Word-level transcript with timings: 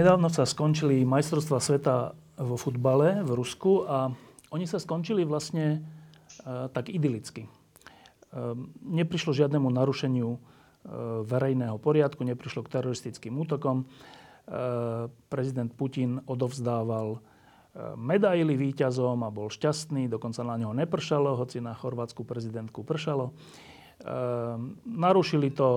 Nedávno 0.00 0.32
sa 0.32 0.48
skončili 0.48 1.04
majstrovstvá 1.04 1.60
sveta 1.60 2.16
vo 2.40 2.56
futbale 2.56 3.20
v 3.20 3.36
Rusku 3.36 3.84
a 3.84 4.08
oni 4.48 4.64
sa 4.64 4.80
skončili 4.80 5.28
vlastne 5.28 5.76
e, 5.76 5.78
tak 6.72 6.88
idylicky. 6.88 7.44
E, 7.44 7.48
neprišlo 8.80 9.36
žiadnemu 9.36 9.68
narušeniu 9.68 10.30
e, 10.32 10.38
verejného 11.20 11.76
poriadku, 11.76 12.24
neprišlo 12.24 12.64
k 12.64 12.80
teroristickým 12.80 13.36
útokom. 13.44 13.84
Prezident 15.28 15.68
Putin 15.76 16.24
odovzdával 16.24 17.20
medaily 17.94 18.56
víťazom 18.56 19.20
a 19.20 19.28
bol 19.28 19.52
šťastný, 19.52 20.08
dokonca 20.08 20.40
na 20.42 20.56
neho 20.56 20.72
nepršalo, 20.72 21.36
hoci 21.36 21.60
na 21.60 21.76
chorvátsku 21.76 22.24
prezidentku 22.24 22.82
pršalo. 22.82 23.30
Narušili 24.90 25.54
to 25.54 25.68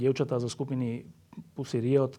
dievčatá 0.00 0.40
zo 0.40 0.48
skupiny 0.48 1.04
Pussy 1.52 1.82
Riot, 1.82 2.16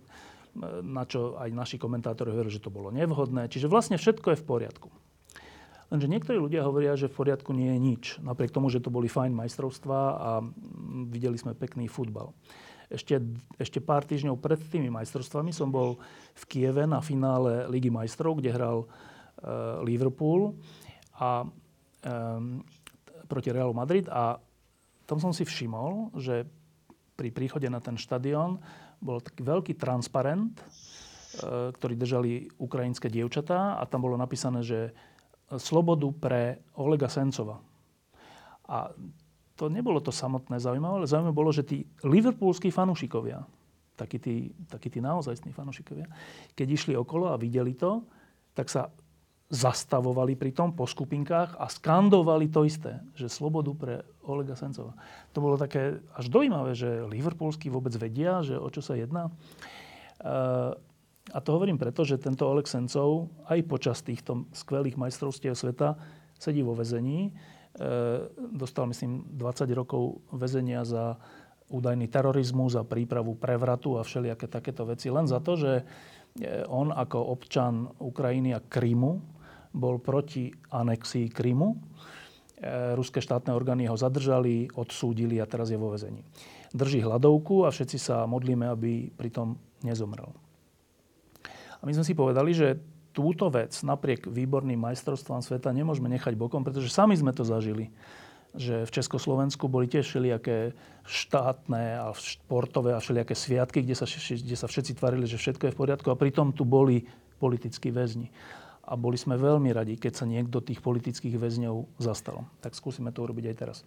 na 0.86 1.04
čo 1.10 1.36
aj 1.42 1.50
naši 1.50 1.78
komentátori 1.82 2.30
hovorili, 2.30 2.54
že 2.54 2.62
to 2.62 2.74
bolo 2.74 2.94
nevhodné. 2.94 3.50
Čiže 3.50 3.70
vlastne 3.70 3.98
všetko 3.98 4.34
je 4.34 4.42
v 4.42 4.46
poriadku. 4.46 4.90
Lenže 5.94 6.10
niektorí 6.10 6.42
ľudia 6.42 6.66
hovoria, 6.66 6.98
že 6.98 7.06
v 7.06 7.18
poriadku 7.22 7.54
nie 7.54 7.70
je 7.74 7.80
nič. 7.80 8.04
Napriek 8.22 8.50
tomu, 8.50 8.70
že 8.74 8.82
to 8.82 8.90
boli 8.90 9.06
fajn 9.06 9.34
majstrovstvá 9.34 10.02
a 10.18 10.30
videli 11.10 11.38
sme 11.38 11.54
pekný 11.54 11.86
futbal. 11.86 12.34
Ešte, 12.90 13.22
ešte 13.58 13.82
pár 13.82 14.06
týždňov 14.06 14.38
pred 14.38 14.58
tými 14.58 14.90
majstrovstvami 14.94 15.50
som 15.50 15.70
bol 15.74 15.98
v 16.34 16.44
Kieve 16.50 16.86
na 16.86 17.02
finále 17.02 17.66
Ligy 17.70 17.90
majstrov, 17.90 18.38
kde 18.38 18.54
hral 18.54 18.86
uh, 18.86 19.82
Liverpool 19.82 20.58
a, 21.18 21.46
um, 21.46 22.62
proti 23.26 23.50
Realu 23.50 23.74
Madrid 23.74 24.06
a 24.10 24.38
tam 25.06 25.18
som 25.18 25.34
si 25.34 25.46
všimol, 25.46 26.14
že 26.18 26.46
pri 27.14 27.30
príchode 27.30 27.70
na 27.70 27.78
ten 27.78 27.98
štadión 27.98 28.58
bol 29.04 29.20
taký 29.20 29.44
veľký 29.44 29.74
transparent, 29.76 30.56
e, 30.58 30.66
ktorý 31.76 31.94
držali 32.00 32.48
ukrajinské 32.56 33.12
dievčatá 33.12 33.78
a 33.78 33.84
tam 33.84 34.08
bolo 34.08 34.16
napísané, 34.16 34.64
že 34.64 34.96
slobodu 35.60 36.08
pre 36.16 36.42
Olega 36.80 37.12
Sencova. 37.12 37.62
A 38.66 38.90
to 39.54 39.70
nebolo 39.70 40.02
to 40.02 40.10
samotné 40.10 40.58
zaujímavé, 40.58 41.04
ale 41.04 41.12
zaujímavé 41.12 41.36
bolo, 41.36 41.52
že 41.54 41.68
tí 41.68 41.86
liverpoolskí 42.02 42.74
fanúšikovia, 42.74 43.46
takí 43.94 44.18
tí, 44.18 44.50
takí 44.66 44.90
tí 44.90 44.98
naozajstní 44.98 45.54
fanúšikovia, 45.54 46.10
keď 46.58 46.68
išli 46.74 46.94
okolo 46.98 47.30
a 47.30 47.38
videli 47.38 47.78
to, 47.78 48.02
tak 48.58 48.70
sa 48.70 48.90
zastavovali 49.54 50.34
pri 50.34 50.50
tom 50.50 50.74
po 50.74 50.90
skupinkách 50.90 51.62
a 51.62 51.70
skandovali 51.70 52.50
to 52.50 52.66
isté, 52.66 52.98
že 53.14 53.30
slobodu 53.30 53.70
pre 53.78 53.96
Olega 54.26 54.58
Sencova. 54.58 54.98
To 55.38 55.40
bolo 55.46 55.62
také 55.62 56.02
až 56.18 56.26
dojímavé, 56.34 56.74
že 56.74 57.06
Liverpoolskí 57.06 57.70
vôbec 57.70 57.94
vedia, 57.94 58.42
že 58.42 58.58
o 58.58 58.66
čo 58.74 58.82
sa 58.82 58.98
jedná. 58.98 59.30
A 61.32 61.38
to 61.40 61.50
hovorím 61.54 61.78
preto, 61.78 62.02
že 62.02 62.18
tento 62.18 62.50
Oleg 62.50 62.66
Sencov 62.66 63.30
aj 63.46 63.62
počas 63.70 64.02
týchto 64.02 64.50
skvelých 64.58 64.98
majstrovstiev 64.98 65.54
sveta 65.54 66.02
sedí 66.36 66.66
vo 66.66 66.74
väzení. 66.74 67.30
E, 67.30 67.32
dostal, 68.58 68.90
myslím, 68.90 69.38
20 69.38 69.70
rokov 69.72 70.20
väzenia 70.34 70.84
za 70.84 71.16
údajný 71.72 72.12
terorizmus, 72.12 72.76
za 72.76 72.84
prípravu 72.84 73.40
prevratu 73.40 73.96
a 73.96 74.04
všelijaké 74.04 74.52
takéto 74.52 74.84
veci. 74.84 75.08
Len 75.08 75.30
za 75.30 75.40
to, 75.40 75.56
že 75.56 75.72
on 76.68 76.90
ako 76.90 77.20
občan 77.30 77.88
Ukrajiny 78.02 78.58
a 78.58 78.60
Krymu 78.60 79.33
bol 79.74 79.98
proti 79.98 80.54
anexii 80.70 81.34
Krymu. 81.34 81.74
E, 81.74 81.78
ruské 82.94 83.20
štátne 83.20 83.52
orgány 83.52 83.90
ho 83.90 83.98
zadržali, 83.98 84.70
odsúdili 84.78 85.42
a 85.42 85.50
teraz 85.50 85.74
je 85.74 85.82
vo 85.82 85.92
vezení. 85.92 86.22
Drží 86.72 87.02
hladovku 87.02 87.66
a 87.66 87.74
všetci 87.74 87.98
sa 87.98 88.24
modlíme, 88.30 88.70
aby 88.70 89.10
pritom 89.14 89.58
nezomrel. 89.82 90.30
A 91.82 91.84
my 91.84 91.92
sme 91.92 92.08
si 92.08 92.16
povedali, 92.16 92.56
že 92.56 92.80
túto 93.12 93.52
vec 93.52 93.76
napriek 93.84 94.26
výborným 94.26 94.80
majstrovstvám 94.80 95.44
sveta 95.44 95.70
nemôžeme 95.76 96.08
nechať 96.08 96.34
bokom, 96.40 96.64
pretože 96.64 96.90
sami 96.90 97.14
sme 97.18 97.36
to 97.36 97.44
zažili 97.44 97.92
že 98.54 98.86
v 98.86 98.92
Československu 99.02 99.66
boli 99.66 99.90
tiež 99.90 100.06
všelijaké 100.06 100.78
štátne 101.10 102.06
a 102.06 102.14
športové 102.14 102.94
a 102.94 103.02
všelijaké 103.02 103.34
sviatky, 103.34 103.82
kde 103.82 103.98
sa, 103.98 104.06
kde 104.06 104.58
sa 104.58 104.70
všetci 104.70 105.02
tvarili, 105.02 105.26
že 105.26 105.42
všetko 105.42 105.64
je 105.66 105.74
v 105.74 105.80
poriadku 105.82 106.08
a 106.14 106.20
pritom 106.20 106.54
tu 106.54 106.62
boli 106.62 107.10
politickí 107.42 107.90
väzni 107.90 108.30
a 108.89 108.93
boli 108.97 109.21
sme 109.21 109.37
veľmi 109.37 109.69
radi, 109.69 110.01
keď 110.01 110.25
sa 110.25 110.25
niekto 110.25 110.65
tých 110.65 110.81
politických 110.81 111.37
väzňov 111.37 112.01
zastal. 112.01 112.49
Tak 112.65 112.73
skúsime 112.73 113.13
to 113.13 113.29
urobiť 113.29 113.45
aj 113.53 113.57
teraz. 113.57 113.79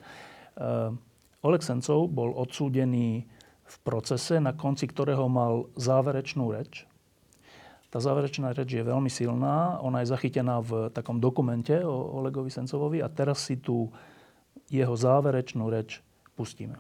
Uh, 0.53 0.94
Oleg 1.42 1.66
Sencov 1.66 2.06
bol 2.06 2.38
odsúdený 2.38 3.25
v 3.66 3.75
procese, 3.81 4.38
na 4.38 4.53
konci 4.53 4.86
ktorého 4.86 5.25
mal 5.25 5.74
záverečnú 5.74 6.53
reč. 6.53 6.86
Tá 7.90 7.97
záverečná 7.97 8.53
reč 8.53 8.78
je 8.78 8.86
veľmi 8.86 9.09
silná. 9.09 9.81
Ona 9.81 10.06
je 10.06 10.14
zachytená 10.14 10.62
v 10.62 10.94
takom 10.94 11.18
dokumente 11.18 11.81
o 11.81 12.22
Olegovi 12.22 12.53
Sencovovi 12.53 13.02
a 13.02 13.09
teraz 13.09 13.50
si 13.50 13.58
tu 13.58 13.90
jeho 14.69 14.96
záverečnú 14.96 15.66
reč 15.68 16.00
pustíme. 16.38 16.78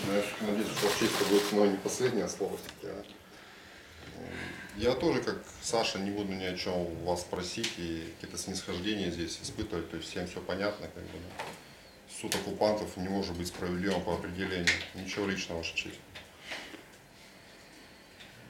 Знаешь, 0.00 0.32
надеюсь, 0.40 0.72
что 0.72 0.88
чисто 0.98 1.24
будет 1.28 1.52
мое 1.52 1.68
не 1.70 1.76
последнее 1.76 2.28
слово. 2.28 2.56
Я 2.82 2.96
тоже, 4.95 5.21
как 5.21 5.37
Саша, 5.61 5.99
не 5.99 6.11
буду 6.11 6.33
ни 6.33 6.43
о 6.43 6.57
чем 6.57 7.03
вас 7.05 7.23
просить 7.23 7.71
и 7.77 8.13
какие-то 8.15 8.37
снисхождения 8.37 9.09
здесь 9.09 9.39
испытывать, 9.41 9.89
то 9.89 9.97
есть 9.97 10.09
всем 10.09 10.27
все 10.27 10.41
понятно, 10.41 10.87
как 10.87 11.03
бы. 11.03 11.19
Суд 12.21 12.35
оккупантов 12.35 12.95
не 12.97 13.09
может 13.09 13.37
быть 13.37 13.47
справедливым 13.47 14.01
по 14.03 14.13
определению. 14.15 14.67
Ничего 14.93 15.27
личного, 15.27 15.59
ваша 15.59 15.75
честь. 15.75 15.99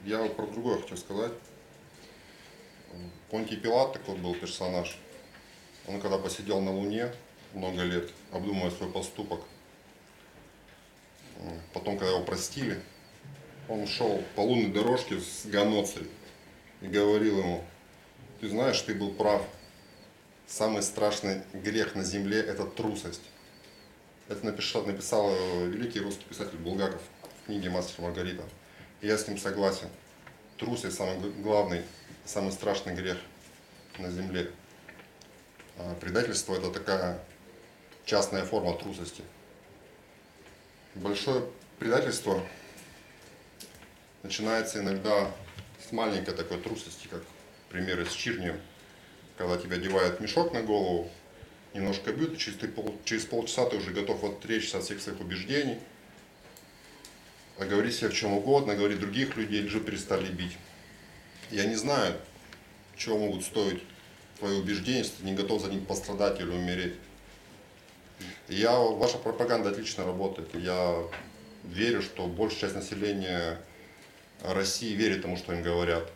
Я 0.04 0.24
про 0.26 0.46
другое 0.46 0.80
хочу 0.80 0.96
сказать. 0.96 1.32
Понтий 3.30 3.56
Пилат 3.56 3.92
такой 3.92 4.16
был 4.16 4.34
персонаж. 4.34 4.96
Он 5.86 6.00
когда 6.00 6.18
посидел 6.18 6.60
на 6.60 6.72
Луне 6.72 7.12
много 7.54 7.82
лет, 7.82 8.10
обдумывая 8.32 8.70
свой 8.70 8.90
поступок, 8.90 9.40
потом, 11.72 11.98
когда 11.98 12.14
его 12.14 12.24
простили, 12.24 12.80
он 13.68 13.86
шел 13.86 14.22
по 14.34 14.40
лунной 14.40 14.70
дорожке 14.70 15.18
с 15.20 15.46
Ганоцией 15.46 16.08
и 16.80 16.86
говорил 16.86 17.38
ему, 17.38 17.64
ты 18.40 18.48
знаешь, 18.48 18.80
ты 18.82 18.94
был 18.94 19.12
прав. 19.12 19.42
Самый 20.46 20.82
страшный 20.82 21.42
грех 21.52 21.94
на 21.94 22.04
земле– 22.04 22.40
это 22.40 22.64
трусость. 22.64 23.22
Это 24.28 24.44
написал, 24.44 24.84
написал 24.84 25.30
великий 25.66 26.00
русский 26.00 26.24
писатель 26.24 26.58
Булгаков 26.58 27.00
в 27.42 27.46
книге 27.46 27.70
«Мастер 27.70 28.02
Маргарита». 28.02 28.44
И 29.00 29.08
я 29.08 29.18
с 29.18 29.26
ним 29.26 29.38
согласен. 29.38 29.88
Трусость– 30.56 30.96
самый 30.98 31.30
главный, 31.42 31.82
самый 32.24 32.52
страшный 32.52 32.94
грех 32.94 33.18
на 33.98 34.10
земле. 34.10 34.50
А 35.78 35.94
предательство– 36.00 36.54
это 36.56 36.70
такая 36.70 37.18
частная 38.04 38.44
форма 38.44 38.76
трусости. 38.78 39.22
Большое 40.94 41.44
предательство 41.78 42.40
начинается 44.26 44.80
иногда 44.80 45.30
с 45.80 45.92
маленькой 45.92 46.34
такой 46.34 46.58
трусости, 46.58 47.06
как 47.06 47.22
примеры 47.70 48.04
с 48.06 48.12
Чирнием, 48.12 48.60
когда 49.38 49.56
тебя 49.56 49.76
одевают 49.76 50.20
мешок 50.20 50.52
на 50.52 50.62
голову, 50.62 51.08
немножко 51.74 52.12
бьют, 52.12 52.34
и 52.34 52.38
через, 52.38 52.58
пол, 52.58 52.98
через 53.04 53.24
полчаса 53.24 53.66
ты 53.66 53.76
уже 53.76 53.92
готов 53.92 54.24
отречься 54.24 54.78
от 54.78 54.84
всех 54.84 55.00
своих 55.00 55.20
убеждений, 55.20 55.78
говорить 57.56 57.94
себе 57.94 58.08
в 58.08 58.14
чем 58.14 58.32
угодно, 58.32 58.74
говорить 58.74 58.98
других 58.98 59.36
людей, 59.36 59.62
лишь 59.62 59.80
перестали 59.80 60.28
бить. 60.28 60.56
Я 61.52 61.66
не 61.66 61.76
знаю, 61.76 62.16
чего 62.96 63.18
могут 63.18 63.44
стоить 63.44 63.82
твои 64.40 64.58
убеждения, 64.58 64.98
если 64.98 65.18
ты 65.18 65.24
не 65.24 65.34
готов 65.34 65.62
за 65.62 65.70
них 65.70 65.86
пострадать 65.86 66.40
или 66.40 66.50
умереть. 66.50 66.94
Я, 68.48 68.76
ваша 68.76 69.18
пропаганда 69.18 69.70
отлично 69.70 70.04
работает. 70.04 70.48
Я 70.54 71.04
верю, 71.62 72.02
что 72.02 72.26
большая 72.26 72.60
часть 72.60 72.74
населения 72.74 73.60
России 74.42 74.94
верит 74.94 75.22
тому, 75.22 75.36
что 75.36 75.52
им 75.52 75.62
говорят. 75.62 76.10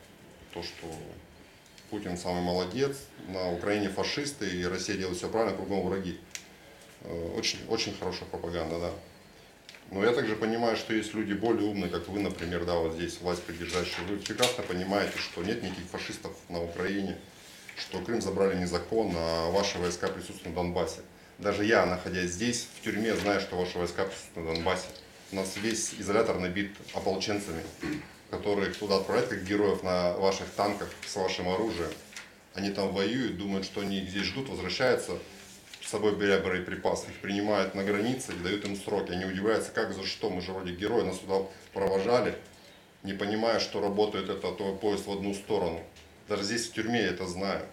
То, 0.55 0.62
что 0.62 0.87
Путин 1.90 2.17
самый 2.17 2.43
молодец, 2.43 2.96
на 3.28 3.52
Украине 3.52 3.88
фашисты, 3.88 4.49
и 4.49 4.64
Россия 4.64 4.96
делает 4.96 5.19
все 5.19 5.28
правильно, 5.28 5.56
кругом 5.56 5.88
враги. 5.88 6.19
Э, 7.02 7.34
очень, 7.37 7.58
очень 7.69 7.96
хорошая 7.96 8.28
пропаганда, 8.28 8.78
да. 8.78 8.90
Но 9.90 10.05
я 10.05 10.12
также 10.12 10.37
понимаю, 10.37 10.76
что 10.76 10.94
есть 10.94 11.14
люди 11.14 11.32
более 11.32 11.69
умные, 11.69 11.90
как 11.90 12.06
вы, 12.08 12.20
например, 12.20 12.64
да, 12.64 12.75
вот 12.75 12.94
здесь 12.94 13.20
власть 13.20 13.43
поддержащие. 13.43 14.06
Вы 14.08 14.19
прекрасно 14.19 14.62
понимаете, 14.62 15.19
что 15.19 15.43
нет 15.43 15.62
никаких 15.62 15.87
фашистов 15.87 16.32
на 16.49 16.62
Украине, 16.62 17.19
что 17.76 18.00
Крым 18.00 18.20
забрали 18.20 18.56
незаконно, 18.56 19.19
а 19.19 19.50
ваши 19.50 19.78
войска 19.78 20.06
присутствуют 20.06 20.56
на 20.56 20.62
Донбассе. 20.62 21.00
Даже 21.38 21.64
я, 21.64 21.87
находясь 21.87 22.31
здесь, 22.31 22.69
в 22.76 22.84
тюрьме, 22.84 23.17
знаю, 23.17 23.40
что 23.40 23.56
ваши 23.56 23.78
войска 23.78 24.05
присутствуют 24.05 24.49
на 24.49 24.55
Донбассе. 24.55 24.87
У 25.32 25.37
нас 25.37 25.56
весь 25.56 25.94
изолятор 25.94 26.38
набит 26.38 26.73
ополченцами, 26.93 27.62
которые 28.31 28.73
туда 28.73 28.97
отправляют 28.97 29.31
как 29.31 29.44
героев 29.44 29.85
на 29.85 30.15
ваших 30.15 30.49
танках 30.50 30.88
с 31.06 31.15
вашим 31.15 31.49
оружием. 31.49 31.91
Они 32.55 32.71
там 32.71 32.93
воюют, 32.93 33.38
думают, 33.38 33.65
что 33.65 33.81
они 33.81 34.00
здесь 34.00 34.25
ждут, 34.25 34.49
возвращаются, 34.49 35.19
с 35.81 35.88
собой 35.88 36.17
беря 36.17 36.41
боеприпасы, 36.41 37.09
их 37.11 37.21
принимают 37.21 37.77
на 37.77 37.85
границе 37.85 38.32
и 38.32 38.43
дают 38.43 38.65
им 38.65 38.75
сроки. 38.77 39.12
Они 39.12 39.25
удивляются, 39.25 39.71
как, 39.71 39.94
за 39.94 40.05
что, 40.05 40.31
мы 40.31 40.41
же 40.41 40.53
вроде 40.53 40.73
герои, 40.73 41.03
нас 41.03 41.19
туда 41.19 41.47
провожали, 41.73 42.35
не 43.05 43.12
понимая, 43.12 43.61
что 43.61 43.81
работает 43.81 44.29
этот 44.29 44.81
поезд 44.81 45.06
в 45.06 45.12
одну 45.12 45.32
сторону. 45.35 45.81
Даже 46.29 46.43
здесь 46.43 46.67
в 46.67 46.73
тюрьме 46.73 47.03
я 47.03 47.09
это 47.09 47.27
знаю. 47.27 47.65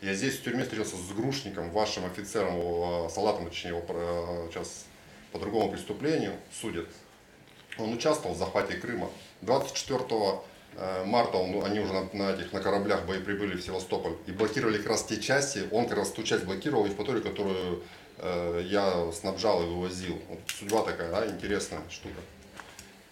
Я 0.00 0.14
здесь 0.14 0.38
в 0.38 0.42
тюрьме 0.42 0.62
встретился 0.62 0.96
с 0.96 1.12
Грушником, 1.12 1.70
вашим 1.70 2.06
офицером, 2.06 2.58
его, 2.58 3.10
салатом, 3.14 3.46
точнее, 3.46 3.70
его 3.70 4.48
сейчас 4.50 4.86
по 5.34 5.40
другому 5.40 5.72
преступлению 5.72 6.32
судят. 6.52 6.86
Он 7.76 7.92
участвовал 7.92 8.36
в 8.36 8.38
захвате 8.38 8.74
Крыма. 8.74 9.10
24 9.40 10.00
э, 10.76 11.04
марта 11.04 11.38
он, 11.38 11.64
они 11.64 11.80
уже 11.80 11.92
на, 11.92 12.08
на 12.12 12.32
этих 12.34 12.52
на 12.52 12.60
кораблях 12.60 13.04
боеприбыли 13.04 13.56
в 13.56 13.60
Севастополь 13.60 14.12
и 14.28 14.30
блокировали 14.30 14.78
как 14.78 14.90
раз 14.90 15.02
те 15.02 15.20
части, 15.20 15.64
он 15.72 15.88
как 15.88 15.98
раз 15.98 16.12
ту 16.12 16.22
часть 16.22 16.44
блокировал 16.44 16.86
Евпаторию, 16.86 17.20
которую 17.20 17.82
э, 18.18 18.62
я 18.66 19.10
снабжал 19.10 19.64
и 19.64 19.66
вывозил. 19.66 20.16
Вот 20.28 20.38
судьба 20.46 20.84
такая, 20.84 21.10
да, 21.10 21.26
интересная 21.26 21.82
штука. 21.90 22.20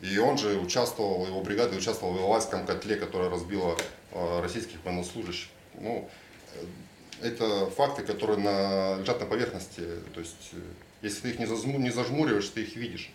И 0.00 0.16
он 0.18 0.38
же 0.38 0.56
участвовал, 0.58 1.26
его 1.26 1.40
бригада 1.40 1.76
участвовала 1.76 2.14
в 2.14 2.20
Иловайском 2.20 2.66
котле, 2.66 2.94
которое 2.94 3.30
разбило 3.30 3.76
э, 4.12 4.40
российских 4.40 4.76
военнослужащих. 4.84 5.48
Ну, 5.74 6.08
э, 6.54 7.26
это 7.26 7.66
факты, 7.66 8.04
которые 8.04 8.38
на, 8.38 9.00
лежат 9.00 9.18
на 9.18 9.26
поверхности. 9.26 9.82
То 10.14 10.20
есть 10.20 10.50
э, 10.52 10.60
если 11.02 11.22
ты 11.22 11.30
их 11.30 11.38
не, 11.40 11.46
зажму, 11.46 11.78
не 11.78 11.90
зажмуриваешь, 11.90 12.48
ты 12.48 12.62
их 12.62 12.76
видишь. 12.76 13.10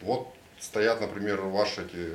Вот 0.00 0.34
стоят, 0.58 1.00
например, 1.00 1.40
ваши 1.40 1.82
эти 1.82 2.12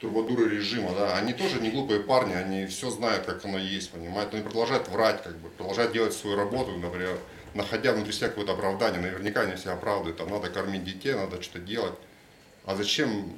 турбодуры 0.00 0.48
режима, 0.48 0.94
да, 0.94 1.16
они 1.18 1.34
тоже 1.34 1.60
не 1.60 1.70
глупые 1.70 2.00
парни, 2.00 2.32
они 2.32 2.66
все 2.66 2.88
знают, 2.90 3.26
как 3.26 3.44
оно 3.44 3.58
есть, 3.58 3.90
понимаете, 3.90 4.30
но 4.32 4.38
они 4.38 4.46
продолжают 4.46 4.88
врать, 4.88 5.22
как 5.22 5.36
бы, 5.36 5.50
продолжают 5.50 5.92
делать 5.92 6.14
свою 6.14 6.36
работу, 6.36 6.74
например, 6.78 7.18
находя 7.52 7.92
внутри 7.92 8.12
себя 8.12 8.28
какое-то 8.28 8.52
оправдание, 8.52 9.00
наверняка 9.00 9.42
они 9.42 9.58
себя 9.58 9.74
оправдывают, 9.74 10.16
там 10.16 10.30
надо 10.30 10.48
кормить 10.48 10.84
детей, 10.84 11.12
надо 11.14 11.42
что-то 11.42 11.60
делать. 11.60 11.94
А 12.64 12.74
зачем 12.74 13.30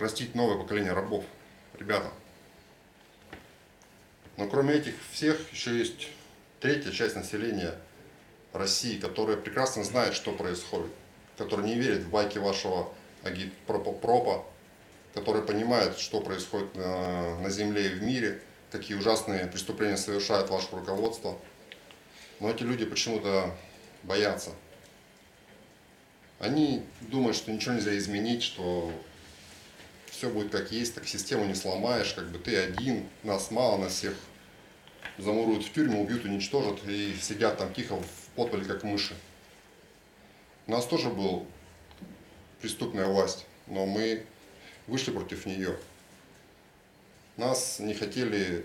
растить 0.00 0.34
новое 0.34 0.56
поколение 0.56 0.92
рабов, 0.92 1.24
ребята? 1.78 2.10
Но 4.36 4.48
кроме 4.48 4.74
этих 4.74 4.94
всех 5.12 5.52
еще 5.52 5.78
есть 5.78 6.08
третья 6.60 6.90
часть 6.90 7.14
населения– 7.14 7.76
России, 8.52 8.98
которая 8.98 9.36
прекрасно 9.36 9.84
знает, 9.84 10.14
что 10.14 10.32
происходит, 10.32 10.90
которая 11.36 11.66
не 11.66 11.74
верит 11.74 12.00
в 12.00 12.10
байки 12.10 12.38
вашего 12.38 12.92
агитпропа, 13.22 14.44
которая 15.14 15.42
понимает, 15.42 15.98
что 15.98 16.20
происходит 16.20 16.74
на, 16.74 17.38
на 17.40 17.50
земле 17.50 17.86
и 17.86 17.94
в 17.94 18.02
мире, 18.02 18.40
какие 18.70 18.96
ужасные 18.96 19.46
преступления 19.46 19.96
совершает 19.96 20.48
ваше 20.50 20.68
руководство. 20.72 21.38
Но 22.40 22.50
эти 22.50 22.62
люди 22.62 22.84
почему-то 22.84 23.54
боятся. 24.02 24.50
Они 26.38 26.84
думают, 27.00 27.36
что 27.36 27.50
ничего 27.50 27.74
нельзя 27.74 27.96
изменить, 27.98 28.44
что 28.44 28.92
все 30.06 30.30
будет 30.30 30.52
как 30.52 30.70
есть, 30.70 30.94
так 30.94 31.06
систему 31.06 31.44
не 31.44 31.54
сломаешь, 31.54 32.12
как 32.14 32.28
бы 32.30 32.38
ты 32.38 32.56
один, 32.56 33.08
нас 33.24 33.50
мало, 33.50 33.76
нас 33.78 33.94
всех 33.94 34.14
замуруют 35.16 35.64
в 35.64 35.72
тюрьму, 35.72 36.02
убьют, 36.02 36.24
уничтожат 36.24 36.86
и 36.86 37.14
сидят 37.20 37.58
там 37.58 37.72
тихо 37.74 37.96
в 37.96 38.27
подпали 38.38 38.62
как 38.62 38.84
мыши. 38.84 39.16
У 40.68 40.70
нас 40.70 40.86
тоже 40.86 41.08
был 41.10 41.44
преступная 42.60 43.06
власть, 43.06 43.46
но 43.66 43.84
мы 43.84 44.24
вышли 44.86 45.10
против 45.10 45.44
нее. 45.44 45.76
Нас 47.36 47.80
не 47.80 47.94
хотели 47.94 48.64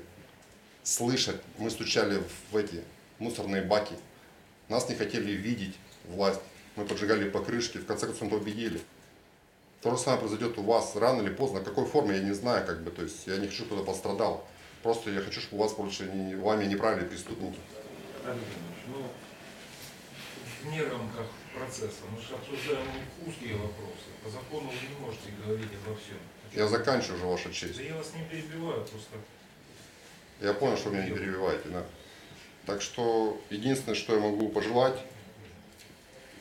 слышать, 0.83 1.41
мы 1.57 1.71
стучали 1.71 2.21
в 2.51 2.55
эти 2.55 2.83
мусорные 3.17 3.63
баки. 3.63 3.95
Нас 4.69 4.89
не 4.89 4.95
хотели 4.95 5.31
видеть 5.31 5.75
власть. 6.05 6.41
Мы 6.75 6.85
поджигали 6.85 7.27
покрышки, 7.27 7.79
в 7.79 7.85
конце 7.87 8.05
концов 8.05 8.29
победили. 8.29 8.79
То 9.81 9.91
же 9.91 9.97
самое 9.97 10.19
произойдет 10.19 10.57
у 10.59 10.61
вас 10.61 10.95
рано 10.95 11.21
или 11.21 11.33
поздно. 11.33 11.61
В 11.61 11.63
какой 11.63 11.85
форме, 11.85 12.17
я 12.17 12.23
не 12.23 12.33
знаю, 12.33 12.65
как 12.65 12.83
бы, 12.83 12.91
то 12.91 13.01
есть 13.01 13.25
я 13.25 13.37
не 13.37 13.47
хочу, 13.47 13.63
чтобы 13.63 13.81
кто-то 13.81 13.91
пострадал. 13.91 14.47
Просто 14.83 15.09
я 15.09 15.21
хочу, 15.21 15.41
чтобы 15.41 15.63
у 15.63 15.65
вас 15.65 15.73
больше 15.73 16.03
не, 16.05 16.35
вами 16.35 16.65
не 16.65 16.75
правили 16.75 17.05
преступники. 17.05 17.59
Ну, 18.25 19.03
не 20.65 20.81
рамках 20.81 21.27
процесса. 21.53 22.03
Мы 22.11 22.21
же 22.21 22.35
обсуждаем 22.35 22.87
узкие 23.25 23.55
вопросы. 23.55 24.09
По 24.23 24.29
закону 24.29 24.69
вы 24.69 24.87
не 24.87 25.05
можете 25.05 25.29
говорить 25.43 25.69
обо 25.85 25.95
всем. 25.95 26.17
Я 26.53 26.67
заканчиваю 26.67 27.17
уже, 27.17 27.25
Ваша 27.25 27.53
честь. 27.53 27.77
Да 27.77 27.83
я 27.83 27.95
вас 27.95 28.13
не 28.13 28.23
перебиваю, 28.23 28.81
просто... 28.85 29.17
Я 30.41 30.53
понял, 30.53 30.77
что 30.77 30.89
вы 30.89 30.95
меня 30.95 31.09
не 31.09 31.15
перебиваете, 31.15 31.69
да. 31.69 31.83
Так 32.65 32.81
что 32.81 33.41
единственное, 33.49 33.95
что 33.95 34.15
я 34.15 34.19
могу 34.19 34.49
пожелать 34.49 34.99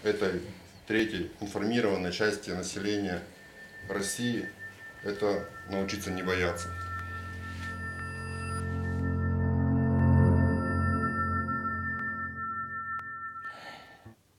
этой 0.03 0.41
третьей 0.87 1.31
информированной 1.41 2.13
части 2.13 2.51
населения 2.51 3.23
России, 3.89 4.49
это 5.03 5.49
научиться 5.69 6.11
не 6.11 6.23
бояться. 6.23 6.69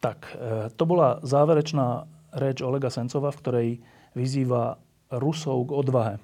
Tak, 0.03 0.35
e, 0.35 0.67
to 0.75 0.83
bola 0.83 1.23
záverečná 1.23 2.03
reč 2.35 2.59
Olega 2.59 2.91
Sencova, 2.91 3.31
v 3.31 3.39
ktorej 3.39 3.69
vyzýva 4.11 4.75
Rusov 5.15 5.71
k 5.71 5.75
odvahe. 5.79 6.15
E, 6.19 6.21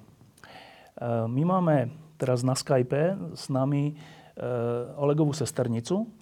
my 1.24 1.42
máme 1.48 1.88
teraz 2.20 2.44
na 2.44 2.52
Skype 2.52 3.32
s 3.32 3.48
nami 3.48 3.88
e, 3.88 3.94
Olegovú 5.00 5.32
sesternicu, 5.32 6.12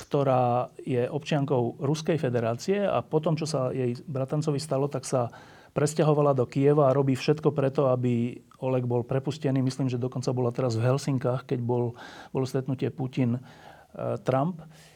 ktorá 0.00 0.72
je 0.80 1.04
občiankou 1.04 1.76
Ruskej 1.84 2.16
federácie 2.16 2.80
a 2.80 3.04
po 3.04 3.20
tom, 3.20 3.36
čo 3.36 3.44
sa 3.44 3.68
jej 3.68 4.00
bratancovi 4.08 4.56
stalo, 4.56 4.88
tak 4.88 5.04
sa 5.04 5.28
presťahovala 5.76 6.32
do 6.32 6.48
Kieva 6.48 6.88
a 6.88 6.96
robí 6.96 7.12
všetko 7.20 7.52
preto, 7.52 7.92
aby 7.92 8.40
Oleg 8.64 8.88
bol 8.88 9.04
prepustený. 9.04 9.60
Myslím, 9.60 9.92
že 9.92 10.00
dokonca 10.00 10.32
bola 10.32 10.54
teraz 10.56 10.78
v 10.78 10.88
Helsinkách, 10.88 11.44
keď 11.52 11.60
bol, 11.60 11.98
bolo 12.32 12.44
stretnutie 12.48 12.88
Putin-Trump. 12.88 14.56
Eh, 14.56 14.93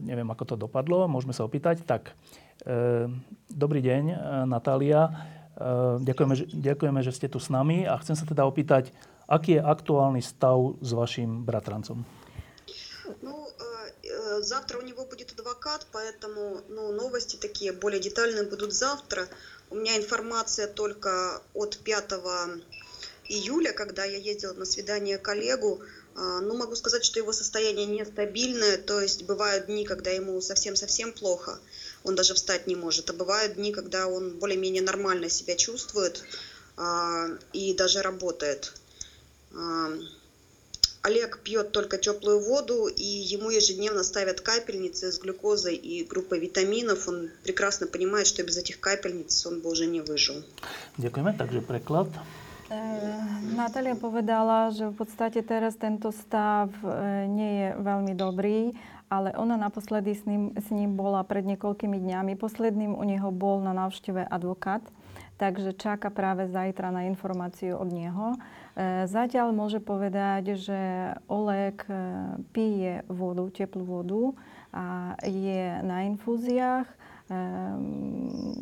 neviem, 0.00 0.28
ako 0.32 0.44
to 0.44 0.56
dopadlo, 0.56 1.04
môžeme 1.04 1.36
sa 1.36 1.44
opýtať. 1.44 1.84
Tak, 1.84 2.16
eh, 2.64 3.06
dobrý 3.52 3.80
deň, 3.84 4.04
eh, 4.08 4.16
Natália. 4.48 5.36
Ďakujeme, 5.58 6.54
ďakujeme, 6.54 7.00
že 7.02 7.10
ste 7.10 7.26
tu 7.26 7.42
s 7.42 7.50
nami 7.50 7.82
a 7.82 7.98
chcem 7.98 8.14
sa 8.14 8.22
teda 8.22 8.46
opýtať, 8.46 8.94
aký 9.26 9.58
je 9.58 9.66
aktuálny 9.66 10.22
stav 10.22 10.78
s 10.78 10.94
vašim 10.94 11.42
bratrancom? 11.42 12.06
Ну, 13.26 13.50
завтра 14.38 14.78
у 14.78 14.86
него 14.86 15.02
будет 15.02 15.34
адвокат, 15.34 15.82
поэтому 15.90 16.62
ну, 16.70 16.94
новости 16.94 17.34
такие 17.34 17.74
более 17.74 17.98
детальные 17.98 18.46
будут 18.46 18.70
завтра. 18.70 19.26
У 19.70 19.74
меня 19.74 19.98
информация 19.98 20.68
только 20.68 21.42
от 21.54 21.82
5 21.82 22.22
июля, 23.28 23.72
когда 23.72 24.04
я 24.04 24.16
ездила 24.16 24.54
на 24.54 24.64
свидание 24.64 25.18
коллегу. 25.18 25.80
А, 26.15 26.41
ну, 26.41 26.55
могу 26.55 26.75
сказать, 26.75 27.03
что 27.03 27.19
его 27.19 27.33
состояние 27.33 27.85
нестабильное, 27.85 28.77
то 28.77 29.01
есть 29.01 29.23
бывают 29.23 29.65
дни, 29.65 29.85
когда 29.85 30.11
ему 30.11 30.39
совсем-совсем 30.41 31.11
плохо, 31.13 31.59
он 32.03 32.15
даже 32.15 32.33
встать 32.33 32.67
не 32.67 32.75
может, 32.75 33.09
а 33.09 33.13
бывают 33.13 33.55
дни, 33.55 33.71
когда 33.71 34.07
он 34.07 34.37
более-менее 34.37 34.83
нормально 34.83 35.29
себя 35.29 35.55
чувствует 35.55 36.23
а, 36.77 37.27
и 37.53 37.73
даже 37.73 38.01
работает. 38.01 38.73
А, 39.55 39.91
Олег 41.03 41.39
пьет 41.43 41.73
только 41.73 41.97
теплую 41.97 42.39
воду, 42.39 42.87
и 42.87 43.03
ему 43.03 43.49
ежедневно 43.49 44.03
ставят 44.03 44.39
капельницы 44.39 45.11
с 45.11 45.19
глюкозой 45.19 45.75
и 45.75 46.05
группой 46.05 46.39
витаминов. 46.39 47.09
Он 47.09 47.29
прекрасно 47.43 47.87
понимает, 47.87 48.25
что 48.25 48.41
без 48.41 48.55
этих 48.55 48.79
капельниц 48.79 49.45
он 49.45 49.59
бы 49.59 49.69
уже 49.69 49.85
не 49.85 49.99
выжил. 49.99 50.43
Ďakujeme, 50.97 51.37
takže 51.37 51.59
preklad. 51.59 52.07
Eh, 52.73 53.53
Natália 53.53 53.93
povedala, 53.93 54.73
že 54.73 54.89
v 54.89 54.95
podstate 54.97 55.45
teraz 55.45 55.77
tento 55.77 56.09
stav 56.09 56.73
eh, 56.81 57.29
nie 57.29 57.51
je 57.61 57.67
veľmi 57.77 58.13
dobrý, 58.17 58.73
ale 59.13 59.29
ona 59.37 59.61
naposledy 59.61 60.17
s 60.17 60.25
ním, 60.25 60.57
s 60.57 60.73
ním 60.73 60.97
bola 60.97 61.21
pred 61.21 61.45
niekoľkými 61.45 62.01
dňami. 62.01 62.33
Posledným 62.33 62.97
u 62.97 63.03
neho 63.05 63.29
bol 63.29 63.61
na 63.61 63.77
návšteve 63.77 64.25
advokát, 64.25 64.81
takže 65.37 65.77
čaká 65.77 66.09
práve 66.09 66.49
zajtra 66.49 66.89
na 66.89 67.05
informáciu 67.05 67.77
od 67.77 67.93
neho. 67.93 68.33
Eh, 68.73 69.05
zatiaľ 69.05 69.53
môže 69.53 69.77
povedať, 69.77 70.57
že 70.57 71.13
Oleg 71.29 71.77
pije 72.57 73.05
vodu, 73.05 73.45
teplú 73.53 73.85
vodu 73.85 74.23
a 74.73 75.13
je 75.21 75.77
na 75.85 76.09
infúziách 76.09 76.89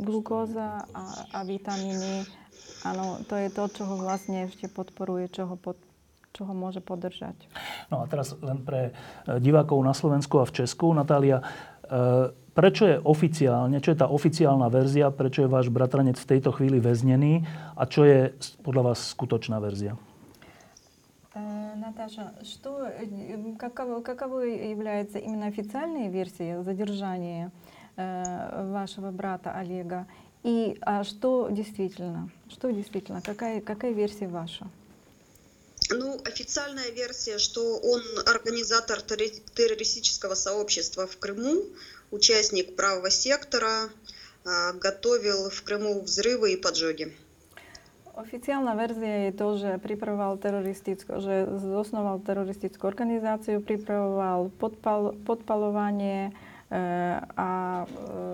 glukóza 0.06 0.86
a, 0.94 1.03
a 1.34 1.39
vitamíny. 1.41 2.40
Áno, 2.87 3.19
to 3.26 3.35
je 3.35 3.49
to, 3.50 3.64
čo 3.73 3.83
ho 3.88 3.97
vlastne 3.99 4.47
ešte 4.47 4.71
podporuje, 4.71 5.26
čo 5.33 5.50
ho, 5.50 5.57
pod, 5.59 5.75
čo 6.31 6.47
ho 6.47 6.55
môže 6.55 6.78
podržať. 6.78 7.35
No 7.90 8.02
a 8.02 8.05
teraz 8.07 8.37
len 8.38 8.62
pre 8.62 8.93
e, 9.26 9.43
divákov 9.43 9.83
na 9.83 9.97
Slovensku 9.97 10.38
a 10.38 10.47
v 10.47 10.62
Česku. 10.62 10.95
Natália, 10.95 11.43
e, 11.43 11.45
prečo 12.55 12.87
je 12.87 13.02
oficiálne, 13.02 13.83
čo 13.83 13.90
je 13.90 13.99
tá 13.99 14.07
oficiálna 14.07 14.71
verzia, 14.71 15.11
prečo 15.11 15.43
je 15.43 15.50
váš 15.50 15.66
bratranec 15.73 16.14
v 16.16 16.31
tejto 16.37 16.55
chvíli 16.55 16.78
väznený 16.78 17.43
a 17.75 17.83
čo 17.90 18.07
je 18.07 18.31
podľa 18.62 18.95
vás 18.95 19.12
skutočná 19.12 19.59
verzia? 19.59 19.99
Наташа, 21.76 22.33
что, 22.43 22.88
каково, 23.59 24.00
каково 24.00 24.40
является 24.43 25.19
именно 25.19 25.47
официальная 25.47 26.09
версия 26.09 26.62
задержания 26.62 27.52
э, 27.97 28.73
вашего 28.73 29.11
брата 29.11 29.52
Олега? 29.52 30.07
И 30.43 30.77
а 30.81 31.03
что 31.03 31.50
действительно? 31.50 32.29
Что 32.50 32.71
действительно? 32.71 33.21
Какая, 33.21 33.62
какая 33.62 33.91
версия 33.91 34.27
ваша? 34.27 34.67
Ну, 35.89 36.19
официальная 36.25 36.89
версия, 36.91 37.38
что 37.38 37.77
он 37.77 38.01
организатор 38.25 39.01
террористического 39.01 40.36
сообщества 40.36 41.05
в 41.05 41.17
Крыму, 41.17 41.65
участник 42.12 42.75
правого 42.75 43.10
сектора, 43.10 43.89
а, 44.45 44.74
готовил 44.74 45.50
в 45.50 45.63
Крыму 45.63 46.01
взрывы 46.01 46.53
и 46.53 46.57
поджоги. 46.57 47.15
Verzia 48.12 49.15
je 49.27 49.31
to, 49.31 49.48
že 49.57 49.71
pripravoval 49.79 50.36
teroristickú, 50.38 51.24
že 51.24 51.48
zosnoval 51.48 52.19
teroristickú 52.19 52.83
organizáciu, 52.88 53.63
pripravoval 53.63 54.51
podpal, 54.60 55.15
podpalovanie 55.24 56.29
e, 56.29 56.50
a... 56.71 57.49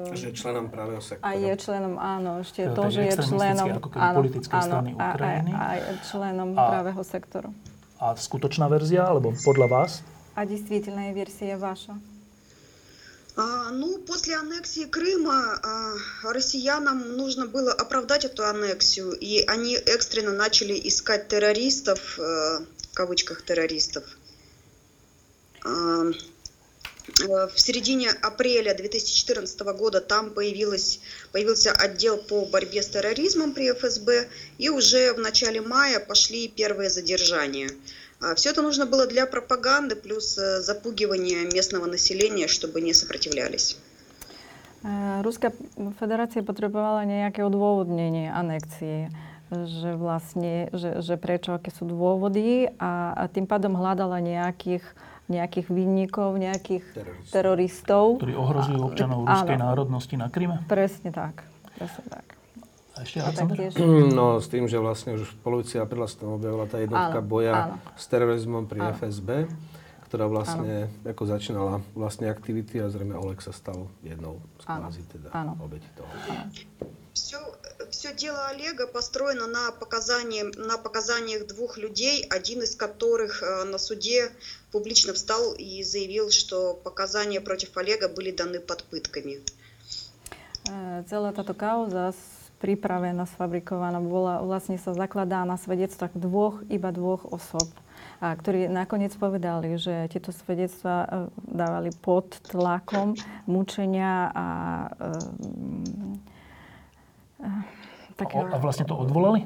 E, 0.09 0.17
že 0.17 0.33
je 0.33 0.35
členom 0.35 0.73
právého 0.73 1.05
sektora. 1.05 1.29
A 1.29 1.37
je 1.37 1.53
členom, 1.57 1.95
áno, 2.01 2.41
ešte 2.41 2.65
to, 2.73 2.83
to 2.83 2.85
že 2.89 3.01
je 3.05 3.13
členom... 3.29 3.69
Ako 3.77 3.89
áno, 3.93 4.17
politickej 4.25 4.57
áno, 4.57 4.69
strany 4.73 4.91
Ukrajiny. 4.97 5.51
A, 5.53 5.61
a, 5.61 5.69
a 5.77 5.93
členom 6.09 6.49
a, 6.57 6.63
právého 6.73 7.03
sektoru. 7.05 7.49
A 8.01 8.17
skutočná 8.17 8.73
verzia, 8.73 9.05
alebo 9.05 9.37
podľa 9.37 9.69
vás? 9.69 9.91
A 10.33 10.49
действительная 10.49 11.13
версия 11.13 11.61
ваша? 11.61 11.93
А, 13.37 13.71
ну, 13.71 13.99
после 13.99 14.37
аннексии 14.37 14.85
Крыма 14.85 15.61
а, 15.63 16.33
россиянам 16.33 17.17
нужно 17.17 17.47
было 17.47 17.73
оправдать 17.73 18.25
эту 18.25 18.45
аннексию, 18.45 19.13
и 19.13 19.45
они 19.47 19.77
экстренно 19.77 20.33
начали 20.33 20.79
искать 20.89 21.29
террористов, 21.29 22.19
э, 22.19 22.23
в 22.23 22.95
кавычках 22.95 23.43
террористов. 23.43 24.05
А, 25.65 25.69
э, 25.69 26.13
в 27.20 27.60
середине 27.60 28.10
апреля 28.22 28.74
2014 28.74 29.60
года 29.78 30.02
там 30.02 30.30
появилась, 30.32 31.00
появился 31.32 31.72
отдел 31.72 32.18
по 32.18 32.46
борьбе 32.46 32.84
с 32.84 32.88
терроризмом 32.88 33.54
при 33.54 33.72
ФСБ, 33.72 34.28
и 34.58 34.70
уже 34.70 35.14
в 35.14 35.20
начале 35.20 35.62
мая 35.62 36.00
пошли 36.00 36.48
первые 36.48 36.90
задержания. 36.90 37.70
Все 38.36 38.50
это 38.50 38.62
нужно 38.62 38.86
было 38.86 39.06
для 39.06 39.26
пропаганды, 39.28 39.96
плюс 39.96 40.38
э, 40.38 40.60
запугивания 40.62 41.46
местного 41.54 41.86
населения, 41.86 42.48
чтобы 42.48 42.82
не 42.82 42.94
сопротивлялись. 42.94 43.78
Э, 44.84 45.22
Ruská 45.22 45.54
federácia 46.02 46.42
potrebovala 46.42 47.06
nejaké 47.06 47.46
odôvodnenie 47.46 48.34
anexie, 48.34 49.14
že 49.52 49.94
vlastne, 49.96 50.70
že, 50.74 51.06
že 51.06 51.16
prečo, 51.16 51.54
aké 51.54 51.70
sú 51.70 51.86
dôvody 51.86 52.74
a, 52.82 53.14
a 53.16 53.24
tým 53.30 53.46
pádom 53.46 53.78
hľadala 53.78 54.18
nejakých, 54.18 54.84
nejakých 55.28 55.68
vinníkov, 55.68 56.40
nejakých 56.40 56.84
teroristov, 56.96 57.32
teroristov 57.32 58.06
ktorí 58.24 58.34
ohrozujú 58.36 58.80
občanov 58.80 59.20
a, 59.28 59.36
ruskej 59.36 59.58
áno. 59.60 59.66
národnosti 59.68 60.16
na 60.16 60.28
Kryme? 60.32 60.64
Presne 60.72 61.12
tak. 61.12 61.44
Presne 61.76 62.04
tak. 62.08 62.26
A 62.98 63.06
ešte 63.06 63.22
a. 63.22 63.30
No 64.10 64.42
s 64.42 64.48
tým, 64.50 64.66
že 64.66 64.82
vlastne 64.82 65.20
už 65.20 65.28
v 65.28 65.36
polovici 65.46 65.78
apríla 65.78 66.10
sa 66.10 66.26
tam 66.26 66.40
objavila 66.40 66.66
tá 66.66 66.82
jednotka 66.82 67.20
áno, 67.22 67.30
boja 67.30 67.54
áno. 67.54 67.76
s 67.94 68.06
terorizmom 68.10 68.66
pri 68.66 68.80
áno. 68.82 68.96
FSB, 68.98 69.30
ktorá 70.10 70.26
vlastne 70.26 70.90
áno. 70.90 71.12
ako 71.12 71.24
začínala 71.30 71.74
vlastne 71.94 72.32
aktivity 72.32 72.82
a 72.82 72.90
zrejme 72.90 73.14
Oleg 73.20 73.44
sa 73.44 73.54
stal 73.54 73.86
jednou 74.02 74.42
z 74.58 74.66
kvázi 74.66 75.04
teda 75.14 75.30
áno. 75.36 75.54
obeti 75.62 75.88
toho. 75.94 76.10
Áno. 76.10 76.50
Все 77.92 78.14
дело 78.14 78.48
Олега 78.48 78.88
построено 78.88 79.48
на, 79.48 79.72
показании, 79.72 80.44
на 80.58 80.78
показаниях 80.78 81.48
двух 81.48 81.78
людей, 81.78 82.26
один 82.30 82.62
из 82.62 82.76
которых 82.76 83.44
э, 83.44 83.64
на 83.64 83.78
суде 83.78 84.32
публично 84.72 85.14
встал 85.14 85.54
и 85.54 85.84
заявил, 85.84 86.30
что 86.30 86.74
показания 86.74 87.42
против 87.42 87.78
Олега 87.78 88.10
были 88.10 88.32
даны 88.32 88.60
под 88.60 88.84
пытками. 88.84 89.40
Celá 91.08 91.32
táto 91.32 91.56
kauza 91.56 92.12
pripravená, 92.60 93.24
sfabrikovaná, 93.30 94.02
bola, 94.02 94.42
vlastne 94.42 94.76
sa 94.82 94.92
zakladá 94.92 95.46
na 95.46 95.56
svedectvách 95.56 96.12
dvoch, 96.18 96.66
iba 96.68 96.90
dvoch 96.92 97.24
osob, 97.30 97.70
a 98.18 98.34
ktorí 98.34 98.66
nakoniec 98.68 99.14
povedali, 99.16 99.78
že 99.78 100.10
tieto 100.10 100.34
svedectva 100.34 101.06
e, 101.06 101.08
dávali 101.38 101.94
pod 102.02 102.36
tlakom 102.50 103.14
mučenia 103.46 104.34
a... 104.34 104.48
E, 104.90 106.36
e, 107.40 108.24
a, 108.26 108.58
vlastne 108.58 108.86
to 108.86 108.98
odvolali? 108.98 109.46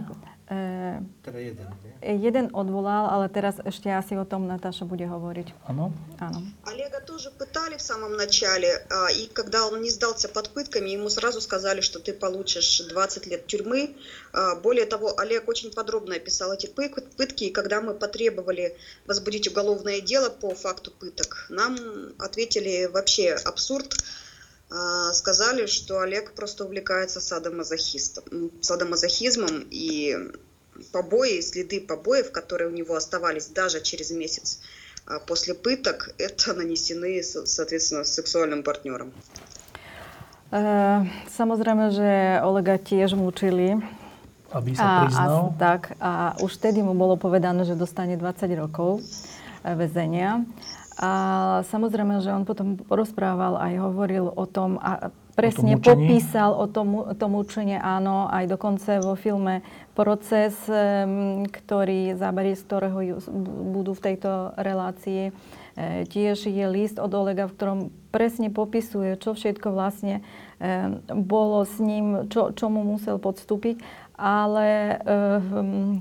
Teda 1.24 1.40
jeden? 1.40 1.64
Jeden 2.04 2.52
odvolal, 2.52 3.08
ale 3.08 3.32
teraz 3.32 3.56
ešte 3.64 3.88
asi 3.88 4.20
o 4.20 4.28
том 4.28 4.52
Наташа 4.52 4.84
bude 4.84 5.08
hovoriť. 5.08 5.48
Áno? 5.72 5.96
Áno. 6.20 6.44
Олега 6.68 7.00
тоже 7.00 7.32
пытали 7.32 7.80
в 7.80 7.82
самом 7.82 8.20
начале, 8.20 8.84
и 9.16 9.32
когда 9.32 9.64
он 9.68 9.80
не 9.80 9.88
сдался 9.90 10.28
под 10.28 10.52
пытками, 10.52 10.90
ему 10.92 11.08
сразу 11.08 11.40
сказали, 11.40 11.80
что 11.80 12.04
ты 12.04 12.12
получишь 12.12 12.84
20 12.84 13.28
лет 13.28 13.48
тюрьмы. 13.48 13.96
Более 14.62 14.86
того, 14.86 15.18
Олег 15.18 15.48
очень 15.48 15.72
подробно 15.72 16.16
описал 16.16 16.52
эти 16.52 16.68
пытки, 16.68 17.46
и 17.46 17.52
когда 17.52 17.80
мы 17.80 17.94
потребовали 17.94 18.76
возбудить 19.08 19.48
уголовное 19.48 20.02
дело 20.02 20.30
по 20.30 20.54
факту 20.54 20.92
пыток, 20.92 21.48
нам 21.48 21.78
ответили 22.20 22.92
вообще 22.92 23.40
абсурд, 23.46 23.96
сказали, 25.14 25.66
что 25.66 26.00
Олег 26.00 26.34
просто 26.34 26.66
увлекается 26.66 27.20
садомазохистом, 27.20 28.52
садомазохизмом 28.62 29.68
и 29.70 30.16
побои, 30.92 31.42
следы 31.42 31.82
побоев, 31.82 32.32
которые 32.32 32.70
у 32.70 32.74
него 32.74 32.96
оставались 32.96 33.48
даже 33.48 33.82
через 33.82 34.12
месяц 34.12 34.60
после 35.28 35.54
пыток, 35.54 36.14
это 36.18 36.54
нанесены, 36.54 37.22
соответственно, 37.24 38.04
сексуальным 38.04 38.64
партнером. 38.64 39.12
Samozrejme, 41.32 41.96
že 41.96 42.44
Olega 42.44 42.76
tiež 42.76 43.16
mučili. 43.16 43.80
Aby 44.52 44.76
sa 44.76 45.08
priznal. 45.08 45.56
A, 45.56 45.56
tak, 45.56 45.96
a 45.96 46.36
už 46.44 46.60
vtedy 46.60 46.84
mu 46.84 46.92
bolo 46.92 47.16
povedané, 47.16 47.64
že 47.64 47.80
dostane 47.80 48.20
20 48.20 48.52
rokov 48.60 49.00
väzenia. 49.64 50.44
A 51.02 51.12
samozrejme, 51.66 52.22
že 52.22 52.30
on 52.30 52.46
potom 52.46 52.78
rozprával 52.86 53.58
aj 53.58 53.74
hovoril 53.82 54.30
o 54.30 54.46
tom 54.46 54.78
a 54.78 55.10
presne 55.34 55.76
o 55.76 55.82
tom 55.82 55.98
popísal 55.98 56.54
o 56.54 56.70
tom, 56.70 57.10
tom 57.18 57.42
učenie, 57.42 57.82
áno, 57.82 58.30
aj 58.30 58.46
dokonca 58.46 59.02
vo 59.02 59.18
filme 59.18 59.66
Proces, 59.98 60.56
ktorý, 61.50 62.16
zábery 62.16 62.54
z 62.54 62.62
ktorého 62.64 63.00
budú 63.74 63.98
v 63.98 64.04
tejto 64.14 64.54
relácii, 64.56 65.30
e, 65.30 65.32
tiež 66.06 66.48
je 66.48 66.66
list 66.70 67.02
od 67.02 67.12
Olega, 67.12 67.50
v 67.50 67.56
ktorom 67.58 67.80
presne 68.14 68.54
popisuje, 68.54 69.18
čo 69.18 69.34
všetko 69.34 69.74
vlastne 69.74 70.22
bolo 71.10 71.66
s 71.66 71.82
ním, 71.82 72.30
čo, 72.30 72.54
čo 72.54 72.70
mu 72.70 72.86
musel 72.86 73.18
podstúpiť, 73.18 73.82
ale 74.14 75.02
Ehm, 75.42 76.00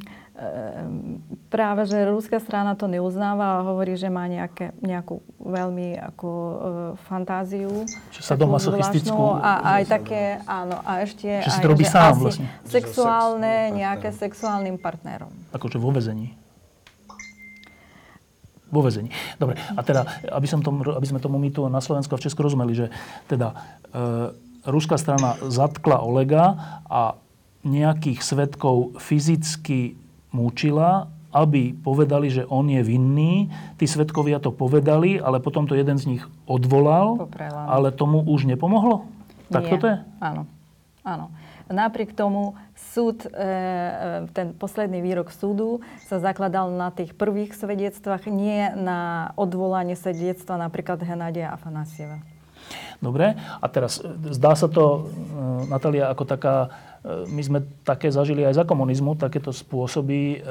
práve, 1.53 1.85
že 1.85 2.09
ruská 2.09 2.41
strana 2.41 2.73
to 2.73 2.89
neuznáva 2.89 3.61
a 3.61 3.67
hovorí, 3.67 3.99
že 3.99 4.09
má 4.09 4.25
nejaké, 4.25 4.73
nejakú 4.81 5.21
veľmi 5.37 6.01
ako, 6.15 6.31
uh, 6.31 6.57
fantáziu. 7.05 7.85
Čo 8.15 8.23
sa 8.25 8.35
doma 8.41 8.57
sochistickú... 8.57 9.37
A 9.37 9.81
aj 9.81 9.83
také, 9.91 10.41
áno, 10.49 10.81
a 10.81 11.05
ešte... 11.05 11.45
Že 11.45 11.51
si 11.53 11.61
to 11.61 11.69
robí 11.69 11.85
sám 11.85 12.25
vlastne. 12.25 12.49
Sexuálne, 12.65 13.75
nejaké 13.77 14.17
sexuálnym 14.17 14.81
partnerom. 14.81 15.29
Akože 15.53 15.77
vo 15.77 15.93
vezení. 15.93 16.33
Vo 18.71 18.81
vezení. 18.81 19.13
Dobre, 19.37 19.59
a 19.61 19.81
teda, 19.83 20.07
aby, 20.31 20.47
som 20.47 20.65
tom, 20.65 20.81
aby 20.81 21.05
sme 21.05 21.21
tomu 21.21 21.37
my 21.37 21.51
tu 21.53 21.67
na 21.67 21.83
Slovensku 21.83 22.15
a 22.15 22.21
v 22.23 22.25
Česku 22.31 22.47
rozumeli, 22.47 22.73
že 22.73 22.87
teda 23.27 23.51
e, 23.51 23.55
ruská 24.63 24.95
strana 24.95 25.35
zatkla 25.43 25.99
Olega 25.99 26.79
a 26.87 27.19
nejakých 27.67 28.25
svetkov 28.25 28.97
fyzicky 29.03 30.00
mučila, 30.31 31.11
aby 31.31 31.75
povedali, 31.79 32.27
že 32.31 32.43
on 32.51 32.67
je 32.67 32.83
vinný. 32.83 33.51
Tí 33.79 33.87
svetkovia 33.87 34.43
to 34.43 34.51
povedali, 34.51 35.23
ale 35.23 35.39
potom 35.39 35.67
to 35.67 35.79
jeden 35.79 35.95
z 35.99 36.19
nich 36.19 36.23
odvolal, 36.47 37.23
Poprela. 37.23 37.71
ale 37.71 37.95
tomu 37.95 38.23
už 38.27 38.51
nepomohlo? 38.51 39.07
Tak 39.51 39.63
Nie. 39.67 39.79
to 39.79 39.87
je? 39.87 39.97
Áno. 40.19 40.43
Áno. 41.07 41.31
Napriek 41.71 42.19
tomu 42.19 42.59
súd, 42.75 43.23
e, 43.23 43.31
e, 43.31 44.27
ten 44.35 44.51
posledný 44.59 44.99
výrok 45.07 45.31
súdu 45.31 45.79
sa 46.11 46.19
zakladal 46.19 46.75
na 46.75 46.91
tých 46.91 47.15
prvých 47.15 47.55
svedectvách, 47.55 48.27
nie 48.27 48.75
na 48.75 49.31
odvolanie 49.39 49.95
svedectva 49.95 50.59
napríklad 50.59 50.99
Henadia 51.07 51.55
Afanasieva. 51.55 52.19
Dobre. 52.99 53.39
A 53.39 53.67
teraz 53.71 54.03
zdá 54.35 54.53
sa 54.59 54.69
to, 54.69 55.09
Natália, 55.71 56.13
ako 56.13 56.29
taká 56.29 56.69
my 57.06 57.42
sme 57.46 57.60
také 57.86 58.10
zažili 58.10 58.42
aj 58.42 58.58
za 58.58 58.66
komunizmu, 58.66 59.14
takéto 59.14 59.54
spôsoby 59.54 60.42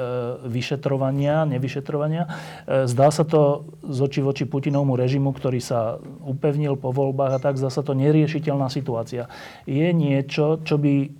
vyšetrovania, 0.47 1.43
nevyšetrovania. 1.43 2.31
Zdá 2.63 3.11
sa 3.11 3.27
to 3.27 3.67
z 3.83 3.99
oči 3.99 4.21
voči 4.23 4.43
Putinovmu 4.47 4.95
režimu, 4.95 5.35
ktorý 5.35 5.59
sa 5.59 5.99
upevnil 6.23 6.79
po 6.79 6.95
voľbách 6.95 7.35
a 7.35 7.39
tak, 7.43 7.59
zdá 7.59 7.67
sa 7.67 7.83
to 7.83 7.91
neriešiteľná 7.91 8.71
situácia. 8.71 9.27
Je 9.67 9.91
niečo, 9.91 10.63
čo 10.63 10.79
by 10.79 11.11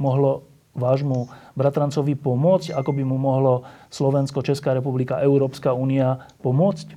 mohlo 0.00 0.48
vášmu 0.72 1.28
bratrancovi 1.60 2.16
pomôcť, 2.16 2.72
ako 2.72 2.90
by 2.96 3.02
mu 3.04 3.20
mohlo 3.20 3.68
Slovensko, 3.92 4.40
Česká 4.40 4.72
republika, 4.72 5.20
Európska 5.20 5.76
únia 5.76 6.24
помочь? 6.40 6.88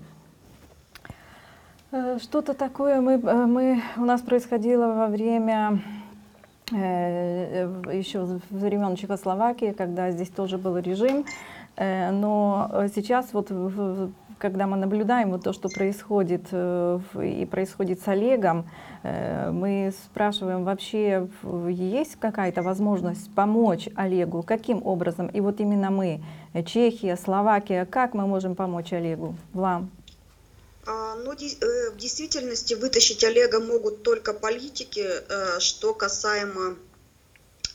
Что-то 1.92 2.56
такое 2.56 3.04
мы, 3.04 3.20
мы, 3.20 3.84
у 4.00 4.06
нас 4.08 4.24
происходило 4.24 5.04
во 5.04 5.08
время 5.12 5.84
еще 6.71 8.41
времен 8.51 8.97
Чехословакии, 8.97 9.73
когда 9.73 10.11
здесь 10.11 10.31
тоже 10.31 10.59
был 10.59 10.79
режим. 10.79 11.25
Но 11.77 12.71
сейчас 12.95 13.33
вот 13.33 13.51
когда 14.39 14.67
мы 14.69 14.77
наблюдаем 14.77 15.31
вот 15.31 15.43
то, 15.43 15.53
что 15.53 15.69
происходит 15.69 16.53
и 16.53 17.49
происходит 17.51 18.01
с 18.01 18.09
Олегом, 18.09 18.67
мы 19.03 19.93
спрашиваем 20.05 20.65
вообще, 20.65 21.29
есть 21.69 22.17
какая-то 22.17 22.63
возможность 22.63 23.35
помочь 23.35 23.89
Олегу, 23.97 24.43
каким 24.43 24.85
образом? 24.85 25.27
И 25.29 25.41
вот 25.41 25.61
именно 25.61 25.91
мы, 25.91 26.21
Чехия, 26.67 27.17
Словакия, 27.17 27.85
как 27.85 28.15
мы 28.15 28.27
можем 28.27 28.55
помочь 28.55 28.93
Олегу, 28.93 29.35
вам? 29.53 29.91
А, 30.91 31.17
ну, 31.17 31.33
в 31.33 31.97
действительности 31.99 32.73
вытащить 32.73 33.23
Олега 33.23 33.61
могут 33.61 34.03
только 34.03 34.33
политики. 34.33 35.07
Что 35.61 35.93
касаемо 35.93 36.77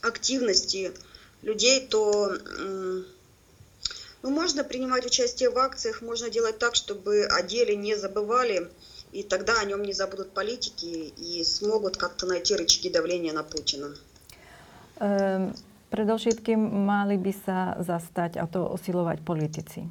активности 0.01 0.91
людей, 1.43 1.85
то 1.87 2.33
ну, 4.23 4.29
можно 4.31 4.63
принимать 4.63 5.05
участие 5.05 5.51
в 5.51 5.59
акциях, 5.59 6.01
можно 6.01 6.31
делать 6.31 6.57
так, 6.57 6.73
чтобы 6.73 7.25
о 7.25 7.43
деле 7.43 7.75
не 7.75 7.95
забывали, 7.95 8.71
и 9.11 9.21
тогда 9.21 9.59
о 9.61 9.65
нем 9.65 9.83
не 9.83 9.93
забудут 9.93 10.33
политики 10.33 11.13
и 11.15 11.43
смогут 11.43 11.97
как-то 11.97 12.25
найти 12.25 12.55
рычаги 12.55 12.89
давления 12.89 13.33
на 13.33 13.43
Путина. 13.43 13.93
Predovšetkým 15.93 16.57
mali 16.57 17.21
by 17.21 17.33
sa 17.45 17.77
zastať 17.77 18.41
a 18.41 18.49
to 18.49 18.65
osilovať 18.65 19.21
politici. 19.21 19.85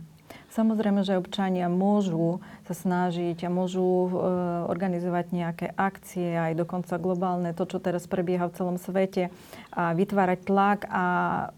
Samozrejme, 0.53 1.01
že 1.01 1.17
občania 1.17 1.73
môžu 1.73 2.45
sa 2.69 2.77
snažiť 2.77 3.41
a 3.45 3.49
môžu 3.49 3.81
uh, 3.81 4.11
organizovať 4.69 5.33
nejaké 5.33 5.67
akcie, 5.73 6.37
aj 6.37 6.61
dokonca 6.61 7.01
globálne, 7.01 7.57
to, 7.57 7.65
čo 7.65 7.81
teraz 7.81 8.05
prebieha 8.05 8.53
v 8.53 8.57
celom 8.61 8.77
svete, 8.77 9.33
a 9.73 9.97
vytvárať 9.97 10.41
tlak 10.45 10.85
a 10.93 11.05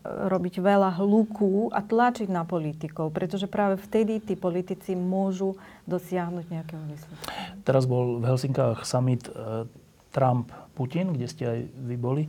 robiť 0.06 0.62
veľa 0.62 1.02
hluku 1.02 1.74
a 1.74 1.82
tlačiť 1.82 2.30
na 2.30 2.46
politikov, 2.46 3.10
pretože 3.10 3.50
práve 3.50 3.82
vtedy 3.82 4.22
tí 4.22 4.38
politici 4.38 4.94
môžu 4.94 5.58
dosiahnuť 5.90 6.44
nejakého 6.54 6.82
výsledku. 6.86 7.26
Teraz 7.66 7.90
bol 7.90 8.22
v 8.22 8.30
Helsinkách 8.30 8.86
summit 8.86 9.26
uh, 9.26 9.66
Trump-Putin, 10.14 11.18
kde 11.18 11.26
ste 11.26 11.44
aj 11.50 11.58
vy 11.66 11.96
boli. 11.98 12.22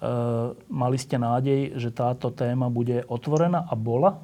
Uh, 0.00 0.56
mali 0.72 0.96
ste 0.96 1.20
nádej, 1.20 1.76
že 1.76 1.92
táto 1.92 2.32
téma 2.32 2.72
bude 2.72 3.04
otvorená 3.04 3.68
a 3.68 3.76
bola? 3.76 4.16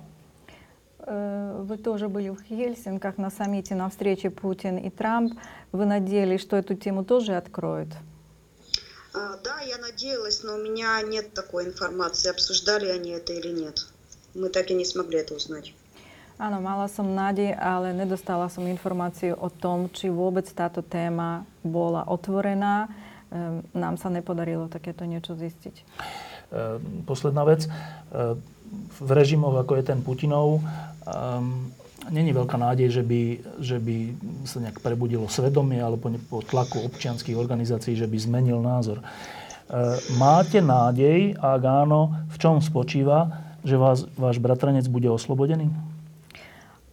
Вы 1.07 1.79
тоже 1.79 2.09
были 2.09 2.31
в 2.31 2.43
Хельсинках 2.43 3.19
на 3.19 3.31
саммите 3.31 3.75
на 3.75 3.89
встрече 3.89 4.31
Путин 4.31 4.79
и 4.79 4.91
Трамп. 4.91 5.35
Вы 5.73 5.85
надеялись, 5.87 6.41
что 6.41 6.57
эту 6.57 6.75
тему 6.75 7.05
тоже 7.05 7.37
откроют? 7.37 7.89
Да, 9.13 9.61
я 9.61 9.79
надеялась, 9.79 10.43
но 10.43 10.55
у 10.55 10.59
меня 10.63 11.03
нет 11.03 11.35
такой 11.35 11.67
информации, 11.67 12.31
обсуждали 12.31 12.89
они 12.89 13.11
это 13.11 13.33
или 13.33 13.53
нет. 13.53 13.87
Мы 14.35 14.49
так 14.49 14.71
и 14.71 14.75
не 14.75 14.85
смогли 14.85 15.19
это 15.19 15.35
узнать. 15.35 15.75
Áno, 16.39 16.59
mala 16.59 16.89
som 16.89 17.15
nádej, 17.15 17.55
ale 17.55 17.93
nedostala 17.93 18.49
som 18.49 18.67
informáciu 18.67 19.37
o 19.37 19.47
tom, 19.47 19.87
či 19.93 20.09
vôbec 20.09 20.49
táto 20.49 20.83
téma 20.83 21.45
bola 21.63 22.03
otvorená. 22.09 22.89
Nám 23.77 23.95
sa 24.01 24.09
nepodarilo 24.11 24.67
takéto 24.67 25.05
niečo 25.05 25.37
zistiť. 25.37 25.85
Posledná 27.07 27.45
vec. 27.47 27.69
V 29.03 29.11
režimoch, 29.13 29.57
ako 29.59 29.77
je 29.79 29.85
ten 29.85 30.01
Putinov, 30.01 30.59
um, 30.59 31.69
není 32.09 32.33
veľká 32.33 32.57
nádej, 32.57 32.89
že 32.89 33.03
by, 33.05 33.23
že 33.61 33.77
by 33.79 33.97
sa 34.49 34.59
nejak 34.65 34.81
prebudilo 34.81 35.29
svedomie 35.29 35.79
alebo 35.79 36.09
po 36.27 36.41
tlaku 36.41 36.83
občianských 36.89 37.37
organizácií, 37.37 37.95
že 37.95 38.09
by 38.09 38.17
zmenil 38.17 38.65
názor. 38.65 39.05
Uh, 39.05 40.01
máte 40.17 40.65
nádej, 40.65 41.37
ak 41.37 41.63
áno, 41.63 42.17
v 42.33 42.37
čom 42.41 42.59
spočíva, 42.65 43.53
že 43.63 43.79
vás, 43.79 44.09
váš 44.19 44.43
bratranec 44.43 44.89
bude 44.91 45.07
oslobodený? 45.07 45.71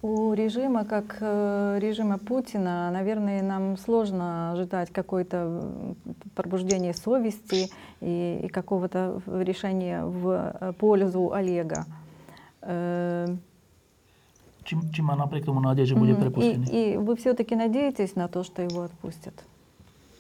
У 0.01 0.33
режима, 0.33 0.85
как 0.85 1.19
режима 1.81 2.17
Путина, 2.17 2.89
наверное, 2.91 3.43
нам 3.43 3.77
сложно 3.77 4.53
ожидать 4.53 4.91
какое-то 4.93 5.95
пробуждение 6.35 6.93
совести 6.93 7.69
и, 7.99 8.41
и 8.43 8.47
какого-то 8.47 9.21
решения 9.27 10.05
в 10.05 10.73
пользу 10.79 11.33
Олега. 11.33 11.85
Či, 14.63 14.77
či 14.93 15.01
má 15.01 15.17
napriek 15.17 15.49
tomu 15.49 15.59
nádej, 15.65 15.85
že 15.91 15.95
bude 15.97 16.13
prepustený? 16.13 16.69
И, 16.69 16.93
и 16.93 16.97
вы 16.97 17.17
все-таки 17.17 17.55
надеетесь 17.55 18.15
на 18.15 18.27
то, 18.27 18.43
что 18.43 18.61
его 18.61 18.83
отпустят? 18.83 19.33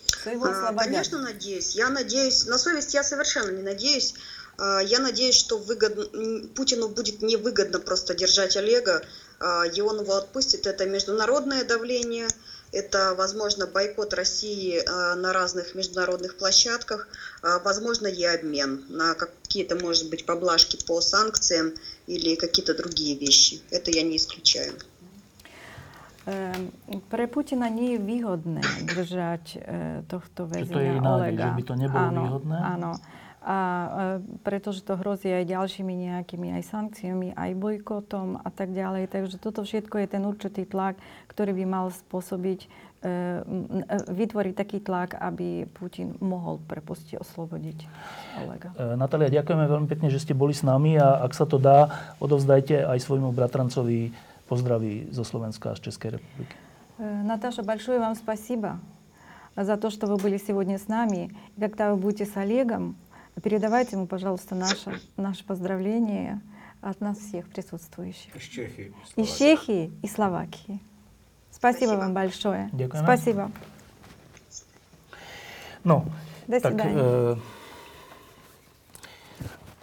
Что 0.07 0.31
его 0.31 0.45
освободят? 0.45 0.89
Конечно, 0.89 1.21
надеюсь. 1.21 1.75
Я 1.75 1.89
надеюсь. 1.89 2.47
На 2.47 2.57
совесть 2.57 2.93
я 2.95 3.03
совершенно 3.03 3.51
не 3.55 3.61
надеюсь. 3.61 4.15
Я 4.57 4.99
надеюсь, 4.99 5.35
что 5.35 5.59
выгодно, 5.59 6.03
Путину 6.55 6.89
будет 6.89 7.21
невыгодно 7.21 7.79
просто 7.79 8.15
держать 8.15 8.57
Олега, 8.57 9.03
и 9.75 9.81
он 9.81 10.01
его 10.01 10.15
отпустит. 10.15 10.67
Это 10.67 10.85
международное 10.85 11.63
давление, 11.63 12.27
это, 12.71 13.15
возможно, 13.15 13.65
бойкот 13.67 14.13
России 14.13 14.79
на 15.15 15.33
разных 15.33 15.75
международных 15.75 16.37
площадках, 16.37 17.07
возможно, 17.41 18.07
и 18.07 18.23
обмен 18.23 18.85
на 18.89 19.15
какие-то, 19.15 19.75
может 19.75 20.09
быть, 20.09 20.25
поблажки 20.25 20.77
по 20.85 21.01
санкциям 21.01 21.73
или 22.07 22.35
какие-то 22.35 22.75
другие 22.75 23.17
вещи. 23.17 23.61
Это 23.71 23.91
я 23.91 24.03
не 24.03 24.17
исключаю. 24.17 24.73
Pre 27.09 27.25
Putina 27.25 27.73
nie 27.73 27.97
je 27.97 27.99
výhodné 28.05 28.61
držať 28.85 29.65
tohto 30.05 30.45
väzňa 30.45 30.75
to 30.75 30.81
je 30.83 30.93
Olega. 31.01 31.41
že 31.41 31.57
by 31.57 31.63
to 31.65 31.73
nebolo 31.73 32.05
áno, 32.05 32.21
výhodné? 32.21 32.57
Áno. 32.59 32.91
A 33.44 33.58
pretože 34.40 34.80
to 34.80 34.96
hrozí 34.96 35.28
aj 35.28 35.44
ďalšími 35.44 36.08
nejakými 36.08 36.56
aj 36.56 36.64
sankciami, 36.64 37.36
aj 37.36 37.52
bojkotom 37.60 38.40
a 38.40 38.48
tak 38.48 38.72
ďalej. 38.72 39.12
Takže 39.12 39.36
toto 39.36 39.68
všetko 39.68 40.00
je 40.00 40.06
ten 40.08 40.24
určitý 40.24 40.64
tlak, 40.64 40.96
ktorý 41.28 41.52
by 41.52 41.64
mal 41.68 41.86
spôsobiť, 41.92 42.64
vytvoriť 44.08 44.54
taký 44.56 44.80
tlak, 44.80 45.20
aby 45.20 45.68
Putin 45.76 46.16
mohol 46.24 46.56
prepustiť, 46.56 47.20
oslobodiť 47.20 47.84
Olega. 48.40 48.72
Natália, 48.96 49.28
ďakujeme 49.28 49.68
veľmi 49.68 49.88
pekne, 49.92 50.08
že 50.08 50.24
ste 50.24 50.32
boli 50.32 50.56
s 50.56 50.64
nami 50.64 50.96
a 50.96 51.20
ak 51.20 51.36
sa 51.36 51.44
to 51.44 51.60
dá, 51.60 51.92
odovzdajte 52.24 52.80
aj 52.80 52.96
svojmu 52.96 53.28
bratrancovi 53.28 54.08
pozdraví 54.48 55.12
zo 55.12 55.20
Slovenska 55.20 55.72
a 55.72 55.76
z 55.76 55.92
Českej 55.92 56.16
republiky. 56.16 56.56
Наташа, 56.96 57.60
большое 57.60 58.00
вам 58.00 58.16
спасибо 58.16 58.80
за 59.52 59.76
то, 59.76 59.92
что 59.92 60.08
вы 60.08 60.16
были 60.16 60.40
сегодня 60.40 60.80
с 60.80 60.88
нами. 60.88 61.28
И 61.56 61.60
когда 61.60 61.92
вы 61.92 62.00
будете 62.00 62.24
с 62.24 62.32
Олегом, 62.40 62.96
Передавайте 63.42 63.96
ему, 63.96 64.06
пожалуйста, 64.06 64.54
наше, 64.54 65.00
наше 65.16 65.44
поздравление 65.44 66.40
от 66.80 67.00
нас 67.00 67.18
всех 67.18 67.48
присутствующих. 67.48 68.34
Из 68.36 68.42
Чехии. 68.42 68.94
Из 69.16 69.36
Чехии 69.36 69.92
и 70.02 70.08
Словакии. 70.08 70.80
Спасибо, 71.50 71.86
Спасибо. 71.86 72.00
вам 72.00 72.14
большое. 72.14 72.70
Дякую. 72.72 73.02
Спасибо. 73.02 73.50
No, 75.84 76.04
До 76.48 76.60
tak, 76.60 76.80
e, 76.80 77.36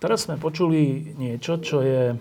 teraz 0.01 0.25
sme 0.25 0.41
počuli 0.41 1.13
niečo, 1.13 1.61
čo 1.61 1.85
je 1.85 2.17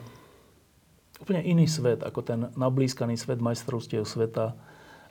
úplne 1.21 1.41
iný 1.45 1.65
svet, 1.65 2.05
ako 2.05 2.21
ten 2.21 2.41
nablískaný 2.57 3.17
svet 3.17 3.41
majstrovstiev 3.41 4.05
sveta 4.05 4.53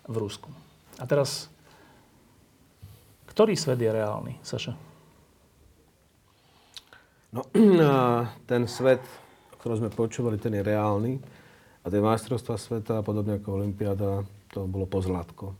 v 0.05 0.15
Rusku. 0.17 0.49
A 1.01 1.05
teraz, 1.09 1.49
ktorý 3.33 3.57
svet 3.57 3.81
je 3.81 3.89
reálny, 3.89 4.37
Saša? 4.45 4.77
No, 7.34 7.42
ten 8.50 8.70
svet, 8.70 9.02
o 9.50 9.58
ktorom 9.58 9.82
sme 9.82 9.90
počúvali, 9.90 10.38
ten 10.38 10.54
je 10.54 10.62
reálny. 10.62 11.18
A 11.82 11.90
tie 11.90 11.98
majstrovstvá 11.98 12.54
sveta, 12.54 13.02
podobne 13.02 13.42
ako 13.42 13.58
Olympiáda, 13.58 14.22
to 14.54 14.70
bolo 14.70 14.86
pozlátko. 14.86 15.50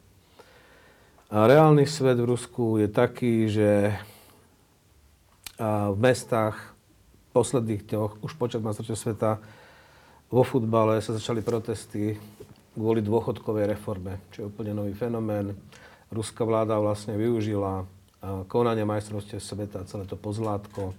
A 1.34 1.50
reálny 1.50 1.82
svet 1.90 2.22
v 2.22 2.30
Rusku 2.30 2.78
je 2.78 2.86
taký, 2.86 3.50
že 3.50 3.90
v 5.58 5.96
mestách 5.98 6.54
posledných 7.34 7.90
dňoch, 7.90 8.22
už 8.22 8.38
počas 8.38 8.62
majstrovstiev 8.62 8.94
sveta, 8.94 9.42
vo 10.30 10.46
futbale 10.46 11.02
sa 11.02 11.18
začali 11.18 11.42
protesty 11.42 12.14
kvôli 12.78 13.02
dôchodkovej 13.02 13.74
reforme, 13.74 14.22
čo 14.30 14.46
je 14.46 14.48
úplne 14.50 14.78
nový 14.78 14.94
fenomén. 14.94 15.58
ruská 16.14 16.46
vláda 16.46 16.78
vlastne 16.78 17.18
využila 17.18 17.82
konanie 18.46 18.86
majstrovstiev 18.86 19.42
sveta, 19.42 19.86
celé 19.90 20.06
to 20.06 20.14
pozlátko, 20.14 20.94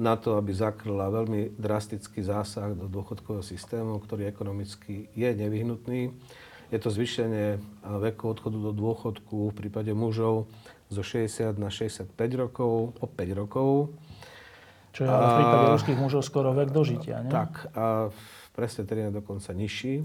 na 0.00 0.16
to, 0.16 0.40
aby 0.40 0.56
zakryla 0.56 1.12
veľmi 1.12 1.60
drastický 1.60 2.24
zásah 2.24 2.72
do 2.72 2.88
dôchodkového 2.88 3.44
systému, 3.44 4.00
ktorý 4.00 4.24
ekonomicky 4.24 5.12
je 5.12 5.28
nevyhnutný. 5.36 6.16
Je 6.72 6.78
to 6.80 6.88
zvýšenie 6.88 7.60
veku 8.00 8.32
odchodu 8.32 8.56
do 8.56 8.72
dôchodku 8.72 9.52
v 9.52 9.54
prípade 9.54 9.92
mužov 9.92 10.48
zo 10.88 11.02
60 11.04 11.60
na 11.60 11.68
65 11.68 12.16
rokov, 12.32 12.96
o 12.96 13.06
5 13.06 13.40
rokov. 13.40 13.92
Čo 14.96 15.04
je 15.04 15.10
v 15.12 15.36
prípade 15.36 15.66
ruských 15.76 15.98
mužov 16.00 16.24
skoro 16.24 16.50
vek 16.56 16.72
dožitia, 16.72 17.20
nie? 17.22 17.30
Tak, 17.30 17.70
a 17.76 18.08
presne 18.56 18.88
tedy 18.88 19.06
je 19.06 19.20
dokonca 19.20 19.52
nižší. 19.52 20.02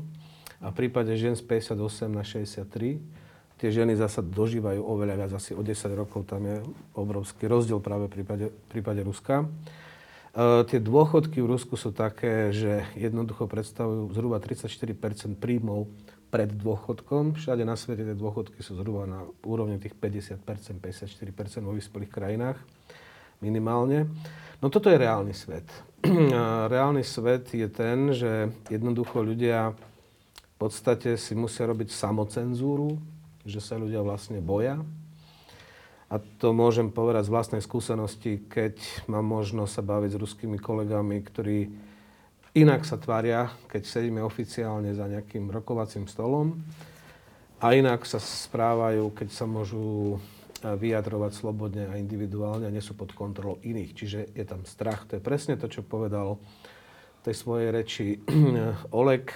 A 0.59 0.69
v 0.69 0.75
prípade 0.75 1.15
žien 1.15 1.33
z 1.39 1.41
58 1.41 2.11
na 2.11 2.21
63 2.21 3.24
tie 3.55 3.69
ženy 3.71 3.95
zasa 3.95 4.19
dožívajú 4.19 4.83
oveľa 4.83 5.25
viac, 5.25 5.31
asi 5.35 5.55
o 5.55 5.63
10 5.63 5.95
rokov, 5.95 6.27
tam 6.27 6.43
je 6.43 6.59
obrovský 6.95 7.47
rozdiel 7.47 7.79
práve 7.79 8.11
v 8.11 8.21
prípade, 8.21 8.45
v 8.51 8.67
prípade 8.67 9.01
Ruska. 9.03 9.43
E, 9.43 9.47
tie 10.67 10.79
dôchodky 10.83 11.39
v 11.39 11.47
Rusku 11.55 11.79
sú 11.79 11.95
také, 11.95 12.51
že 12.51 12.83
jednoducho 12.99 13.47
predstavujú 13.47 14.11
zhruba 14.11 14.43
34% 14.43 15.39
príjmov 15.39 15.87
pred 16.27 16.51
dôchodkom. 16.51 17.39
Všade 17.39 17.63
na 17.63 17.79
svete 17.79 18.03
tie 18.03 18.17
dôchodky 18.17 18.59
sú 18.59 18.75
zhruba 18.75 19.07
na 19.07 19.23
úrovni 19.47 19.79
tých 19.79 19.95
50% 19.95 20.43
54 20.83 21.63
vo 21.63 21.71
vyspelých 21.71 22.11
krajinách 22.11 22.59
minimálne. 23.39 24.07
No 24.59 24.71
toto 24.71 24.91
je 24.91 24.99
reálny 24.99 25.31
svet. 25.35 25.67
reálny 26.73 27.03
svet 27.03 27.51
je 27.55 27.67
ten, 27.71 28.11
že 28.11 28.51
jednoducho 28.71 29.23
ľudia 29.23 29.75
v 30.55 30.55
podstate 30.55 31.19
si 31.19 31.35
musia 31.35 31.67
robiť 31.67 31.91
samocenzúru, 31.91 32.95
že 33.45 33.61
sa 33.61 33.77
ľudia 33.77 34.01
vlastne 34.01 34.41
boja 34.41 34.81
a 36.05 36.21
to 36.21 36.53
môžem 36.53 36.93
povedať 36.93 37.25
z 37.25 37.33
vlastnej 37.33 37.61
skúsenosti, 37.65 38.45
keď 38.45 38.77
mám 39.09 39.25
možnosť 39.25 39.71
sa 39.73 39.83
baviť 39.83 40.11
s 40.13 40.21
ruskými 40.21 40.57
kolegami, 40.61 41.17
ktorí 41.25 41.65
inak 42.53 42.85
sa 42.85 43.01
tvária, 43.01 43.49
keď 43.65 43.81
sedíme 43.89 44.21
oficiálne 44.21 44.93
za 44.93 45.09
nejakým 45.09 45.49
rokovacím 45.49 46.05
stolom 46.05 46.61
a 47.57 47.73
inak 47.73 48.05
sa 48.05 48.21
správajú, 48.21 49.17
keď 49.17 49.29
sa 49.33 49.49
môžu 49.49 50.15
eh, 50.61 50.77
vyjadrovať 50.77 51.31
slobodne 51.41 51.89
a 51.89 51.97
individuálne 51.97 52.69
a 52.69 52.73
nie 52.73 52.85
sú 52.85 52.93
pod 52.93 53.09
kontrolou 53.17 53.57
iných. 53.65 53.91
Čiže 53.97 54.19
je 54.37 54.45
tam 54.45 54.61
strach. 54.69 55.09
To 55.09 55.17
je 55.17 55.25
presne 55.25 55.57
to, 55.57 55.65
čo 55.65 55.81
povedal 55.81 56.37
v 56.37 57.21
tej 57.25 57.35
svojej 57.35 57.69
reči 57.73 58.07
Oleg, 59.01 59.33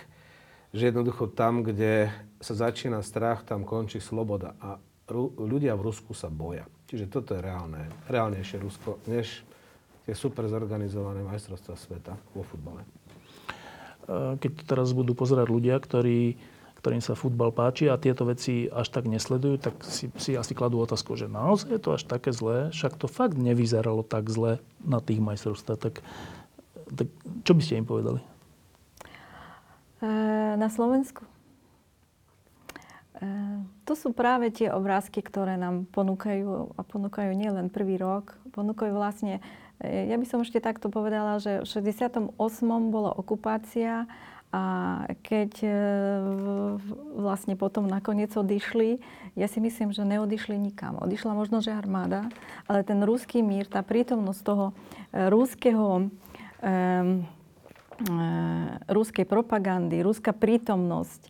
že 0.69 0.93
jednoducho 0.93 1.34
tam, 1.34 1.65
kde 1.65 2.13
sa 2.39 2.54
začína 2.56 3.04
strach, 3.04 3.43
tam 3.43 3.67
končí 3.67 3.99
sloboda. 3.99 4.56
A 4.63 4.80
ľudia 5.38 5.75
v 5.75 5.91
Rusku 5.91 6.15
sa 6.15 6.32
boja. 6.32 6.63
Čiže 6.88 7.12
toto 7.12 7.38
je 7.38 7.43
reálne, 7.43 7.86
reálnejšie 8.10 8.58
Rusko, 8.63 8.97
než 9.06 9.43
tie 10.10 10.17
super 10.17 10.49
zorganizované 10.49 11.21
majstrovstvá 11.21 11.75
sveta 11.78 12.17
vo 12.34 12.41
futbale. 12.41 12.82
Keď 14.41 14.52
to 14.58 14.63
teraz 14.65 14.89
budú 14.97 15.13
pozerať 15.13 15.54
ľudia, 15.54 15.78
ktorí, 15.78 16.34
ktorým 16.82 16.97
sa 16.97 17.13
futbal 17.13 17.54
páči 17.54 17.86
a 17.93 18.02
tieto 18.02 18.25
veci 18.25 18.65
až 18.65 18.89
tak 18.89 19.06
nesledujú, 19.06 19.62
tak 19.62 19.86
si, 19.86 20.10
si 20.17 20.34
asi 20.34 20.58
kladú 20.58 20.82
otázku, 20.82 21.13
že 21.13 21.30
naozaj 21.30 21.78
je 21.78 21.82
to 21.84 21.93
až 21.93 22.10
také 22.10 22.34
zlé, 22.34 22.73
však 22.73 22.97
to 22.97 23.06
fakt 23.06 23.38
nevyzeralo 23.38 24.02
tak 24.02 24.25
zle 24.34 24.58
na 24.82 24.97
tých 24.97 25.21
majstrovstvách. 25.21 25.78
Tak, 25.78 26.02
tak 26.89 27.08
čo 27.45 27.54
by 27.54 27.62
ste 27.62 27.78
im 27.78 27.86
povedali? 27.86 28.25
Na 30.58 30.73
Slovensku? 30.73 31.29
To 33.84 33.93
sú 33.97 34.15
práve 34.15 34.47
tie 34.47 34.71
obrázky, 34.71 35.19
ktoré 35.19 35.60
nám 35.60 35.84
ponúkajú 35.91 36.77
a 36.79 36.82
ponúkajú 36.88 37.36
nielen 37.36 37.67
prvý 37.67 37.99
rok, 37.99 38.39
ponúkajú 38.55 38.95
vlastne, 38.95 39.43
e, 39.84 40.08
ja 40.08 40.15
by 40.15 40.23
som 40.23 40.39
ešte 40.39 40.63
takto 40.63 40.88
povedala, 40.88 41.41
že 41.43 41.60
v 41.60 41.67
68. 41.67 42.32
bola 42.88 43.12
okupácia 43.12 44.08
a 44.55 44.63
keď 45.19 45.51
e, 45.62 45.71
vlastne 47.19 47.60
potom 47.60 47.91
nakoniec 47.91 48.32
odišli, 48.32 49.03
ja 49.36 49.51
si 49.51 49.60
myslím, 49.60 49.91
že 49.91 50.08
neodišli 50.08 50.55
nikam. 50.55 50.95
Odišla 50.95 51.36
možno, 51.36 51.60
že 51.60 51.75
armáda, 51.75 52.32
ale 52.71 52.88
ten 52.88 53.03
ruský 53.03 53.43
mír, 53.43 53.67
tá 53.67 53.84
prítomnosť 53.84 54.41
toho 54.47 54.65
e, 54.71 54.73
ruského 55.27 56.08
um, 56.08 57.27
ruskej 58.88 59.27
propagandy, 59.27 59.99
ruská 59.99 60.32
prítomnosť, 60.32 61.27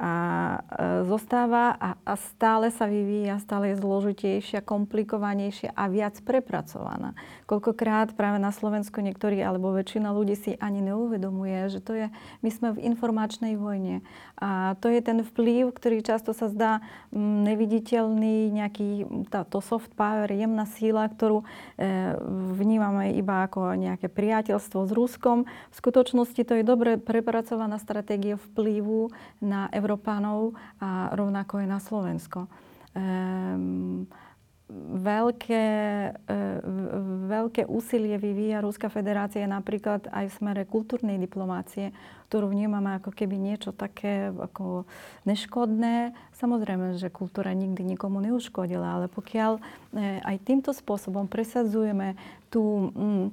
a 0.00 0.12
e, 0.16 0.58
zostáva 1.04 1.76
a, 1.76 1.92
a 2.08 2.16
stále 2.16 2.72
sa 2.72 2.88
vyvíja, 2.88 3.36
stále 3.36 3.76
je 3.76 3.84
zložitejšia, 3.84 4.64
komplikovanejšia 4.64 5.76
a 5.76 5.92
viac 5.92 6.16
prepracovaná. 6.24 7.12
Koľkokrát 7.44 8.16
práve 8.16 8.40
na 8.40 8.48
Slovensku 8.48 9.04
niektorí 9.04 9.44
alebo 9.44 9.76
väčšina 9.76 10.08
ľudí 10.16 10.40
si 10.40 10.56
ani 10.56 10.80
neuvedomuje, 10.80 11.68
že 11.68 11.84
to 11.84 11.92
je, 11.92 12.06
my 12.40 12.48
sme 12.48 12.68
v 12.80 12.82
informačnej 12.88 13.60
vojne. 13.60 14.00
A 14.40 14.72
to 14.80 14.88
je 14.88 15.04
ten 15.04 15.20
vplyv, 15.20 15.76
ktorý 15.76 16.00
často 16.00 16.32
sa 16.32 16.48
zdá 16.48 16.80
neviditeľný, 17.12 18.48
nejaký 18.56 19.04
tá, 19.28 19.44
to 19.44 19.60
soft 19.60 19.92
power, 20.00 20.32
jemná 20.32 20.64
síla, 20.64 21.12
ktorú 21.12 21.44
e, 21.44 22.16
vnímame 22.56 23.20
iba 23.20 23.44
ako 23.44 23.76
nejaké 23.76 24.08
priateľstvo 24.08 24.88
s 24.88 24.92
Ruskom. 24.96 25.44
V 25.44 25.74
skutočnosti 25.76 26.40
to 26.40 26.56
je 26.56 26.64
dobre 26.64 26.96
prepracovaná 26.96 27.76
stratégia 27.76 28.40
vplyvu 28.40 29.12
na 29.44 29.68
Európu 29.76 29.89
Európanov 29.90 30.54
a 30.78 31.10
rovnako 31.18 31.58
aj 31.58 31.66
na 31.66 31.78
Slovensko. 31.82 32.46
Um, 32.94 34.06
veľké, 35.02 35.66
e, 36.14 36.38
veľké 37.26 37.66
úsilie 37.66 38.14
vyvíja 38.22 38.62
Ruská 38.62 38.86
federácia 38.86 39.42
napríklad 39.50 40.06
aj 40.14 40.30
v 40.30 40.36
smere 40.38 40.62
kultúrnej 40.62 41.18
diplomácie, 41.18 41.90
ktorú 42.30 42.54
vnímame 42.54 43.02
ako 43.02 43.10
keby 43.10 43.34
niečo 43.34 43.74
také 43.74 44.30
ako 44.30 44.86
neškodné. 45.26 46.14
Samozrejme, 46.38 47.02
že 47.02 47.10
kultúra 47.10 47.50
nikdy 47.50 47.82
nikomu 47.82 48.22
neuškodila, 48.22 49.02
ale 49.02 49.06
pokiaľ 49.10 49.58
e, 49.58 49.62
aj 50.22 50.36
týmto 50.46 50.70
spôsobom 50.70 51.26
presadzujeme 51.26 52.14
tú 52.46 52.94
mm, 52.94 53.26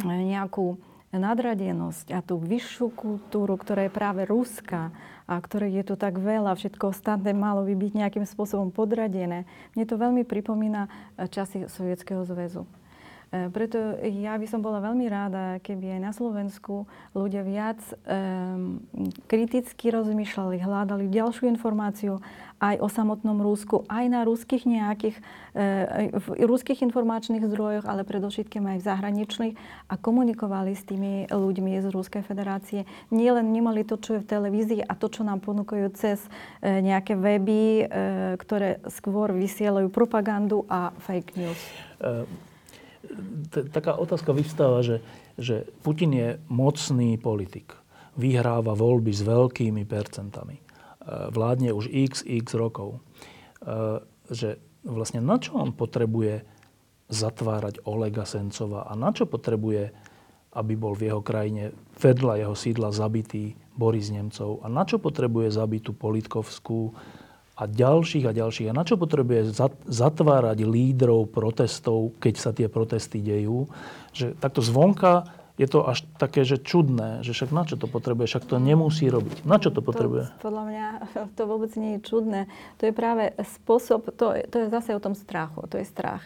nejakú 0.00 0.80
nadradenosť 1.12 2.14
a 2.14 2.22
tú 2.22 2.38
vyššiu 2.38 2.94
kultúru, 2.94 3.58
ktorá 3.58 3.84
je 3.84 3.92
práve 3.92 4.22
ruská, 4.24 4.94
a 5.30 5.38
ktoré 5.38 5.70
je 5.70 5.86
tu 5.86 5.94
tak 5.94 6.18
veľa, 6.18 6.58
všetko 6.58 6.90
ostatné 6.90 7.30
malo 7.30 7.62
by 7.62 7.78
byť 7.78 7.92
nejakým 7.94 8.26
spôsobom 8.26 8.74
podradené. 8.74 9.46
Mne 9.78 9.84
to 9.86 9.94
veľmi 9.94 10.26
pripomína 10.26 10.90
eh, 10.90 11.30
časy 11.30 11.70
Sovietskeho 11.70 12.26
zväzu. 12.26 12.66
Eh, 13.30 13.46
preto 13.54 13.78
ja 14.02 14.34
by 14.34 14.46
som 14.50 14.58
bola 14.58 14.82
veľmi 14.82 15.06
ráda, 15.06 15.62
keby 15.62 15.94
aj 15.94 16.00
na 16.02 16.10
Slovensku 16.10 16.90
ľudia 17.14 17.46
viac 17.46 17.78
um, 18.02 18.82
kriticky 19.30 19.94
rozmýšľali, 19.94 20.58
hľadali 20.58 21.06
ďalšiu 21.06 21.46
informáciu 21.46 22.18
aj 22.60 22.76
o 22.82 22.88
samotnom 22.90 23.38
Rusku, 23.38 23.88
aj 23.88 24.04
na 24.10 24.20
ruských 24.26 24.68
nejakých, 24.68 25.16
e, 25.56 26.12
v 26.12 26.26
ruských 26.44 26.84
informačných 26.84 27.40
zdrojoch, 27.48 27.88
ale 27.88 28.04
predovšetkým 28.04 28.60
aj 28.68 28.76
v 28.82 28.86
zahraničných 28.86 29.54
a 29.88 29.94
komunikovali 29.96 30.76
s 30.76 30.84
tými 30.84 31.24
ľuďmi 31.32 31.80
z 31.80 31.88
Ruskej 31.88 32.20
federácie. 32.20 32.84
Nie 33.08 33.32
len 33.32 33.48
nemali 33.48 33.80
to, 33.80 33.96
čo 33.96 34.20
je 34.20 34.22
v 34.22 34.28
televízii 34.28 34.84
a 34.84 34.92
to, 34.92 35.08
čo 35.08 35.24
nám 35.24 35.40
ponúkajú 35.40 35.88
cez 35.96 36.20
e, 36.60 36.84
nejaké 36.84 37.16
weby, 37.16 37.62
e, 37.64 37.84
ktoré 38.36 38.84
skôr 38.92 39.32
vysielajú 39.32 39.88
propagandu 39.88 40.68
a 40.68 40.92
fake 41.00 41.40
news. 41.40 41.60
Taká 43.50 43.96
otázka 43.96 44.36
vyvstáva, 44.36 44.84
že, 44.84 45.00
že 45.40 45.66
Putin 45.80 46.12
je 46.12 46.28
mocný 46.52 47.16
politik. 47.16 47.72
Vyhráva 48.20 48.76
voľby 48.76 49.10
s 49.10 49.24
veľkými 49.24 49.88
percentami 49.88 50.70
vládne 51.08 51.72
už 51.74 51.88
xx 51.90 52.54
rokov. 52.54 53.00
E, 53.64 54.00
že 54.30 54.60
vlastne 54.86 55.20
na 55.24 55.36
čo 55.40 55.58
on 55.58 55.74
potrebuje 55.74 56.44
zatvárať 57.10 57.82
Olega 57.90 58.22
Sencova 58.22 58.86
a 58.86 58.94
na 58.94 59.10
čo 59.10 59.26
potrebuje, 59.26 59.90
aby 60.54 60.72
bol 60.78 60.94
v 60.94 61.10
jeho 61.10 61.22
krajine 61.22 61.74
vedľa 61.98 62.46
jeho 62.46 62.54
sídla 62.54 62.94
zabitý 62.94 63.58
Boris 63.74 64.14
Nemcov 64.14 64.62
a 64.62 64.70
na 64.70 64.86
čo 64.86 65.02
potrebuje 65.02 65.50
zabitú 65.50 65.90
Politkovskú 65.90 66.94
a 67.60 67.68
ďalších 67.68 68.24
a 68.24 68.32
ďalších. 68.32 68.72
A 68.72 68.76
na 68.76 68.88
čo 68.88 68.96
potrebuje 68.96 69.52
zatvárať 69.84 70.64
lídrov 70.64 71.28
protestov, 71.28 72.16
keď 72.16 72.34
sa 72.40 72.50
tie 72.56 72.72
protesty 72.72 73.20
dejú. 73.20 73.68
Že 74.16 74.40
takto 74.40 74.64
zvonka 74.64 75.28
je 75.60 75.68
to 75.68 75.84
až 75.84 76.08
také, 76.16 76.40
že 76.48 76.56
čudné, 76.56 77.20
že 77.20 77.36
však 77.36 77.52
na 77.52 77.68
čo 77.68 77.76
to 77.76 77.84
potrebuje, 77.84 78.32
však 78.32 78.48
to 78.48 78.56
nemusí 78.56 79.12
robiť. 79.12 79.44
Na 79.44 79.60
čo 79.60 79.68
to 79.68 79.84
potrebuje? 79.84 80.32
To, 80.40 80.48
podľa 80.48 80.64
mňa 80.72 80.86
to 81.36 81.42
vôbec 81.44 81.68
nie 81.76 82.00
je 82.00 82.08
čudné. 82.08 82.40
To 82.80 82.88
je 82.88 82.96
práve 82.96 83.36
spôsob, 83.60 84.08
to, 84.16 84.40
to 84.48 84.56
je 84.56 84.66
zase 84.72 84.96
o 84.96 85.00
tom 85.04 85.12
strachu, 85.12 85.68
to 85.68 85.76
je 85.76 85.84
strach. 85.84 86.24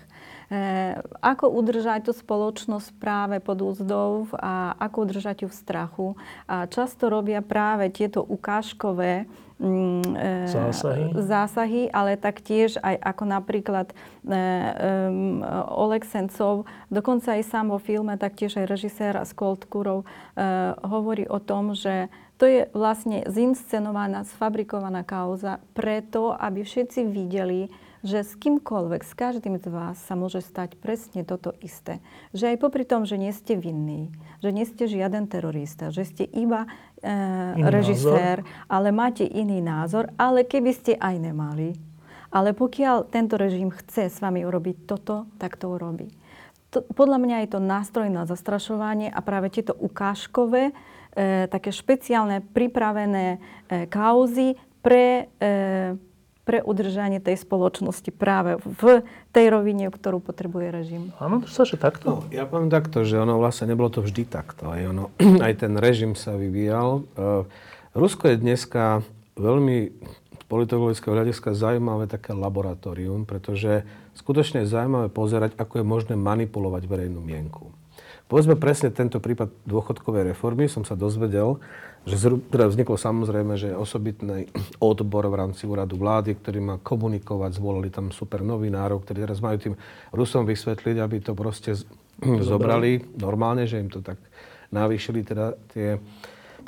Ako 1.25 1.47
udržať 1.51 2.11
tú 2.11 2.13
spoločnosť 2.13 2.89
práve 3.01 3.37
pod 3.41 3.59
úzdou 3.65 4.29
a 4.37 4.77
ako 4.77 4.97
udržať 5.09 5.37
ju 5.45 5.49
v 5.49 5.57
strachu. 5.57 6.07
A 6.45 6.69
často 6.69 7.09
robia 7.09 7.41
práve 7.41 7.89
tieto 7.89 8.21
ukážkové 8.21 9.25
mm, 9.59 10.05
zásahy. 10.47 11.05
zásahy, 11.17 11.83
ale 11.89 12.21
taktiež 12.21 12.77
aj 12.85 12.97
ako 13.01 13.25
napríklad 13.25 13.87
um, 14.25 15.41
Oleg 15.73 16.05
Sencov, 16.05 16.69
dokonca 16.93 17.41
aj 17.41 17.43
sám 17.49 17.73
vo 17.73 17.81
filme, 17.81 18.15
taktiež 18.21 18.61
aj 18.61 18.69
režisér 18.69 19.15
Skolt 19.25 19.65
Kurov 19.65 20.05
uh, 20.05 20.77
hovorí 20.85 21.25
o 21.25 21.41
tom, 21.41 21.73
že 21.73 22.13
to 22.35 22.51
je 22.51 22.67
vlastne 22.75 23.23
zinscenovaná, 23.31 24.27
sfabrikovaná 24.27 25.07
kauza 25.07 25.63
preto, 25.71 26.35
aby 26.35 26.67
všetci 26.67 27.07
videli, 27.07 27.71
že 28.05 28.21
s 28.21 28.37
kýmkoľvek, 28.37 29.01
s 29.01 29.17
každým 29.17 29.57
z 29.57 29.73
vás 29.73 29.97
sa 29.97 30.13
môže 30.13 30.45
stať 30.45 30.77
presne 30.77 31.25
toto 31.25 31.57
isté. 31.65 32.05
Že 32.37 32.55
aj 32.55 32.57
popri 32.61 32.85
tom, 32.85 33.09
že 33.09 33.17
nie 33.17 33.33
ste 33.33 33.57
vinní, 33.57 34.13
že 34.45 34.53
nie 34.53 34.69
ste 34.69 34.85
žiaden 34.85 35.25
terorista, 35.25 35.89
že 35.89 36.05
ste 36.05 36.29
iba 36.29 36.69
e, 37.01 37.09
režisér, 37.65 38.45
názor. 38.45 38.69
ale 38.69 38.89
máte 38.93 39.25
iný 39.25 39.65
názor, 39.65 40.13
ale 40.21 40.45
keby 40.45 40.71
ste 40.77 40.93
aj 41.01 41.17
nemali, 41.17 41.81
ale 42.29 42.53
pokiaľ 42.53 43.09
tento 43.09 43.41
režim 43.41 43.73
chce 43.73 44.13
s 44.13 44.21
vami 44.21 44.45
urobiť 44.45 44.85
toto, 44.85 45.25
tak 45.41 45.57
to 45.57 45.73
urobí. 45.73 46.13
To, 46.77 46.85
podľa 46.93 47.19
mňa 47.25 47.37
je 47.47 47.49
to 47.57 47.61
nástroj 47.63 48.13
na 48.13 48.29
zastrašovanie 48.29 49.09
a 49.09 49.23
práve 49.25 49.49
tieto 49.49 49.73
ukážkové, 49.73 50.77
e, 51.17 51.47
také 51.49 51.73
špeciálne 51.73 52.45
pripravené 52.53 53.27
e, 53.33 53.89
kauzy 53.89 54.61
pre 54.85 55.33
e, 55.41 55.97
pre 56.45 56.61
udržanie 56.61 57.25
tej 57.25 57.41
spoločnosti 57.41 58.13
práve 58.13 58.61
v 58.61 59.03
tej 59.33 59.47
rovine, 59.49 59.89
ktorú 59.89 60.21
potrebuje 60.21 60.67
režim. 60.69 61.03
Áno, 61.17 61.41
to 61.41 61.49
sa, 61.49 61.65
že 61.65 61.81
takto? 61.81 62.25
No, 62.25 62.29
ja 62.29 62.45
poviem 62.45 62.69
takto, 62.69 63.03
že 63.03 63.17
ono 63.17 63.41
vlastne 63.41 63.73
nebolo 63.73 63.89
to 63.89 64.05
vždy 64.05 64.29
takto. 64.29 64.69
Aj, 64.69 64.85
ono, 64.85 65.09
aj 65.47 65.65
ten 65.65 65.73
režim 65.81 66.13
sa 66.13 66.37
vyvíjal. 66.37 67.09
Uh, 67.17 67.49
Rusko 67.97 68.29
je 68.29 68.37
dneska 68.37 69.01
veľmi 69.41 69.77
z 70.45 70.45
politologického 70.45 71.17
hľadiska 71.17 71.57
zaujímavé 71.57 72.05
také 72.05 72.37
laboratórium, 72.37 73.25
pretože 73.25 73.89
skutočne 74.13 74.63
je 74.63 74.71
zaujímavé 74.71 75.09
pozerať, 75.09 75.57
ako 75.57 75.81
je 75.81 75.85
možné 75.89 76.15
manipulovať 76.21 76.85
verejnú 76.85 77.25
mienku. 77.25 77.73
Povedzme 78.29 78.57
presne 78.57 78.93
tento 78.93 79.21
prípad 79.21 79.53
dôchodkovej 79.65 80.37
reformy 80.37 80.69
som 80.69 80.85
sa 80.85 80.97
dozvedel, 80.97 81.61
že 82.05 82.37
teda 82.53 82.69
vzniklo 82.69 83.01
samozrejme, 83.01 83.57
že 83.57 83.73
osobitný 83.73 84.53
odbor 84.77 85.25
v 85.33 85.41
rámci 85.41 85.65
úradu 85.65 85.97
vlády, 85.97 86.37
ktorý 86.37 86.61
má 86.61 86.77
komunikovať, 86.77 87.57
zvolili 87.57 87.89
tam 87.89 88.13
super 88.13 88.45
novinárov, 88.45 89.01
ktorí 89.01 89.25
teraz 89.25 89.41
majú 89.41 89.57
tým 89.57 89.75
Rusom 90.13 90.45
vysvetliť, 90.45 90.97
aby 91.01 91.17
to 91.25 91.33
proste 91.33 91.73
zobrali 92.21 93.01
normálne, 93.17 93.65
že 93.65 93.81
im 93.81 93.89
to 93.89 94.05
tak 94.05 94.21
navýšili 94.69 95.25
teda 95.25 95.57
tie, 95.73 95.97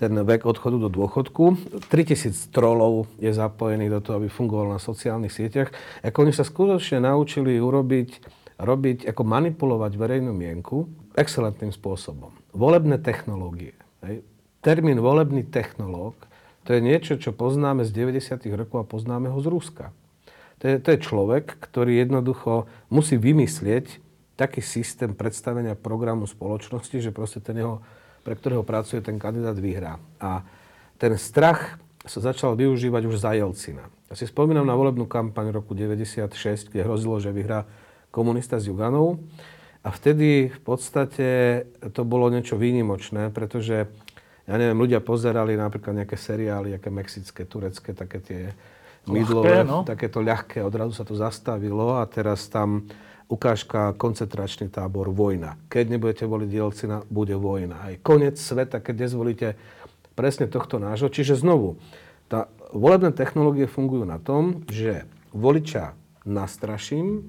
ten 0.01 0.13
vek 0.17 0.49
odchodu 0.49 0.77
do 0.81 0.89
dôchodku. 0.89 1.45
3000 1.93 2.33
trolov 2.49 3.05
je 3.21 3.29
zapojených 3.29 3.93
do 3.93 4.01
toho, 4.01 4.15
aby 4.25 4.33
fungovalo 4.33 4.73
na 4.73 4.81
sociálnych 4.81 5.37
sieťach. 5.37 5.69
Ako 6.01 6.25
oni 6.25 6.33
sa 6.33 6.49
skutočne 6.49 7.05
naučili 7.05 7.61
urobiť, 7.61 8.09
robiť, 8.57 9.13
ako 9.13 9.21
manipulovať 9.21 9.93
verejnú 10.01 10.33
mienku 10.33 10.89
excelentným 11.13 11.77
spôsobom. 11.77 12.33
Volebné 12.57 12.97
technológie. 12.97 13.77
Hej 14.01 14.25
termín 14.67 14.99
volebný 14.99 15.47
technológ, 15.47 16.19
to 16.67 16.75
je 16.75 16.83
niečo, 16.83 17.15
čo 17.15 17.31
poznáme 17.31 17.87
z 17.87 17.95
90. 17.95 18.43
rokov 18.59 18.83
a 18.83 18.91
poznáme 18.91 19.31
ho 19.31 19.39
z 19.39 19.47
Ruska. 19.47 19.95
To 20.59 20.65
je, 20.67 20.83
to 20.83 20.89
je 20.91 20.99
človek, 21.07 21.55
ktorý 21.63 22.03
jednoducho 22.03 22.67
musí 22.91 23.15
vymyslieť 23.15 24.03
taký 24.35 24.59
systém 24.67 25.15
predstavenia 25.15 25.79
programu 25.79 26.27
spoločnosti, 26.27 26.99
že 26.99 27.15
proste 27.15 27.39
ten 27.39 27.63
jeho, 27.63 27.79
pre 28.27 28.35
ktorého 28.35 28.67
pracuje 28.67 28.99
ten 28.99 29.23
kandidát 29.23 29.55
vyhrá. 29.55 30.03
A 30.19 30.43
ten 30.99 31.15
strach 31.15 31.79
sa 32.03 32.19
začal 32.19 32.59
využívať 32.59 33.03
už 33.07 33.23
za 33.23 33.39
Jelcina. 33.39 33.87
Ja 34.11 34.15
si 34.19 34.27
spomínam 34.27 34.67
na 34.67 34.75
volebnú 34.75 35.07
kampaň 35.07 35.55
roku 35.55 35.79
96, 35.79 36.75
kde 36.75 36.83
hrozilo, 36.83 37.23
že 37.23 37.31
vyhrá 37.31 37.71
komunista 38.11 38.59
s 38.59 38.67
Juganou. 38.67 39.23
A 39.87 39.95
vtedy 39.95 40.51
v 40.51 40.61
podstate 40.67 41.29
to 41.95 42.03
bolo 42.03 42.27
niečo 42.27 42.59
výnimočné, 42.59 43.31
pretože 43.31 43.87
ja 44.47 44.55
neviem, 44.55 44.79
ľudia 44.79 45.03
pozerali 45.03 45.59
napríklad 45.59 46.03
nejaké 46.03 46.15
seriály, 46.15 46.79
nejaké 46.79 46.91
mexické, 46.91 47.43
turecké, 47.45 47.91
také 47.91 48.19
tie 48.23 48.43
mydlové, 49.11 49.67
no? 49.67 49.83
takéto 49.83 50.23
ľahké, 50.23 50.63
odrazu 50.63 50.95
sa 50.95 51.07
to 51.07 51.19
zastavilo 51.19 51.99
a 51.99 52.07
teraz 52.07 52.47
tam 52.47 52.87
ukážka 53.27 53.99
koncentračný 53.99 54.71
tábor, 54.71 55.11
vojna. 55.11 55.59
Keď 55.67 55.85
nebudete 55.99 56.25
voliť 56.31 56.51
Jelcina, 56.51 57.03
bude 57.11 57.35
vojna. 57.35 57.91
Aj 57.91 57.95
koniec 57.99 58.39
sveta, 58.39 58.79
keď 58.79 59.11
nezvolíte 59.11 59.49
presne 60.15 60.47
tohto 60.47 60.79
nášho. 60.79 61.11
Čiže 61.11 61.43
znovu, 61.43 61.83
tá 62.31 62.47
volebné 62.71 63.11
technológie 63.11 63.67
fungujú 63.67 64.07
na 64.07 64.23
tom, 64.23 64.63
že 64.71 65.11
voliča 65.35 65.99
nastraším 66.23 67.27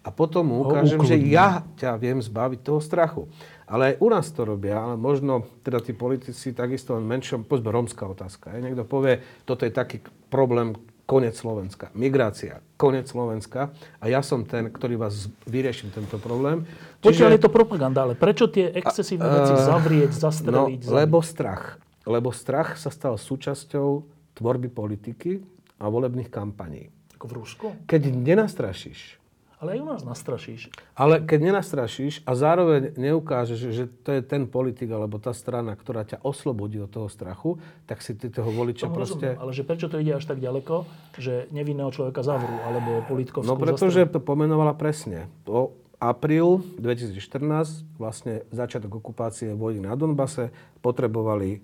a 0.00 0.08
potom 0.08 0.48
mu 0.48 0.64
ukážem, 0.64 1.00
že 1.04 1.16
ja 1.28 1.60
ťa 1.76 2.00
viem 2.00 2.24
zbaviť 2.24 2.60
toho 2.64 2.80
strachu. 2.80 3.28
Ale 3.70 3.94
aj 3.94 3.94
u 4.02 4.08
nás 4.10 4.26
to 4.32 4.42
robia, 4.42 4.80
ale 4.80 4.96
možno 4.98 5.46
teda 5.62 5.78
tí 5.78 5.94
politici 5.94 6.56
takisto 6.56 6.96
len 6.96 7.06
menšom, 7.06 7.46
povedzme 7.46 7.70
rómska 7.70 8.08
otázka. 8.08 8.56
Je. 8.56 8.64
Niekto 8.64 8.82
povie, 8.88 9.22
toto 9.46 9.62
je 9.62 9.70
taký 9.70 10.02
problém, 10.32 10.74
konec 11.04 11.36
Slovenska. 11.36 11.92
Migrácia, 11.94 12.64
konec 12.74 13.06
Slovenska. 13.12 13.70
A 14.02 14.08
ja 14.08 14.24
som 14.24 14.42
ten, 14.42 14.72
ktorý 14.72 14.98
vás 14.98 15.28
vyriešim 15.46 15.92
tento 15.92 16.18
problém. 16.18 16.64
Pokiaľ 17.04 17.30
je 17.36 17.42
to 17.46 17.52
propaganda, 17.52 18.08
ale 18.08 18.16
prečo 18.16 18.48
tie 18.48 18.72
excesívne 18.72 19.28
a, 19.28 19.36
veci 19.44 19.54
zavrieť, 19.54 20.10
zastreliť? 20.16 20.80
No, 20.88 20.96
lebo 20.96 21.20
strach. 21.20 21.76
Lebo 22.08 22.32
strach 22.32 22.80
sa 22.80 22.88
stal 22.88 23.20
súčasťou 23.20 23.88
tvorby 24.34 24.72
politiky 24.72 25.44
a 25.78 25.86
volebných 25.86 26.32
kampaní. 26.32 26.88
Ako 27.20 27.24
v 27.28 27.32
Rusku? 27.36 27.66
Keď 27.84 28.02
nenastrašíš, 28.16 29.19
ale 29.60 29.76
aj 29.76 29.80
u 29.84 29.86
nás 29.92 30.02
nastrašíš. 30.08 30.72
Ale 30.96 31.20
keď 31.20 31.52
nenastrašíš 31.52 32.24
a 32.24 32.32
zároveň 32.32 32.96
neukážeš, 32.96 33.60
že 33.68 33.84
to 34.00 34.16
je 34.16 34.24
ten 34.24 34.48
politik 34.48 34.88
alebo 34.88 35.20
tá 35.20 35.36
strana, 35.36 35.76
ktorá 35.76 36.08
ťa 36.08 36.24
oslobodí 36.24 36.80
od 36.80 36.88
toho 36.88 37.12
strachu, 37.12 37.60
tak 37.84 38.00
si 38.00 38.16
ty 38.16 38.32
toho 38.32 38.48
voliča 38.48 38.88
Tomu 38.88 39.04
proste... 39.04 39.36
Rozumiem, 39.36 39.42
ale 39.44 39.50
že 39.52 39.62
prečo 39.68 39.86
to 39.92 40.00
ide 40.00 40.16
až 40.16 40.24
tak 40.24 40.40
ďaleko, 40.40 40.88
že 41.20 41.52
nevinného 41.52 41.92
človeka 41.92 42.24
zavrú 42.24 42.56
alebo 42.64 43.04
politikov 43.04 43.44
No 43.44 43.60
pretože 43.60 44.08
to 44.08 44.16
pomenovala 44.16 44.72
presne. 44.72 45.28
To 45.44 45.76
apríl 46.00 46.64
2014, 46.80 48.00
vlastne 48.00 48.48
začiatok 48.48 49.04
okupácie 49.04 49.52
vojny 49.52 49.84
na 49.84 49.92
Donbase, 49.92 50.48
potrebovali 50.80 51.50
e, 51.52 51.58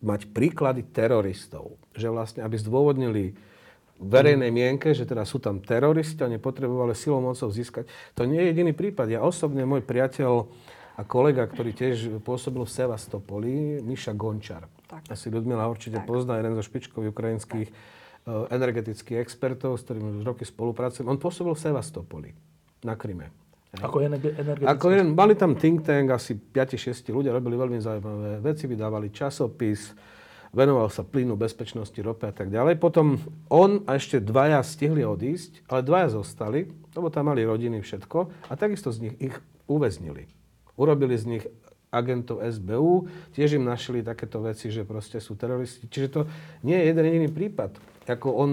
mať 0.00 0.32
príklady 0.32 0.88
teroristov. 0.88 1.76
Že 1.92 2.08
vlastne, 2.16 2.40
aby 2.40 2.56
zdôvodnili 2.56 3.36
verejnej 4.02 4.50
mienke, 4.50 4.90
že 4.92 5.06
teda 5.06 5.22
sú 5.22 5.38
tam 5.38 5.62
teroristi 5.62 6.20
a 6.26 6.28
nepotrebovali 6.28 6.92
silou 6.92 7.22
mocou 7.22 7.48
získať. 7.48 7.86
To 8.18 8.26
nie 8.26 8.42
je 8.42 8.50
jediný 8.50 8.72
prípad. 8.74 9.06
Ja 9.08 9.20
osobne, 9.22 9.62
môj 9.62 9.86
priateľ 9.86 10.50
a 10.98 11.02
kolega, 11.08 11.48
ktorý 11.48 11.72
tiež 11.72 12.20
pôsobil 12.20 12.66
v 12.66 12.72
Sevastopoli, 12.74 13.80
Miša 13.80 14.12
Gončar. 14.12 14.68
Tak. 14.90 15.08
Asi 15.08 15.32
Ľudmila 15.32 15.64
určite 15.64 16.02
tak. 16.02 16.06
pozná, 16.10 16.36
jeden 16.36 16.52
zo 16.52 16.60
špičkových 16.60 17.14
ukrajinských 17.14 17.68
tak. 17.72 18.00
Eh, 18.22 18.54
energetických 18.54 19.18
expertov, 19.18 19.74
s 19.74 19.82
ktorými 19.82 20.22
už 20.22 20.22
roky 20.22 20.46
spolupracujem. 20.46 21.10
On 21.10 21.18
pôsobil 21.18 21.58
v 21.58 21.62
Sevastopoli, 21.66 22.30
na 22.86 22.94
Kryme. 22.94 23.34
Ako 23.82 23.98
energetický? 23.98 24.62
Ako 24.62 24.94
jeden, 24.94 25.18
mali 25.18 25.34
tam 25.34 25.58
think 25.58 25.82
tank, 25.82 26.06
asi 26.14 26.38
5-6 26.38 27.10
ľudia, 27.10 27.34
robili 27.34 27.58
veľmi 27.58 27.82
zaujímavé 27.82 28.38
veci, 28.38 28.70
vydávali 28.70 29.10
časopis, 29.10 29.90
venoval 30.52 30.92
sa 30.92 31.02
plynu, 31.02 31.34
bezpečnosti, 31.34 31.96
rope 32.04 32.28
a 32.28 32.32
tak 32.32 32.52
ďalej. 32.52 32.76
Potom 32.76 33.18
on 33.48 33.82
a 33.88 33.96
ešte 33.96 34.20
dvaja 34.20 34.60
stihli 34.60 35.02
odísť, 35.02 35.64
ale 35.66 35.80
dvaja 35.82 36.20
zostali, 36.20 36.68
lebo 36.92 37.08
tam 37.08 37.32
mali 37.32 37.42
rodiny 37.42 37.80
všetko 37.80 38.48
a 38.48 38.52
takisto 38.54 38.92
z 38.92 39.08
nich 39.08 39.14
ich 39.18 39.36
uväznili. 39.66 40.28
Urobili 40.76 41.16
z 41.16 41.24
nich 41.36 41.44
agentov 41.92 42.40
SBU, 42.40 43.08
tiež 43.36 43.60
im 43.60 43.68
našli 43.68 44.00
takéto 44.00 44.40
veci, 44.40 44.72
že 44.72 44.88
proste 44.88 45.20
sú 45.20 45.36
teroristi. 45.36 45.84
Čiže 45.88 46.08
to 46.08 46.20
nie 46.64 46.76
je 46.76 46.88
jeden 46.88 47.04
jediný 47.04 47.28
prípad. 47.28 47.76
Ako 48.08 48.32
on 48.32 48.50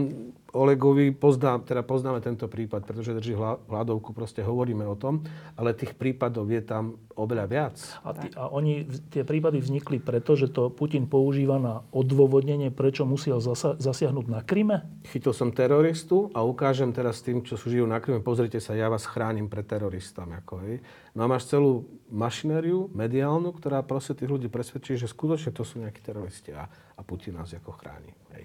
Olegovi 0.50 1.14
pozná, 1.14 1.62
teda 1.62 1.86
poznáme 1.86 2.26
tento 2.26 2.50
prípad, 2.50 2.82
pretože 2.82 3.14
drží 3.14 3.38
hľadovku, 3.70 4.18
proste 4.18 4.42
hovoríme 4.42 4.82
o 4.90 4.98
tom, 4.98 5.22
ale 5.54 5.78
tých 5.78 5.94
prípadov 5.94 6.50
je 6.50 6.62
tam 6.66 6.98
oveľa 7.14 7.46
viac. 7.46 7.76
A, 8.02 8.16
tí, 8.16 8.28
a 8.34 8.50
oni, 8.50 8.88
tie 9.14 9.22
prípady 9.28 9.62
vznikli 9.62 10.02
preto, 10.02 10.34
že 10.34 10.50
to 10.50 10.72
Putin 10.72 11.06
používa 11.06 11.60
na 11.62 11.86
odôvodnenie, 11.94 12.72
prečo 12.74 13.04
musel 13.06 13.44
zasa, 13.44 13.76
zasiahnuť 13.78 14.26
na 14.26 14.40
Kryme? 14.42 14.88
Chytil 15.06 15.36
som 15.36 15.52
teroristu 15.52 16.32
a 16.34 16.42
ukážem 16.42 16.96
teraz 16.96 17.22
tým, 17.22 17.44
čo 17.44 17.60
sú 17.60 17.70
žijú 17.70 17.86
na 17.86 18.02
Kryme, 18.02 18.24
pozrite 18.24 18.58
sa, 18.58 18.74
ja 18.74 18.88
vás 18.88 19.06
chránim 19.06 19.52
pred 19.52 19.68
teroristami. 19.68 20.40
Ako, 20.40 20.64
hej. 20.66 20.80
No 21.14 21.26
a 21.26 21.30
máš 21.30 21.52
celú 21.52 21.84
mašinériu 22.08 22.88
mediálnu, 22.96 23.52
ktorá 23.52 23.84
proste 23.84 24.16
tých 24.16 24.32
ľudí 24.32 24.48
presvedčí, 24.48 24.96
že 24.96 25.12
skutočne 25.12 25.52
to 25.52 25.68
sú 25.68 25.84
nejakí 25.84 26.00
teroristi 26.00 26.56
a, 26.56 26.66
a 26.96 27.02
Putin 27.04 27.36
nás 27.36 27.52
ako 27.52 27.76
chráni. 27.76 28.16
Hej. 28.32 28.44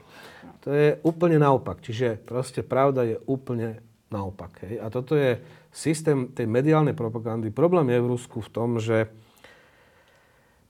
To 0.67 0.69
je 0.75 0.89
úplne 1.07 1.39
naopak. 1.39 1.79
Čiže 1.79 1.94
proste 2.27 2.67
pravda 2.67 3.07
je 3.07 3.17
úplne 3.27 3.79
naopak. 4.11 4.67
Hej. 4.67 4.83
A 4.83 4.91
toto 4.91 5.17
je 5.19 5.39
systém 5.75 6.31
tej 6.31 6.47
mediálnej 6.47 6.95
propagandy. 6.95 7.51
Problém 7.51 7.91
je 7.91 7.99
v 7.99 8.11
Rusku 8.15 8.39
v 8.39 8.53
tom, 8.55 8.79
že 8.79 9.11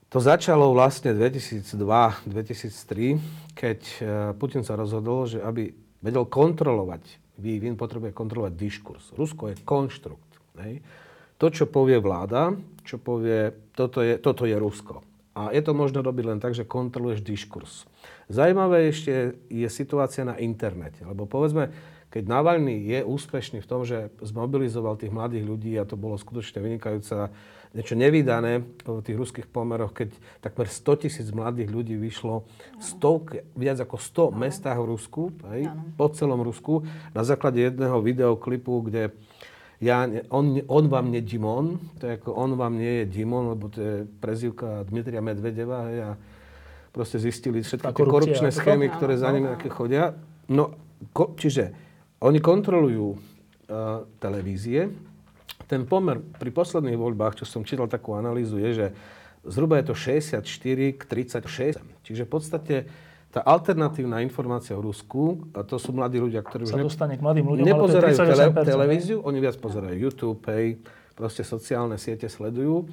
to 0.08 0.16
začalo 0.22 0.72
vlastne 0.72 1.12
2002-2003, 1.12 3.52
keď 3.52 3.80
e, 3.82 3.98
Putin 4.38 4.62
sa 4.62 4.78
rozhodol, 4.78 5.26
že 5.26 5.42
aby 5.42 5.74
vedel 6.00 6.24
kontrolovať 6.24 7.02
vývin, 7.42 7.74
potrebuje 7.74 8.14
kontrolovať 8.14 8.54
diskurs. 8.54 9.10
Rusko 9.18 9.50
je 9.50 9.58
konštrukt. 9.66 10.38
Hej. 10.62 10.78
To, 11.34 11.50
čo 11.50 11.66
povie 11.66 11.98
vláda, 11.98 12.54
čo 12.86 13.02
povie, 13.02 13.50
toto 13.74 14.06
je, 14.06 14.22
toto 14.22 14.46
je 14.46 14.54
Rusko. 14.54 15.02
A 15.34 15.50
je 15.50 15.62
to 15.66 15.74
možno 15.74 15.98
robiť 16.00 16.24
len 16.30 16.38
tak, 16.38 16.54
že 16.54 16.62
kontroluješ 16.62 17.26
diskurs. 17.26 17.90
Zajímavé 18.30 18.88
ešte 18.88 19.34
je 19.50 19.66
situácia 19.66 20.22
na 20.22 20.38
internete, 20.38 21.02
lebo 21.02 21.26
povedzme, 21.26 21.74
keď 22.14 22.30
Navalny 22.30 22.86
je 22.94 23.02
úspešný 23.02 23.58
v 23.58 23.66
tom, 23.66 23.82
že 23.82 24.14
zmobilizoval 24.22 24.94
tých 24.94 25.10
mladých 25.10 25.42
ľudí 25.50 25.74
a 25.74 25.82
to 25.82 25.98
bolo 25.98 26.14
skutočne 26.14 26.62
vynikajúca 26.62 27.34
niečo 27.74 27.98
nevydané 27.98 28.62
v 28.86 29.02
tých 29.02 29.18
ruských 29.18 29.50
pomeroch, 29.50 29.90
keď 29.90 30.14
takmer 30.38 30.70
100 30.70 31.02
tisíc 31.02 31.26
mladých 31.34 31.74
ľudí 31.74 31.98
vyšlo 31.98 32.46
v 32.78 32.82
stovke, 32.86 33.42
viac 33.58 33.82
ako 33.82 33.98
100 33.98 34.30
ano. 34.30 34.38
mestách 34.46 34.78
v 34.78 34.86
Rusku, 34.94 35.22
hej, 35.50 35.66
po 35.98 36.06
celom 36.14 36.38
Rusku, 36.46 36.86
na 37.10 37.26
základe 37.26 37.58
jedného 37.58 37.98
videoklipu, 37.98 38.86
kde 38.86 39.10
ja, 39.82 40.06
on, 40.30 40.62
on 40.70 40.84
vám 40.86 41.10
nie 41.10 41.22
Dimon, 41.22 41.82
to 41.98 42.06
je 42.06 42.18
ako 42.18 42.30
on 42.34 42.54
vám 42.54 42.78
nie 42.78 43.02
je 43.02 43.04
Dimon, 43.10 43.54
lebo 43.54 43.70
to 43.70 43.78
je 43.82 43.94
prezivka 44.22 44.86
Dmitria 44.86 45.18
Medvedeva 45.18 45.90
hej, 45.90 45.98
a 46.02 46.10
proste 46.94 47.18
zistili 47.18 47.66
všetky 47.66 47.90
tie 47.90 48.06
korupčné 48.06 48.54
schémy, 48.54 48.86
ktoré 48.94 49.18
za 49.18 49.34
nimi 49.34 49.50
chodia. 49.66 50.14
No, 50.46 50.78
ko, 51.10 51.34
čiže 51.34 51.74
oni 52.22 52.38
kontrolujú 52.38 53.06
uh, 53.10 53.18
televízie, 54.22 54.94
ten 55.66 55.88
pomer 55.88 56.20
pri 56.20 56.54
posledných 56.54 56.94
voľbách, 56.94 57.42
čo 57.42 57.44
som 57.48 57.66
čítal 57.66 57.90
takú 57.90 58.14
analýzu, 58.14 58.60
je, 58.60 58.70
že 58.72 58.86
zhruba 59.44 59.80
je 59.80 59.90
to 59.90 59.94
64 59.96 60.44
k 60.94 61.02
36. 61.02 61.80
Čiže 62.04 62.22
v 62.24 62.30
podstate 62.30 62.76
tá 63.34 63.42
alternatívna 63.42 64.22
informácia 64.22 64.78
v 64.78 64.94
Rusku, 64.94 65.50
a 65.58 65.66
to 65.66 65.74
sú 65.74 65.90
mladí 65.90 66.22
ľudia, 66.22 66.38
ktorí 66.38 66.70
sa 66.70 66.78
už 66.78 66.78
ne, 66.78 66.86
dostane 66.86 67.18
k 67.18 67.22
mladým 67.26 67.50
ľuďom, 67.50 67.66
nepozerajú 67.66 68.14
tele, 68.14 68.46
televíziu, 68.62 69.18
oni 69.26 69.42
viac 69.42 69.58
pozerajú 69.58 69.96
YouTube, 69.98 70.38
hej, 70.54 70.78
proste 71.18 71.42
sociálne 71.42 71.98
siete 71.98 72.30
sledujú. 72.30 72.86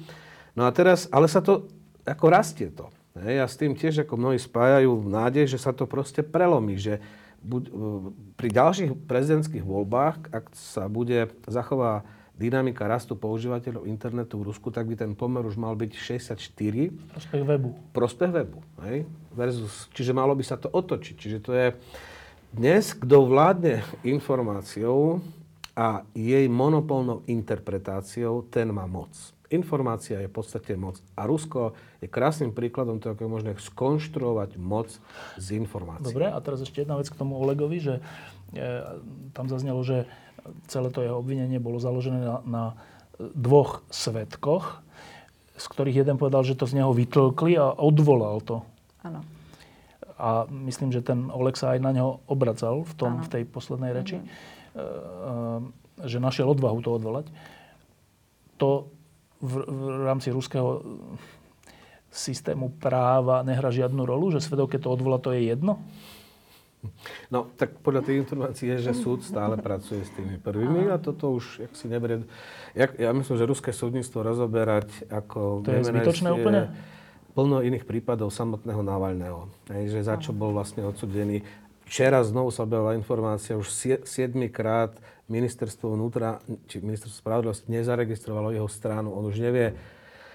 No 0.58 0.66
a 0.66 0.74
teraz, 0.74 1.06
ale 1.14 1.30
sa 1.30 1.38
to, 1.38 1.70
ako 2.02 2.26
rastie 2.26 2.74
to. 2.74 2.90
Hej, 3.14 3.38
a 3.38 3.46
s 3.46 3.54
tým 3.54 3.78
tiež 3.78 4.02
ako 4.02 4.18
mnohí 4.18 4.42
spájajú 4.42 5.06
nádej, 5.06 5.46
že 5.46 5.62
sa 5.62 5.70
to 5.70 5.86
proste 5.86 6.26
prelomí, 6.26 6.74
že 6.74 6.98
buď, 7.46 7.62
pri 8.34 8.48
ďalších 8.50 8.90
prezidentských 9.06 9.62
voľbách, 9.62 10.26
ak 10.34 10.50
sa 10.58 10.90
bude 10.90 11.30
zachová 11.46 12.02
dynamika 12.36 12.88
rastu 12.88 13.14
používateľov 13.14 13.84
internetu 13.84 14.40
v 14.40 14.50
Rusku, 14.50 14.72
tak 14.72 14.88
by 14.88 14.96
ten 14.96 15.12
pomer 15.12 15.44
už 15.44 15.60
mal 15.60 15.76
byť 15.76 15.92
64. 15.94 16.40
Prospech 17.12 17.42
webu. 17.44 17.70
Prospech 17.92 18.30
webu. 18.32 18.58
Hej? 18.88 19.04
Versus, 19.36 19.92
čiže 19.92 20.16
malo 20.16 20.32
by 20.32 20.44
sa 20.44 20.56
to 20.56 20.72
otočiť. 20.72 21.14
Čiže 21.16 21.38
to 21.44 21.52
je 21.52 21.66
dnes, 22.52 22.92
kto 22.92 23.24
vládne 23.28 23.80
informáciou 24.04 25.24
a 25.72 26.04
jej 26.12 26.44
monopolnou 26.52 27.24
interpretáciou, 27.24 28.44
ten 28.52 28.68
má 28.68 28.84
moc. 28.84 29.12
Informácia 29.52 30.16
je 30.20 30.28
v 30.28 30.36
podstate 30.36 30.72
moc. 30.76 31.00
A 31.12 31.28
Rusko 31.28 31.76
je 32.00 32.08
krásnym 32.08 32.56
príkladom 32.56 33.00
toho, 33.00 33.12
ako 33.12 33.24
je 33.24 33.34
možné 33.36 33.50
skonštruovať 33.56 34.56
moc 34.56 34.88
z 35.36 35.60
informácií. 35.60 36.12
Dobre, 36.12 36.28
a 36.28 36.36
teraz 36.40 36.64
ešte 36.64 36.84
jedna 36.84 36.96
vec 36.96 37.08
k 37.08 37.16
tomu 37.16 37.36
Olegovi, 37.36 37.80
že 37.80 37.94
e, 38.56 38.60
tam 39.36 39.52
zaznelo, 39.52 39.84
že 39.84 40.08
celé 40.66 40.88
to 40.90 41.04
jeho 41.04 41.18
obvinenie 41.18 41.62
bolo 41.62 41.78
založené 41.78 42.22
na, 42.22 42.36
na 42.46 42.64
dvoch 43.18 43.86
svetkoch, 43.92 44.82
z 45.54 45.64
ktorých 45.68 46.02
jeden 46.02 46.16
povedal, 46.18 46.42
že 46.42 46.58
to 46.58 46.66
z 46.66 46.82
neho 46.82 46.90
vytlkli 46.90 47.54
a 47.60 47.70
odvolal 47.76 48.42
to. 48.42 48.66
Áno. 49.04 49.22
A 50.22 50.46
myslím, 50.50 50.94
že 50.94 51.02
ten 51.02 51.30
Oleg 51.34 51.58
sa 51.58 51.74
aj 51.74 51.82
na 51.82 51.90
neho 51.90 52.22
obracal 52.30 52.86
v, 52.86 52.92
tom, 52.94 53.12
v 53.26 53.28
tej 53.28 53.42
poslednej 53.42 53.90
reči, 53.90 54.22
mm-hmm. 54.22 56.06
že 56.06 56.22
našiel 56.22 56.46
odvahu 56.46 56.78
to 56.78 56.94
odvolať. 56.94 57.26
To 58.62 58.86
v, 59.42 59.66
v 59.66 59.82
rámci 60.06 60.30
ruského 60.30 60.82
systému 62.12 62.70
práva 62.78 63.42
nehrá 63.42 63.74
žiadnu 63.74 64.04
rolu, 64.06 64.30
že 64.30 64.44
svedok, 64.44 64.76
keď 64.76 64.86
to 64.86 64.94
odvolá, 64.94 65.18
to 65.18 65.34
je 65.34 65.50
jedno? 65.50 65.82
No, 67.30 67.46
tak 67.54 67.78
podľa 67.78 68.02
tých 68.02 68.26
informácií 68.26 68.66
je, 68.74 68.90
že 68.90 68.92
súd 68.98 69.22
stále 69.22 69.54
pracuje 69.54 70.02
s 70.02 70.10
tými 70.18 70.42
prvými 70.42 70.90
a 70.90 70.98
toto 70.98 71.30
už, 71.30 71.62
jak 71.62 71.72
si 71.78 71.86
neberie... 71.86 72.26
Ja, 72.74 72.90
ja 72.90 73.10
myslím, 73.14 73.38
že 73.38 73.46
ruské 73.46 73.70
súdnictvo 73.70 74.26
rozoberať 74.26 74.90
ako... 75.06 75.62
To 75.62 75.70
je 75.70 75.86
zbytočné 75.86 76.28
je 76.30 76.34
úplne? 76.34 76.60
Plno 77.32 77.62
iných 77.62 77.86
prípadov 77.86 78.34
samotného 78.34 78.82
Navalného. 78.82 79.46
Hej, 79.70 79.94
že 79.94 80.00
za 80.04 80.18
čo 80.18 80.34
bol 80.34 80.50
vlastne 80.50 80.82
odsudený. 80.82 81.46
Včera 81.86 82.18
znovu 82.26 82.50
sa 82.50 82.66
objavila 82.66 82.98
informácia, 82.98 83.54
už 83.54 83.70
7 83.70 84.02
krát 84.50 84.98
ministerstvo 85.30 85.94
vnútra, 85.94 86.42
či 86.66 86.82
ministerstvo 86.82 87.22
spravodlivosti 87.22 87.70
nezaregistrovalo 87.70 88.50
jeho 88.52 88.68
stranu. 88.68 89.14
On 89.14 89.24
už 89.24 89.38
nevie, 89.38 89.72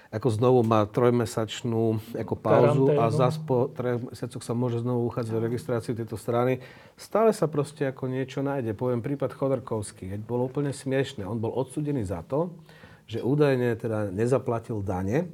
ako 0.08 0.28
znovu 0.32 0.64
má 0.64 0.88
trojmesačnú 0.88 2.00
ako 2.16 2.34
pauzu 2.40 2.88
Karanténu. 2.88 3.04
a 3.04 3.12
zase 3.12 3.38
po 3.44 3.68
troch 3.68 4.00
mesiacoch 4.08 4.40
sa 4.40 4.56
môže 4.56 4.80
znovu 4.80 5.04
uchádzať 5.12 5.34
o 5.36 5.44
registráciu 5.44 5.92
tejto 5.92 6.16
strany. 6.16 6.64
Stále 6.96 7.36
sa 7.36 7.44
proste 7.44 7.84
ako 7.84 8.08
niečo 8.08 8.40
nájde. 8.40 8.72
Poviem 8.72 9.04
prípad 9.04 9.36
Chodorkovský, 9.36 10.16
keď 10.16 10.20
bolo 10.24 10.48
úplne 10.48 10.72
smiešne. 10.72 11.28
On 11.28 11.36
bol 11.36 11.52
odsudený 11.52 12.08
za 12.08 12.24
to, 12.24 12.56
že 13.04 13.20
údajne 13.20 13.76
teda 13.76 14.08
nezaplatil 14.08 14.80
dane 14.80 15.28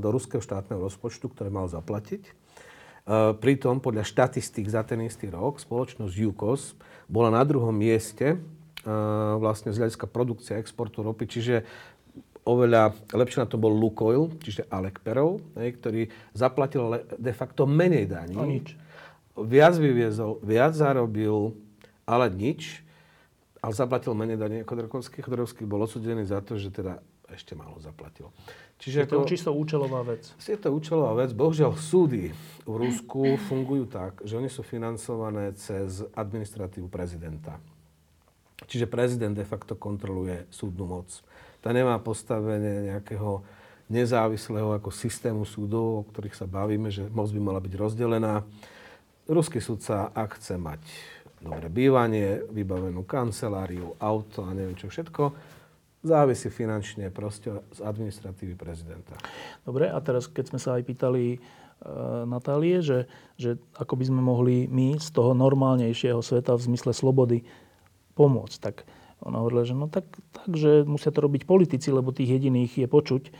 do 0.00 0.08
ruského 0.08 0.40
štátneho 0.40 0.80
rozpočtu, 0.80 1.28
ktoré 1.32 1.52
mal 1.52 1.68
zaplatiť. 1.68 2.24
Pritom 3.40 3.84
podľa 3.84 4.04
štatistík 4.08 4.64
za 4.64 4.80
ten 4.80 5.04
istý 5.04 5.28
rok 5.28 5.60
spoločnosť 5.60 6.12
Jukos 6.12 6.72
bola 7.04 7.28
na 7.28 7.44
druhom 7.44 7.72
mieste 7.72 8.40
vlastne 9.40 9.72
z 9.72 9.80
hľadiska 9.80 10.04
produkcie 10.08 10.56
a 10.56 10.60
exportu 10.60 11.00
ropy, 11.00 11.24
čiže 11.24 11.64
oveľa 12.44 12.92
lepšie 13.10 13.42
na 13.42 13.48
to 13.48 13.56
bol 13.56 13.72
Lukoil, 13.72 14.28
čiže 14.40 14.68
Alek 14.68 15.00
Perov, 15.00 15.40
ktorý 15.56 16.12
zaplatil 16.36 17.08
de 17.16 17.32
facto 17.32 17.64
menej 17.64 18.08
daní. 18.08 18.36
No 18.36 18.44
nič. 18.44 18.76
Viac 19.34 19.74
vyviezol, 19.80 20.38
viac 20.44 20.76
zarobil, 20.76 21.56
ale 22.06 22.30
nič. 22.30 22.84
Ale 23.64 23.72
zaplatil 23.72 24.12
menej 24.12 24.36
daní 24.36 24.60
ako 24.60 24.76
Chodorkovský. 24.76 25.24
Chodorkovský 25.24 25.64
bol 25.64 25.88
odsudený 25.88 26.28
za 26.28 26.44
to, 26.44 26.60
že 26.60 26.68
teda 26.68 27.00
ešte 27.32 27.56
málo 27.56 27.80
zaplatil. 27.80 28.28
Čiže 28.76 28.96
je 29.00 29.08
to 29.08 29.18
ako, 29.24 29.30
čisto 29.32 29.50
účelová 29.56 30.04
vec. 30.04 30.28
Je 30.36 30.60
to 30.60 30.68
účelová 30.68 31.24
vec. 31.24 31.32
Bohužiaľ 31.32 31.72
súdy 31.80 32.28
v 32.68 32.74
Rusku 32.76 33.40
fungujú 33.48 33.88
tak, 33.88 34.20
že 34.20 34.36
oni 34.36 34.52
sú 34.52 34.60
financované 34.60 35.56
cez 35.56 36.04
administratívu 36.12 36.92
prezidenta. 36.92 37.56
Čiže 38.68 38.84
prezident 38.84 39.32
de 39.32 39.48
facto 39.48 39.80
kontroluje 39.80 40.44
súdnu 40.52 40.84
moc. 40.84 41.08
Tá 41.64 41.72
nemá 41.72 41.96
postavenie 41.96 42.92
nejakého 42.92 43.40
nezávislého 43.88 44.76
ako 44.76 44.92
systému 44.92 45.48
súdov, 45.48 46.04
o 46.04 46.06
ktorých 46.12 46.36
sa 46.36 46.44
bavíme, 46.44 46.92
že 46.92 47.08
moc 47.08 47.32
by 47.32 47.40
mala 47.40 47.60
byť 47.64 47.72
rozdelená. 47.80 48.44
Ruský 49.24 49.64
sudca, 49.64 50.12
ak 50.12 50.36
chce 50.36 50.60
mať 50.60 50.84
dobré 51.40 51.72
bývanie, 51.72 52.44
vybavenú 52.52 53.08
kanceláriu, 53.08 53.96
auto 53.96 54.44
a 54.44 54.52
neviem 54.52 54.76
čo 54.76 54.92
všetko, 54.92 55.32
závisí 56.04 56.52
finančne 56.52 57.08
proste 57.08 57.48
z 57.72 57.80
administratívy 57.80 58.56
prezidenta. 58.56 59.16
Dobre, 59.64 59.88
a 59.88 59.96
teraz 60.04 60.28
keď 60.28 60.52
sme 60.52 60.60
sa 60.60 60.76
aj 60.76 60.84
pýtali 60.84 61.40
uh, 61.40 62.28
Natálie, 62.28 62.84
že, 62.84 63.08
že 63.40 63.56
ako 63.76 63.96
by 63.96 64.04
sme 64.12 64.20
mohli 64.20 64.68
my 64.68 65.00
z 65.00 65.08
toho 65.12 65.32
normálnejšieho 65.32 66.20
sveta 66.20 66.56
v 66.60 66.64
zmysle 66.72 66.92
slobody 66.92 67.44
pomôcť, 68.16 68.56
tak 68.60 68.84
ona 69.24 69.40
hovorila, 69.40 69.64
že 69.64 69.72
no 69.72 69.88
tak, 69.88 70.04
tak, 70.36 70.50
že 70.52 70.84
musia 70.84 71.08
to 71.08 71.24
robiť 71.24 71.48
politici, 71.48 71.88
lebo 71.88 72.12
tých 72.12 72.36
jediných 72.36 72.84
je 72.84 72.88
počuť 72.88 73.22
e, 73.24 73.32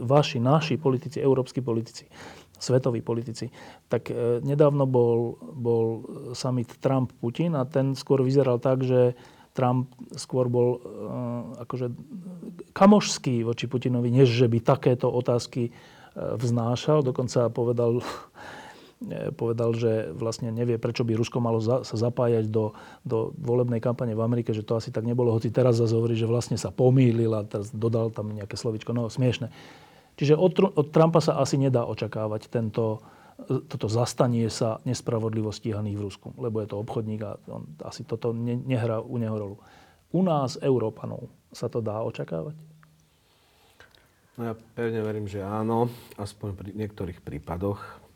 vaši, 0.00 0.40
naši 0.40 0.80
politici, 0.80 1.20
európsky 1.20 1.60
politici, 1.60 2.08
svetoví 2.56 3.04
politici. 3.04 3.52
Tak 3.92 4.08
e, 4.08 4.40
nedávno 4.40 4.88
bol, 4.88 5.36
bol 5.52 5.84
summit 6.32 6.72
Trump-Putin 6.80 7.60
a 7.60 7.68
ten 7.68 7.92
skôr 7.92 8.24
vyzeral 8.24 8.56
tak, 8.56 8.80
že 8.88 9.12
Trump 9.52 9.92
skôr 10.16 10.48
bol 10.48 10.68
e, 10.72 10.78
akože 11.68 11.92
kamošský 12.72 13.44
voči 13.44 13.68
Putinovi, 13.68 14.08
než 14.08 14.32
že 14.32 14.48
by 14.48 14.64
takéto 14.64 15.12
otázky 15.12 15.76
vznášal. 16.18 17.06
Dokonca 17.06 17.46
povedal 17.52 18.02
povedal, 19.38 19.70
že 19.78 20.10
vlastne 20.10 20.50
nevie, 20.50 20.74
prečo 20.74 21.06
by 21.06 21.14
Rusko 21.14 21.38
malo 21.38 21.62
za, 21.62 21.86
sa 21.86 21.94
zapájať 21.94 22.50
do, 22.50 22.74
do 23.06 23.30
volebnej 23.38 23.78
kampane 23.78 24.10
v 24.18 24.24
Amerike, 24.26 24.50
že 24.50 24.66
to 24.66 24.74
asi 24.74 24.90
tak 24.90 25.06
nebolo, 25.06 25.30
hoci 25.30 25.54
teraz 25.54 25.78
zase 25.78 25.94
hovorí, 25.94 26.18
že 26.18 26.26
vlastne 26.26 26.58
sa 26.58 26.74
pomýlil 26.74 27.30
a 27.30 27.46
teraz 27.46 27.70
dodal 27.70 28.10
tam 28.10 28.34
nejaké 28.34 28.58
slovičko, 28.58 28.90
no 28.90 29.06
smiešne. 29.06 29.54
Čiže 30.18 30.34
od, 30.34 30.74
od 30.74 30.86
Trumpa 30.90 31.22
sa 31.22 31.38
asi 31.38 31.54
nedá 31.54 31.86
očakávať 31.86 32.50
tento, 32.50 32.98
toto 33.46 33.86
zastanie 33.86 34.50
sa 34.50 34.82
nespravodlivo 34.82 35.54
stíhaných 35.54 35.94
v 35.94 36.04
Rusku, 36.10 36.28
lebo 36.34 36.58
je 36.58 36.66
to 36.66 36.82
obchodník 36.82 37.22
a 37.22 37.38
on 37.46 37.70
asi 37.86 38.02
toto 38.02 38.34
ne, 38.34 38.58
nehrá 38.58 38.98
u 38.98 39.14
neho 39.14 39.38
rolu. 39.38 39.56
u 40.10 40.26
nás, 40.26 40.58
Európanov, 40.58 41.30
sa 41.54 41.70
to 41.70 41.78
dá 41.78 42.02
očakávať? 42.02 42.58
No 44.34 44.50
ja 44.50 44.54
pevne 44.74 45.06
verím, 45.06 45.30
že 45.30 45.38
áno, 45.38 45.86
aspoň 46.18 46.48
pri 46.54 46.70
niektorých 46.74 47.22
prípadoch. 47.22 48.07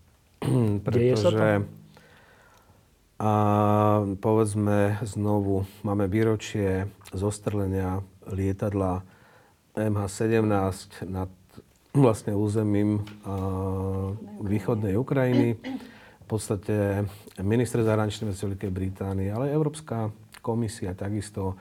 Deje 0.91 1.15
sa 1.17 1.31
to? 1.31 1.43
A 3.23 3.33
povedzme 4.19 4.99
znovu, 5.07 5.63
máme 5.87 6.11
výročie 6.11 6.91
zostrelenia 7.15 8.03
lietadla 8.27 9.07
MH17 9.79 11.07
nad 11.07 11.31
vlastne 11.95 12.35
územím 12.35 13.07
východnej 14.43 14.99
Ukrajiny. 14.99 15.55
V 16.23 16.27
podstate 16.27 17.07
minister 17.45 17.85
zahraničnej 17.85 18.33
veci 18.33 18.43
Veľkej 18.49 18.73
Británie, 18.73 19.29
ale 19.31 19.53
Európska 19.53 20.09
komisia 20.41 20.97
takisto 20.97 21.55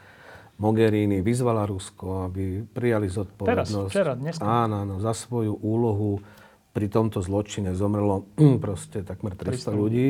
Mogherini 0.58 1.22
vyzvala 1.22 1.68
Rusko, 1.68 2.26
aby 2.32 2.64
prijali 2.64 3.06
zodpovednosť. 3.12 3.74
Teraz, 3.74 3.92
včera, 3.92 4.14
dneska. 4.18 4.46
Áno, 4.46 4.88
áno, 4.88 4.96
za 5.04 5.14
svoju 5.14 5.58
úlohu 5.62 6.24
pri 6.72 6.88
tomto 6.88 7.20
zločine 7.20 7.76
zomrelo 7.76 8.28
proste 8.64 9.04
takmer 9.04 9.36
300 9.36 9.72
ľudí. 9.76 10.08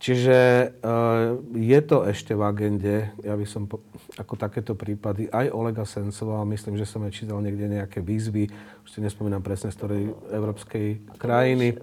Čiže 0.00 0.36
uh, 0.80 1.36
je 1.52 1.80
to 1.84 2.08
ešte 2.08 2.32
v 2.32 2.40
agende, 2.40 3.12
ja 3.20 3.36
by 3.36 3.44
som 3.44 3.68
po, 3.68 3.84
ako 4.16 4.32
takéto 4.32 4.72
prípady, 4.72 5.28
aj 5.28 5.52
Olega 5.52 5.84
Sencová, 5.84 6.40
myslím, 6.48 6.80
že 6.80 6.88
som 6.88 7.04
aj 7.04 7.12
čítal 7.12 7.36
niekde 7.44 7.68
nejaké 7.68 8.00
výzvy, 8.00 8.48
už 8.80 8.88
si 8.88 9.04
nespomínam 9.04 9.44
presne 9.44 9.68
z 9.68 9.76
ktorej 9.76 10.02
európskej 10.32 11.04
krajiny. 11.20 11.76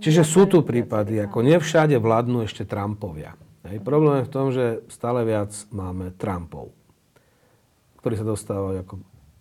Čiže 0.00 0.24
sú 0.24 0.48
tu 0.48 0.64
prípady, 0.64 1.20
ako 1.20 1.44
nevšade 1.44 1.92
vládnu 2.00 2.48
ešte 2.48 2.64
Trumpovia. 2.64 3.36
Hej. 3.68 3.84
Problém 3.84 4.24
je 4.24 4.28
v 4.28 4.32
tom, 4.32 4.46
že 4.48 4.80
stále 4.88 5.28
viac 5.28 5.52
máme 5.68 6.16
Trumpov, 6.16 6.72
ktorí 8.00 8.16
sa 8.16 8.24
dostávajú 8.24 8.88
ako 8.88 8.94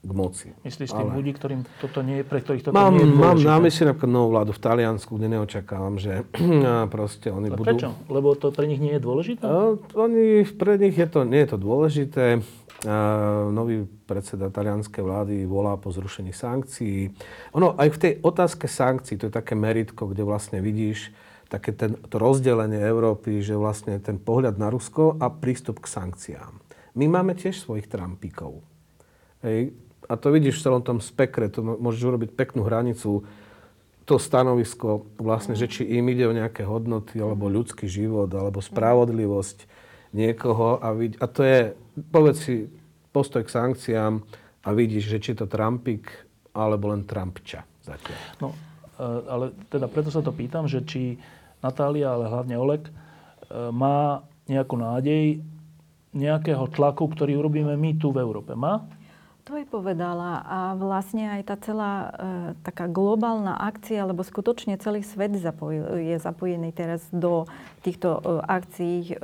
k 0.03 0.11
moci. 0.11 0.51
Myslíš 0.67 0.91
tým 0.91 1.07
Ale... 1.07 1.15
ľudí, 1.15 1.31
ktorým 1.31 1.63
toto 1.79 2.03
nie 2.03 2.19
je, 2.19 2.23
pre 2.27 2.43
ktorých 2.43 2.63
toto 2.67 2.75
mám, 2.75 2.91
nie 2.91 3.07
je 3.07 3.15
dôležité? 3.15 3.23
Mám 3.23 3.39
na 3.39 3.57
mysli 3.63 3.83
napríklad 3.87 4.11
novú 4.11 4.29
vládu 4.35 4.51
v 4.51 4.59
Taliansku, 4.59 5.11
kde 5.15 5.27
neočakávam, 5.31 5.95
že 5.95 6.13
proste 6.95 7.31
oni 7.31 7.47
Ale 7.47 7.55
budú... 7.55 7.67
Prečo? 7.71 7.89
Lebo 8.11 8.35
to 8.35 8.51
pre 8.51 8.67
nich 8.67 8.83
nie 8.83 8.99
je 8.99 9.01
dôležité? 9.01 9.47
Uh, 9.47 9.79
oni, 9.95 10.43
pre 10.43 10.75
nich 10.75 10.95
je 10.99 11.07
to, 11.07 11.23
nie 11.23 11.39
je 11.47 11.49
to 11.55 11.57
dôležité. 11.57 12.43
Uh, 12.83 13.47
nový 13.55 13.87
predseda 13.87 14.51
talianskej 14.51 14.99
vlády 14.99 15.35
volá 15.47 15.79
po 15.79 15.87
zrušení 15.87 16.35
sankcií. 16.35 17.15
Ono 17.55 17.79
aj 17.79 17.87
v 17.95 17.97
tej 17.97 18.13
otázke 18.19 18.67
sankcií, 18.67 19.15
to 19.15 19.31
je 19.31 19.33
také 19.39 19.55
meritko, 19.55 20.11
kde 20.11 20.27
vlastne 20.27 20.59
vidíš 20.59 21.15
také 21.47 21.71
ten, 21.71 21.95
to 22.11 22.19
rozdelenie 22.19 22.81
Európy, 22.81 23.39
že 23.39 23.55
vlastne 23.55 24.01
ten 24.03 24.19
pohľad 24.19 24.59
na 24.59 24.67
Rusko 24.67 25.15
a 25.21 25.31
prístup 25.31 25.79
k 25.79 25.87
sankciám. 25.87 26.59
My 26.99 27.05
máme 27.07 27.37
tiež 27.37 27.55
svojich 27.55 27.87
trampíkov. 27.87 28.65
Hej, 29.43 29.75
a 30.07 30.13
to 30.19 30.27
vidíš 30.31 30.59
v 30.59 30.63
celom 30.69 30.83
tom 30.83 30.99
spekre, 30.99 31.47
to 31.47 31.63
môžeš 31.63 32.03
urobiť 32.03 32.29
peknú 32.35 32.63
hranicu, 32.67 33.23
to 34.03 34.15
stanovisko 34.19 35.07
vlastne, 35.15 35.55
že 35.55 35.71
či 35.71 35.87
im 35.87 36.11
ide 36.11 36.27
o 36.27 36.35
nejaké 36.35 36.67
hodnoty, 36.67 37.23
alebo 37.23 37.47
ľudský 37.47 37.87
život, 37.87 38.27
alebo 38.35 38.59
spravodlivosť 38.59 39.63
niekoho 40.11 40.83
a, 40.83 40.91
vid- 40.91 41.17
a 41.23 41.25
to 41.25 41.41
je, 41.41 41.59
povedz 42.11 42.37
si, 42.43 42.55
postoj 43.15 43.47
k 43.47 43.53
sankciám 43.53 44.13
a 44.63 44.69
vidíš, 44.75 45.07
že 45.07 45.17
či 45.23 45.29
je 45.33 45.45
to 45.45 45.47
Trumpik, 45.47 46.11
alebo 46.51 46.91
len 46.91 47.07
Trumpča 47.07 47.63
zatiaľ. 47.81 48.19
No, 48.43 48.49
e, 48.99 49.05
ale 49.29 49.45
teda 49.71 49.87
preto 49.87 50.11
sa 50.11 50.19
to 50.19 50.35
pýtam, 50.35 50.67
že 50.67 50.83
či 50.83 51.17
Natália, 51.63 52.11
ale 52.11 52.27
hlavne 52.27 52.55
Oleg, 52.59 52.83
e, 52.87 52.91
má 53.71 54.27
nejakú 54.51 54.75
nádej 54.75 55.39
nejakého 56.13 56.69
tlaku, 56.69 57.09
ktorý 57.09 57.41
urobíme 57.41 57.73
my 57.73 57.97
tu 57.97 58.13
v 58.13 58.21
Európe. 58.21 58.53
Má? 58.53 58.85
To 59.43 59.59
je 59.59 59.67
povedala 59.67 60.39
a 60.47 60.59
vlastne 60.79 61.27
aj 61.27 61.51
tá 61.51 61.55
celá 61.59 61.93
e, 61.99 62.07
taká 62.63 62.87
globálna 62.87 63.59
akcia, 63.59 64.07
lebo 64.07 64.23
skutočne 64.23 64.79
celý 64.79 65.03
svet 65.03 65.35
zapojil, 65.35 65.99
je 65.99 66.15
zapojený 66.15 66.71
teraz 66.71 67.03
do 67.11 67.43
týchto 67.83 68.23
e, 68.23 68.39
akcií 68.39 69.11
e, 69.11 69.15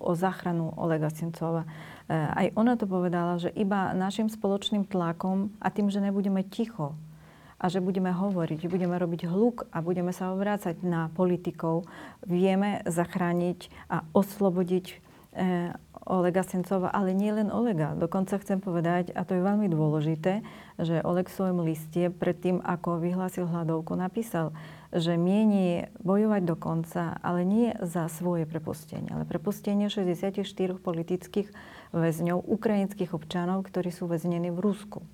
o 0.00 0.16
záchranu 0.16 0.72
Olega 0.72 1.12
Sincova. 1.12 1.68
E, 1.68 2.16
aj 2.16 2.56
ona 2.56 2.80
to 2.80 2.88
povedala, 2.88 3.36
že 3.36 3.52
iba 3.52 3.92
našim 3.92 4.32
spoločným 4.32 4.88
tlakom 4.88 5.52
a 5.60 5.68
tým, 5.68 5.92
že 5.92 6.00
nebudeme 6.00 6.40
ticho 6.48 6.96
a 7.60 7.68
že 7.68 7.84
budeme 7.84 8.08
hovoriť, 8.08 8.64
že 8.64 8.72
budeme 8.72 8.96
robiť 8.96 9.28
hluk 9.28 9.68
a 9.68 9.84
budeme 9.84 10.16
sa 10.16 10.32
obrácať 10.32 10.80
na 10.80 11.12
politikov, 11.12 11.84
vieme 12.24 12.80
zachrániť 12.88 13.68
a 13.92 14.00
oslobodiť 14.16 15.07
Olega 16.08 16.40
Sencova, 16.40 16.88
ale 16.88 17.12
nie 17.12 17.28
len 17.28 17.52
Olega. 17.52 17.92
Dokonca 17.92 18.40
chcem 18.40 18.64
povedať, 18.64 19.12
a 19.12 19.28
to 19.28 19.36
je 19.36 19.44
veľmi 19.44 19.68
dôležité, 19.68 20.40
že 20.80 21.04
Oleg 21.04 21.28
v 21.28 21.36
svojom 21.36 21.58
liste 21.68 22.08
predtým, 22.08 22.64
ako 22.64 22.96
vyhlásil 22.96 23.44
hľadovku, 23.44 23.92
napísal, 23.92 24.56
že 24.88 25.20
mieni 25.20 25.92
bojovať 26.00 26.42
do 26.48 26.56
konca, 26.56 27.12
ale 27.20 27.44
nie 27.44 27.76
za 27.84 28.08
svoje 28.08 28.48
prepustenie, 28.48 29.12
ale 29.12 29.28
prepustenie 29.28 29.92
64 29.92 30.40
politických 30.80 31.52
väzňov, 31.92 32.40
ukrajinských 32.40 33.12
občanov, 33.12 33.68
ktorí 33.68 33.92
sú 33.92 34.08
väznení 34.08 34.48
v 34.48 34.64
Rusku. 34.64 35.04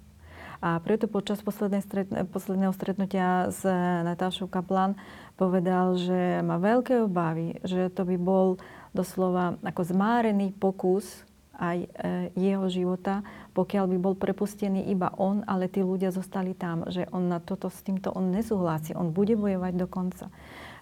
A 0.63 0.79
preto 0.81 1.11
počas 1.11 1.43
stret, 1.43 2.09
posledného 2.31 2.73
stretnutia 2.73 3.53
s 3.53 3.67
Natášou 4.07 4.49
Kaplan 4.49 4.97
povedal, 5.35 5.99
že 5.99 6.41
má 6.41 6.57
veľké 6.57 7.05
obavy, 7.05 7.59
že 7.67 7.91
to 7.91 8.07
by 8.07 8.17
bol 8.17 8.57
doslova 8.95 9.59
ako 9.61 9.83
zmárený 9.85 10.55
pokus 10.57 11.27
aj 11.55 11.87
e, 11.87 11.89
jeho 12.35 12.67
života, 12.67 13.23
pokiaľ 13.55 13.85
by 13.95 13.99
bol 13.99 14.15
prepustený 14.19 14.91
iba 14.91 15.11
on, 15.19 15.43
ale 15.47 15.71
tí 15.71 15.83
ľudia 15.83 16.11
zostali 16.11 16.55
tam, 16.55 16.87
že 16.91 17.07
on 17.15 17.31
na 17.31 17.39
toto 17.39 17.71
s 17.71 17.79
týmto 17.83 18.11
on 18.11 18.35
nesúhlasí, 18.35 18.95
on 18.95 19.15
bude 19.15 19.39
bojovať 19.39 19.73
do 19.79 19.87
konca. 19.87 20.27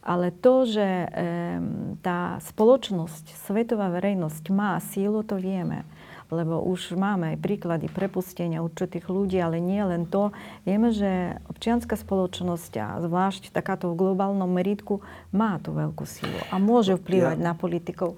Ale 0.02 0.34
to, 0.34 0.66
že 0.66 1.06
tá 2.02 2.34
spoločnosť, 2.42 3.38
svetová 3.46 3.86
verejnosť 3.86 4.50
má 4.50 4.74
sílu, 4.82 5.22
to 5.22 5.38
vieme 5.38 5.86
lebo 6.32 6.64
už 6.64 6.96
máme 6.96 7.36
aj 7.36 7.44
príklady 7.44 7.92
prepustenia 7.92 8.64
určitých 8.64 9.12
ľudí, 9.12 9.36
ale 9.36 9.60
nie 9.60 9.84
len 9.84 10.08
to. 10.08 10.32
Vieme, 10.64 10.88
že 10.88 11.36
občianská 11.52 12.00
spoločnosť 12.00 12.72
a 12.80 12.86
zvlášť 13.04 13.52
takáto 13.52 13.92
v 13.92 14.00
globálnom 14.00 14.48
meritku 14.48 15.04
má 15.28 15.60
tú 15.60 15.76
veľkú 15.76 16.08
sílu 16.08 16.40
a 16.48 16.56
môže 16.56 16.96
vplývať 16.96 17.36
ja, 17.36 17.44
na 17.44 17.52
politikov. 17.52 18.16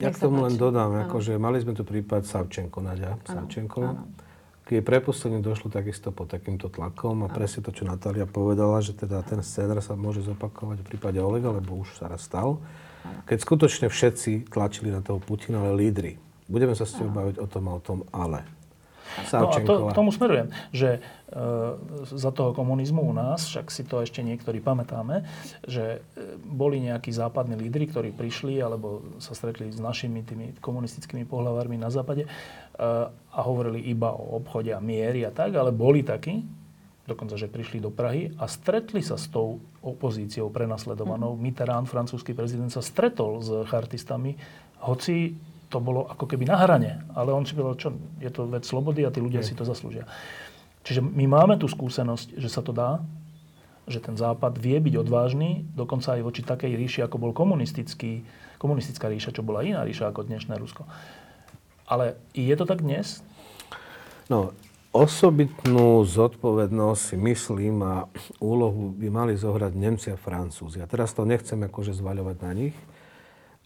Ja 0.00 0.10
k 0.10 0.16
tomu 0.16 0.48
len 0.48 0.56
dodám, 0.56 1.04
ako, 1.04 1.20
že 1.20 1.36
mali 1.36 1.60
sme 1.60 1.76
tu 1.76 1.84
prípad 1.84 2.24
Savčenko, 2.24 2.80
Nadia 2.80 3.20
Savčenko. 3.28 4.00
Keď 4.64 4.80
je 4.80 4.84
prepustenie 4.84 5.44
došlo 5.44 5.68
takisto 5.68 6.08
pod 6.08 6.32
takýmto 6.32 6.72
tlakom 6.72 7.20
a 7.20 7.28
presne 7.28 7.60
to, 7.60 7.68
čo 7.68 7.84
Natália 7.84 8.24
povedala, 8.24 8.80
že 8.80 8.96
teda 8.96 9.20
ten 9.20 9.44
scénar 9.44 9.84
sa 9.84 9.92
môže 9.92 10.24
zopakovať 10.24 10.80
v 10.80 10.88
prípade 10.88 11.20
Olega, 11.20 11.52
lebo 11.52 11.84
už 11.84 12.00
sa 12.00 12.08
raz 12.08 12.24
stal 12.24 12.64
keď 13.24 13.38
skutočne 13.40 13.86
všetci 13.88 14.52
tlačili 14.52 14.92
na 14.92 15.00
toho 15.00 15.20
Putina, 15.20 15.60
ale 15.60 15.76
lídry. 15.88 16.16
Budeme 16.44 16.76
sa 16.76 16.84
s 16.84 16.96
tebou 16.96 17.24
baviť 17.24 17.36
o 17.40 17.46
tom 17.48 17.64
a 17.68 17.72
o 17.72 17.80
tom, 17.80 17.98
ale. 18.12 18.44
No 19.30 19.46
a 19.52 19.62
to, 19.62 19.74
k 19.90 19.92
tomu 19.94 20.10
smerujem, 20.10 20.50
že 20.74 20.98
e, 20.98 21.00
za 22.02 22.34
toho 22.34 22.50
komunizmu 22.50 22.98
u 22.98 23.14
nás, 23.14 23.46
však 23.46 23.70
si 23.70 23.86
to 23.86 24.02
ešte 24.02 24.24
niektorí 24.26 24.58
pamätáme, 24.58 25.22
že 25.70 26.02
e, 26.02 26.34
boli 26.42 26.82
nejakí 26.82 27.14
západní 27.14 27.54
lídry, 27.54 27.86
ktorí 27.94 28.10
prišli 28.10 28.58
alebo 28.58 29.06
sa 29.22 29.36
stretli 29.38 29.70
s 29.70 29.78
našimi 29.78 30.26
tými 30.26 30.46
komunistickými 30.58 31.28
pohľavármi 31.30 31.78
na 31.78 31.94
západe 31.94 32.26
e, 32.26 32.30
a 33.30 33.40
hovorili 33.44 33.86
iba 33.86 34.10
o 34.10 34.40
obchode 34.42 34.74
a 34.74 34.82
miery 34.82 35.22
a 35.22 35.30
tak, 35.30 35.54
ale 35.54 35.70
boli 35.70 36.02
takí, 36.02 36.42
dokonca, 37.04 37.36
že 37.36 37.52
prišli 37.52 37.84
do 37.84 37.92
Prahy 37.92 38.32
a 38.40 38.48
stretli 38.48 39.04
sa 39.04 39.20
s 39.20 39.28
tou 39.28 39.60
opozíciou 39.84 40.48
prenasledovanou. 40.48 41.36
Mm-hmm. 41.36 41.44
Mitterrand, 41.44 41.86
francúzsky 41.88 42.32
prezident, 42.32 42.72
sa 42.72 42.80
stretol 42.80 43.44
s 43.44 43.50
chartistami, 43.68 44.36
hoci 44.80 45.36
to 45.68 45.82
bolo 45.82 46.06
ako 46.06 46.24
keby 46.30 46.48
na 46.48 46.56
hrane. 46.60 47.02
Ale 47.12 47.34
on 47.34 47.44
si 47.44 47.52
povedal, 47.52 47.76
čo, 47.76 47.88
je 48.22 48.30
to 48.30 48.48
vec 48.48 48.64
slobody 48.64 49.02
a 49.02 49.12
tí 49.12 49.18
ľudia 49.18 49.42
mm. 49.42 49.46
si 49.48 49.58
to 49.58 49.66
zaslúžia. 49.66 50.06
Čiže 50.84 51.00
my 51.00 51.24
máme 51.26 51.56
tú 51.56 51.66
skúsenosť, 51.66 52.36
že 52.36 52.48
sa 52.52 52.60
to 52.60 52.70
dá, 52.70 53.00
že 53.84 54.00
ten 54.00 54.16
Západ 54.16 54.56
vie 54.56 54.76
byť 54.80 54.94
odvážny, 55.00 55.64
dokonca 55.76 56.16
aj 56.16 56.22
voči 56.24 56.40
takej 56.40 56.72
ríši, 56.72 57.00
ako 57.04 57.16
bol 57.20 57.32
komunistický, 57.36 58.24
komunistická 58.56 59.12
ríša, 59.12 59.34
čo 59.34 59.44
bola 59.44 59.60
iná 59.60 59.84
ríša 59.84 60.08
ako 60.08 60.24
dnešné 60.24 60.56
Rusko. 60.56 60.88
Ale 61.84 62.16
je 62.32 62.54
to 62.56 62.64
tak 62.64 62.80
dnes? 62.80 63.20
No, 64.32 64.56
Osobitnú 64.94 66.06
zodpovednosť 66.06 67.02
si 67.02 67.16
myslím 67.18 67.82
a 67.82 68.06
úlohu 68.38 68.94
by 68.94 69.10
mali 69.10 69.34
zohrať 69.34 69.74
Nemci 69.74 70.14
a 70.14 70.16
Francúzi. 70.16 70.78
A 70.78 70.86
teraz 70.86 71.10
to 71.10 71.26
nechcem 71.26 71.58
akože 71.66 71.98
zvaľovať 71.98 72.36
na 72.46 72.52
nich, 72.54 72.78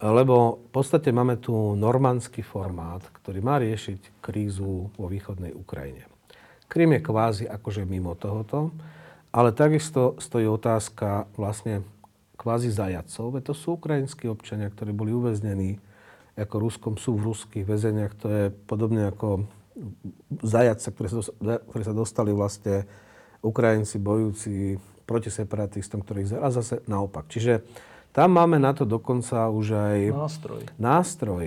lebo 0.01 0.57
v 0.57 0.69
podstate 0.73 1.13
máme 1.13 1.37
tu 1.37 1.53
normandský 1.77 2.41
formát, 2.41 3.05
ktorý 3.21 3.45
má 3.45 3.61
riešiť 3.61 4.25
krízu 4.25 4.89
vo 4.89 5.05
východnej 5.05 5.53
Ukrajine. 5.53 6.09
Krím 6.65 6.97
je 6.97 7.05
kvázi 7.05 7.45
akože 7.45 7.85
mimo 7.85 8.17
tohoto, 8.17 8.73
ale 9.29 9.53
takisto 9.53 10.17
stojí 10.17 10.49
otázka 10.49 11.29
vlastne 11.37 11.85
kvázi 12.41 12.73
zajacov. 12.73 13.37
To 13.37 13.53
sú 13.53 13.77
ukrajinskí 13.77 14.25
občania, 14.25 14.73
ktorí 14.73 14.97
boli 14.97 15.13
uväznení 15.13 15.77
ako 16.39 16.55
Ruskom 16.55 16.95
sú 16.95 17.19
v 17.19 17.35
ruských 17.35 17.67
väzeniach. 17.67 18.15
To 18.23 18.27
je 18.31 18.43
podobne 18.65 19.11
ako 19.11 19.43
zajace, 20.43 20.91
ktoré 20.91 21.07
sa, 21.09 21.21
ktoré 21.71 21.83
sa 21.83 21.95
dostali 21.95 22.31
vlastne 22.35 22.87
Ukrajinci 23.39 23.97
bojúci 23.99 24.77
proti 25.07 25.33
separatistom, 25.33 26.05
ktorých 26.05 26.37
a 26.37 26.53
zase 26.53 26.85
naopak. 26.85 27.25
Čiže 27.31 27.65
tam 28.13 28.37
máme 28.37 28.61
na 28.61 28.73
to 28.77 28.85
dokonca 28.85 29.49
už 29.49 29.67
aj 29.73 29.99
nástroj. 30.13 30.61
nástroj. 30.77 31.45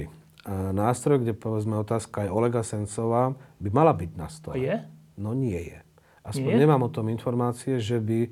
Nástroj, 0.75 1.23
kde 1.23 1.39
povedzme 1.39 1.79
otázka 1.79 2.27
aj 2.27 2.35
Olega 2.35 2.67
Sencová 2.67 3.39
by 3.63 3.69
mala 3.71 3.95
byť 3.95 4.11
na 4.19 4.27
stole. 4.27 4.59
Je? 4.59 4.77
No 5.15 5.39
nie 5.39 5.59
je. 5.59 5.79
Aspoň 6.27 6.51
nie? 6.55 6.63
nemám 6.67 6.83
o 6.83 6.91
tom 6.91 7.07
informácie, 7.11 7.79
že 7.79 8.03
by 8.03 8.27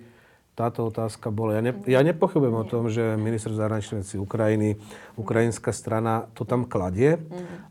táto 0.60 0.84
otázka 0.84 1.32
bola. 1.32 1.56
Ja, 1.56 1.62
ne, 1.64 1.72
ja 1.88 2.04
nepochybujem 2.04 2.56
o 2.60 2.68
tom, 2.68 2.92
že 2.92 3.16
minister 3.16 3.48
zahraničných 3.56 4.04
vecí 4.04 4.20
Ukrajiny, 4.20 4.76
ukrajinská 5.16 5.72
strana 5.72 6.28
to 6.36 6.44
tam 6.44 6.68
kladie, 6.68 7.16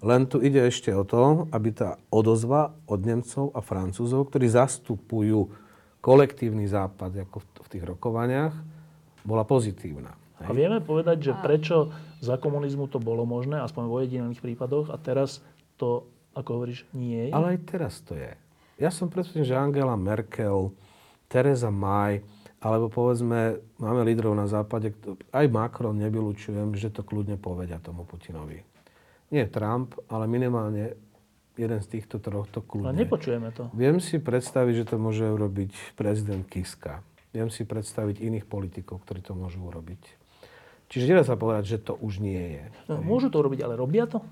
len 0.01 0.25
tu 0.25 0.41
ide 0.41 0.65
ešte 0.65 0.89
o 0.89 1.05
to, 1.05 1.45
aby 1.53 1.69
tá 1.69 2.01
odozva 2.09 2.73
od 2.89 3.05
Nemcov 3.05 3.53
a 3.53 3.61
Francúzov, 3.61 4.33
ktorí 4.33 4.49
zastupujú 4.49 5.53
kolektívny 6.01 6.65
západ 6.65 7.29
ako 7.29 7.45
v, 7.45 7.45
v 7.61 7.67
tých 7.77 7.83
rokovaniach, 7.85 8.57
bola 9.21 9.45
pozitívna. 9.45 10.17
A 10.39 10.55
vieme 10.55 10.79
povedať, 10.79 11.29
že 11.29 11.33
prečo 11.37 11.91
za 12.23 12.39
komunizmu 12.39 12.87
to 12.87 12.97
bolo 12.97 13.27
možné, 13.27 13.59
aspoň 13.59 13.83
vo 13.85 13.99
jediných 13.99 14.39
prípadoch, 14.39 14.89
a 14.89 14.97
teraz 14.97 15.43
to, 15.75 16.07
ako 16.33 16.49
hovoríš, 16.57 16.87
nie 16.95 17.29
je? 17.29 17.35
Ale 17.35 17.53
aj 17.53 17.59
teraz 17.67 17.99
to 18.01 18.15
je. 18.15 18.31
Ja 18.79 18.89
som 18.89 19.11
presvedčený, 19.11 19.43
že 19.43 19.59
Angela 19.59 19.99
Merkel, 19.99 20.71
Teresa 21.27 21.67
May, 21.67 22.23
alebo 22.59 22.91
povedzme, 22.91 23.63
máme 23.79 24.03
lídrov 24.03 24.35
na 24.35 24.43
západe, 24.43 24.91
aj 25.31 25.45
Macron 25.47 25.95
nevylučujem, 25.95 26.75
že 26.75 26.91
to 26.91 27.07
kľudne 27.07 27.39
povedia 27.39 27.79
tomu 27.79 28.03
Putinovi. 28.03 28.67
Nie 29.31 29.47
Trump, 29.47 29.95
ale 30.11 30.27
minimálne 30.27 30.99
jeden 31.55 31.79
z 31.79 31.87
týchto 31.87 32.19
troch 32.19 32.47
to 32.51 32.59
kľudne. 32.59 32.91
Ale 32.91 33.03
nepočujeme 33.03 33.49
to. 33.55 33.71
Viem 33.71 34.03
si 34.03 34.19
predstaviť, 34.19 34.73
že 34.83 34.85
to 34.91 34.95
môže 34.99 35.23
urobiť 35.23 35.95
prezident 35.95 36.43
Kiska. 36.47 36.99
Viem 37.31 37.47
si 37.47 37.63
predstaviť 37.63 38.19
iných 38.19 38.45
politikov, 38.49 39.05
ktorí 39.05 39.21
to 39.23 39.37
môžu 39.37 39.63
urobiť. 39.63 40.01
Čiže 40.89 41.05
nedá 41.13 41.21
sa 41.21 41.37
povedať, 41.37 41.77
že 41.77 41.77
to 41.77 41.93
už 42.01 42.17
nie 42.17 42.57
je. 42.57 42.63
No, 42.89 43.05
môžu 43.05 43.29
to 43.29 43.37
urobiť, 43.37 43.61
ale 43.61 43.77
robia 43.77 44.09
to? 44.09 44.25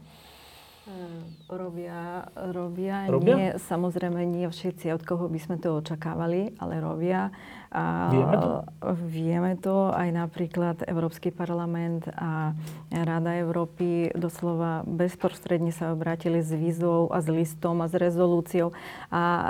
Robia, 1.47 2.27
robia, 2.35 3.07
robia? 3.07 3.35
Nie, 3.35 3.49
samozrejme 3.59 4.23
nie 4.27 4.47
všetci, 4.47 4.91
od 4.95 5.03
koho 5.03 5.31
by 5.31 5.39
sme 5.39 5.55
to 5.59 5.79
očakávali, 5.79 6.55
ale 6.59 6.83
robia. 6.83 7.31
A 7.67 8.07
vieme 8.07 8.35
to? 8.39 8.51
Vieme 8.95 9.51
to. 9.59 9.77
Aj 9.91 10.07
napríklad 10.07 10.87
Európsky 10.87 11.35
parlament 11.35 12.07
a 12.15 12.55
Rada 12.87 13.35
Európy 13.35 14.15
doslova 14.15 14.87
bezprostredne 14.87 15.75
sa 15.75 15.91
obrátili 15.91 16.39
s 16.39 16.55
výzvou 16.55 17.11
a 17.11 17.19
s 17.19 17.27
listom 17.27 17.83
a 17.83 17.91
s 17.91 17.95
rezolúciou. 17.99 18.71
A 19.11 19.23
e, 19.23 19.43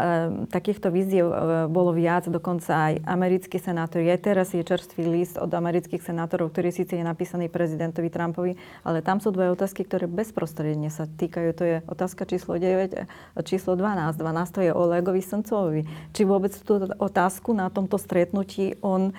takýchto 0.50 0.90
výziev 0.90 1.30
e, 1.30 1.36
bolo 1.70 1.94
viac, 1.94 2.26
dokonca 2.26 2.90
aj 2.90 3.06
americkí 3.06 3.62
senátori. 3.62 4.10
Aj 4.10 4.18
teraz 4.18 4.50
je 4.50 4.66
čerstvý 4.66 5.06
list 5.06 5.38
od 5.38 5.54
amerických 5.54 6.02
senátorov, 6.02 6.50
ktorý 6.50 6.74
síce 6.74 6.98
je 6.98 7.06
napísaný 7.06 7.54
prezidentovi 7.54 8.10
Trumpovi, 8.10 8.58
ale 8.82 9.06
tam 9.06 9.22
sú 9.22 9.30
dve 9.30 9.54
otázky, 9.54 9.86
ktoré 9.86 10.10
bezprostredne 10.10 10.90
sa 10.90 11.06
týkajú. 11.06 11.27
To 11.30 11.64
je 11.64 11.78
otázka 11.86 12.26
číslo 12.26 12.56
9 12.56 13.08
a 13.36 13.40
číslo 13.44 13.76
12. 13.76 14.16
12 14.16 14.56
to 14.56 14.62
je 14.62 14.72
Olegovi 14.74 15.22
Sancovi. 15.22 15.82
Či 16.16 16.22
vôbec 16.24 16.56
tú 16.64 16.80
otázku 16.98 17.52
na 17.52 17.68
tomto 17.70 18.00
stretnutí 18.00 18.80
on 18.80 19.12
e, 19.12 19.14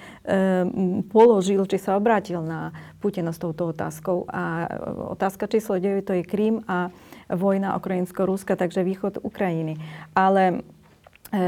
položil, 1.12 1.64
či 1.68 1.78
sa 1.78 2.00
obrátil 2.00 2.40
na 2.42 2.72
Putina 2.98 3.30
s 3.30 3.38
touto 3.38 3.70
otázkou. 3.70 4.24
A 4.30 4.66
otázka 5.14 5.46
číslo 5.46 5.76
9 5.76 6.06
to 6.06 6.16
je 6.16 6.24
Krím 6.24 6.64
a 6.64 6.90
vojna 7.28 7.76
Ukrajinsko-Ruska, 7.76 8.56
takže 8.56 8.86
východ 8.86 9.20
Ukrajiny. 9.20 9.76
Ale 10.16 10.64
e, 11.28 11.38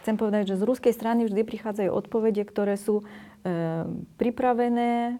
chcem 0.00 0.14
povedať, 0.20 0.54
že 0.54 0.60
z 0.60 0.66
ruskej 0.68 0.92
strany 0.92 1.24
vždy 1.24 1.42
prichádzajú 1.48 1.90
odpovede, 1.90 2.44
ktoré 2.44 2.76
sú 2.76 3.00
e, 3.00 3.04
pripravené, 4.20 5.18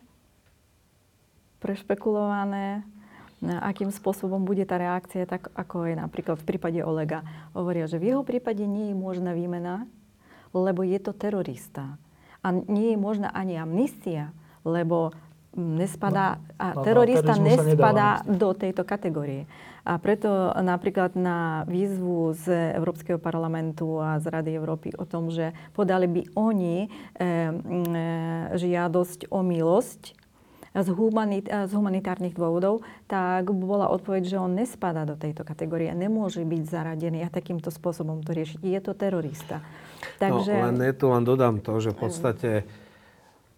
prešpekulované, 1.65 2.85
akým 3.43 3.91
spôsobom 3.91 4.47
bude 4.47 4.63
tá 4.65 4.79
reakcia, 4.79 5.27
tak 5.27 5.51
ako 5.53 5.91
je 5.91 5.95
napríklad 5.99 6.39
v 6.41 6.47
prípade 6.47 6.81
Olega. 6.81 7.27
Hovoria, 7.53 7.91
že 7.91 8.01
v 8.01 8.15
jeho 8.15 8.23
prípade 8.23 8.65
nie 8.65 8.93
je 8.93 8.97
možná 8.97 9.35
výmena, 9.35 9.89
lebo 10.55 10.87
je 10.87 10.99
to 11.03 11.11
terorista. 11.13 11.99
A 12.45 12.53
nie 12.53 12.95
je 12.95 12.99
možná 13.01 13.33
ani 13.33 13.59
amnistia, 13.59 14.31
lebo 14.63 15.13
nespadá, 15.55 16.39
no, 16.39 16.59
a 16.59 16.67
terorista 16.83 17.39
nespadá 17.39 18.27
do 18.27 18.53
tejto 18.53 18.83
kategórie. 18.83 19.47
A 19.85 20.01
preto 20.01 20.51
napríklad 20.65 21.13
na 21.13 21.63
výzvu 21.69 22.33
z 22.33 22.73
Európskeho 22.75 23.21
parlamentu 23.21 24.01
a 24.01 24.17
z 24.17 24.33
Rady 24.33 24.51
Európy 24.57 24.97
o 24.97 25.05
tom, 25.05 25.29
že 25.29 25.53
podali 25.77 26.09
by 26.09 26.23
oni 26.35 26.77
e, 26.85 26.89
e, 26.89 27.29
žiadosť 28.57 29.29
o 29.29 29.45
milosť 29.45 30.24
z, 30.75 30.89
humanit- 30.91 31.47
z 31.47 31.73
humanitárnych 31.73 32.35
dôvodov, 32.35 32.83
tak 33.07 33.47
bola 33.55 33.87
odpoveď, 33.95 34.23
že 34.27 34.37
on 34.43 34.59
nespadá 34.59 35.07
do 35.07 35.15
tejto 35.15 35.47
kategórie, 35.47 35.95
nemôže 35.95 36.43
byť 36.43 36.63
zaradený 36.67 37.23
a 37.23 37.31
takýmto 37.31 37.71
spôsobom 37.71 38.27
to 38.27 38.35
riešiť. 38.35 38.59
Je 38.59 38.81
to 38.83 38.93
terorista. 38.99 39.63
Takže... 40.19 40.51
No, 40.51 40.75
len 40.75 40.79
je 40.83 40.95
tu 40.99 41.07
len 41.07 41.23
dodám 41.23 41.63
to, 41.63 41.79
že 41.79 41.95
v 41.95 41.99
podstate 41.99 42.51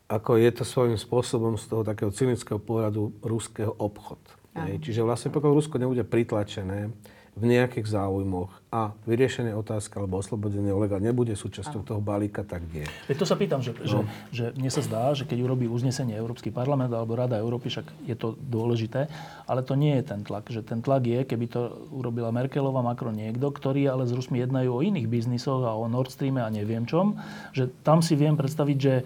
ako 0.07 0.39
je 0.39 0.51
to 0.55 0.63
svojím 0.63 0.95
spôsobom 0.95 1.59
z 1.59 1.67
toho 1.67 1.83
takého 1.83 2.15
cynického 2.15 2.63
pohľadu 2.63 3.27
ruského 3.27 3.75
obchod. 3.75 4.23
Čiže 4.57 5.05
vlastne 5.05 5.29
pokiaľ 5.35 5.53
Rusko 5.53 5.77
nebude 5.77 6.01
pritlačené 6.01 6.89
v 7.37 7.45
nejakých 7.45 7.85
záujmoch 7.85 8.49
a 8.73 8.97
vyriešenie 9.05 9.53
otázka 9.53 10.01
alebo 10.01 10.17
oslobodenie 10.17 10.73
Olega 10.73 10.97
nebude 10.97 11.37
súčasťou 11.37 11.85
toho 11.85 12.01
balíka, 12.01 12.41
tak 12.41 12.65
nie. 12.73 12.89
Veď 13.13 13.17
to 13.21 13.27
sa 13.29 13.37
pýtam, 13.37 13.61
že, 13.61 13.77
no. 13.77 13.85
že, 13.85 14.01
že 14.33 14.45
mne 14.57 14.73
sa 14.73 14.81
zdá, 14.81 15.13
že 15.13 15.29
keď 15.29 15.45
urobí 15.45 15.69
uznesenie 15.69 16.17
Európsky 16.17 16.49
parlament 16.49 16.89
alebo 16.97 17.13
Rada 17.13 17.37
Európy, 17.37 17.69
však 17.69 18.09
je 18.09 18.17
to 18.17 18.41
dôležité, 18.41 19.13
ale 19.45 19.61
to 19.61 19.77
nie 19.77 20.01
je 20.01 20.05
ten 20.09 20.25
tlak. 20.25 20.49
Že 20.49 20.65
ten 20.65 20.81
tlak 20.81 21.05
je, 21.05 21.29
keby 21.29 21.47
to 21.53 21.77
urobila 21.93 22.33
Merkelová, 22.33 22.81
Macron 22.81 23.13
niekto, 23.13 23.53
ktorí 23.53 23.85
ale 23.85 24.09
s 24.09 24.17
Rusmi 24.17 24.41
jednajú 24.41 24.73
o 24.73 24.81
iných 24.81 25.05
biznisoch 25.05 25.61
a 25.69 25.77
o 25.77 25.85
Nord 25.93 26.09
Streame 26.09 26.41
a 26.41 26.49
neviem 26.49 26.89
čom, 26.89 27.21
že 27.53 27.69
tam 27.85 28.01
si 28.01 28.17
viem 28.17 28.33
predstaviť, 28.33 28.79
že 28.81 29.05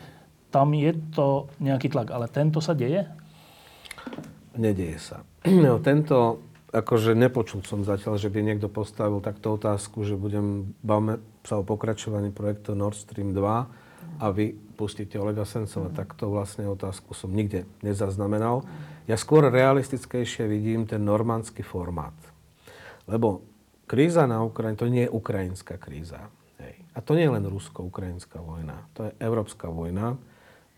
tam 0.54 0.70
je 0.70 0.94
to 1.10 1.50
nejaký 1.58 1.90
tlak. 1.90 2.14
Ale 2.14 2.30
tento 2.30 2.62
sa 2.62 2.78
deje? 2.78 3.10
Nedieje 4.54 5.02
sa. 5.02 5.18
No, 5.50 5.82
tento 5.82 6.49
akože 6.70 7.18
nepočul 7.18 7.66
som 7.66 7.82
zatiaľ, 7.82 8.16
že 8.16 8.30
by 8.30 8.40
niekto 8.46 8.70
postavil 8.70 9.18
takto 9.18 9.58
otázku, 9.58 10.06
že 10.06 10.14
budem, 10.14 10.72
bavme 10.80 11.18
sa 11.42 11.58
o 11.58 11.66
pokračovaní 11.66 12.30
projektu 12.30 12.78
Nord 12.78 12.96
Stream 12.96 13.34
2 13.34 14.22
a 14.22 14.26
vy 14.30 14.54
pustíte 14.78 15.18
Olega 15.18 15.42
Sencova. 15.42 15.90
Mm. 15.90 15.96
Takto 15.98 16.30
vlastne 16.30 16.64
otázku 16.70 17.12
som 17.12 17.34
nikde 17.34 17.66
nezaznamenal. 17.82 18.62
Ja 19.10 19.18
skôr 19.18 19.50
realistickejšie 19.50 20.46
vidím 20.46 20.86
ten 20.86 21.02
normandský 21.02 21.66
formát. 21.66 22.14
Lebo 23.10 23.42
kríza 23.90 24.24
na 24.30 24.46
Ukrajine, 24.46 24.78
to 24.78 24.86
nie 24.86 25.04
je 25.08 25.12
ukrajinská 25.12 25.74
kríza. 25.76 26.30
Hej. 26.62 26.78
A 26.94 26.98
to 27.02 27.18
nie 27.18 27.26
je 27.26 27.34
len 27.34 27.44
rusko-ukrajinská 27.44 28.38
vojna. 28.38 28.86
To 28.94 29.10
je 29.10 29.12
európska 29.18 29.66
vojna, 29.66 30.14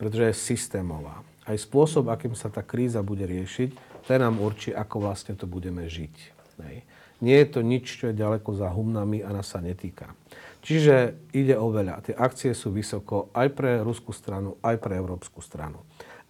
pretože 0.01 0.33
je 0.33 0.57
systémová. 0.57 1.21
Aj 1.45 1.59
spôsob, 1.59 2.09
akým 2.09 2.33
sa 2.39 2.49
tá 2.49 2.63
kríza 2.65 3.03
bude 3.05 3.27
riešiť, 3.27 3.92
ten 4.07 4.21
nám 4.23 4.39
určí, 4.43 4.75
ako 4.75 5.09
vlastne 5.09 5.39
to 5.39 5.47
budeme 5.47 5.87
žiť. 5.87 6.15
Hej. 6.63 6.77
Nie 7.23 7.47
je 7.47 7.49
to 7.55 7.61
nič, 7.63 8.03
čo 8.03 8.11
je 8.11 8.19
ďaleko 8.19 8.51
za 8.59 8.67
humnami 8.67 9.23
a 9.23 9.31
nás 9.31 9.47
sa 9.47 9.63
netýka. 9.63 10.11
Čiže 10.63 11.27
ide 11.35 11.55
o 11.59 11.71
veľa. 11.71 12.03
Tie 12.03 12.15
akcie 12.15 12.55
sú 12.55 12.75
vysoko 12.75 13.31
aj 13.35 13.49
pre 13.55 13.79
ruskú 13.83 14.11
stranu, 14.11 14.59
aj 14.63 14.79
pre 14.79 14.99
európsku 14.99 15.39
stranu. 15.43 15.83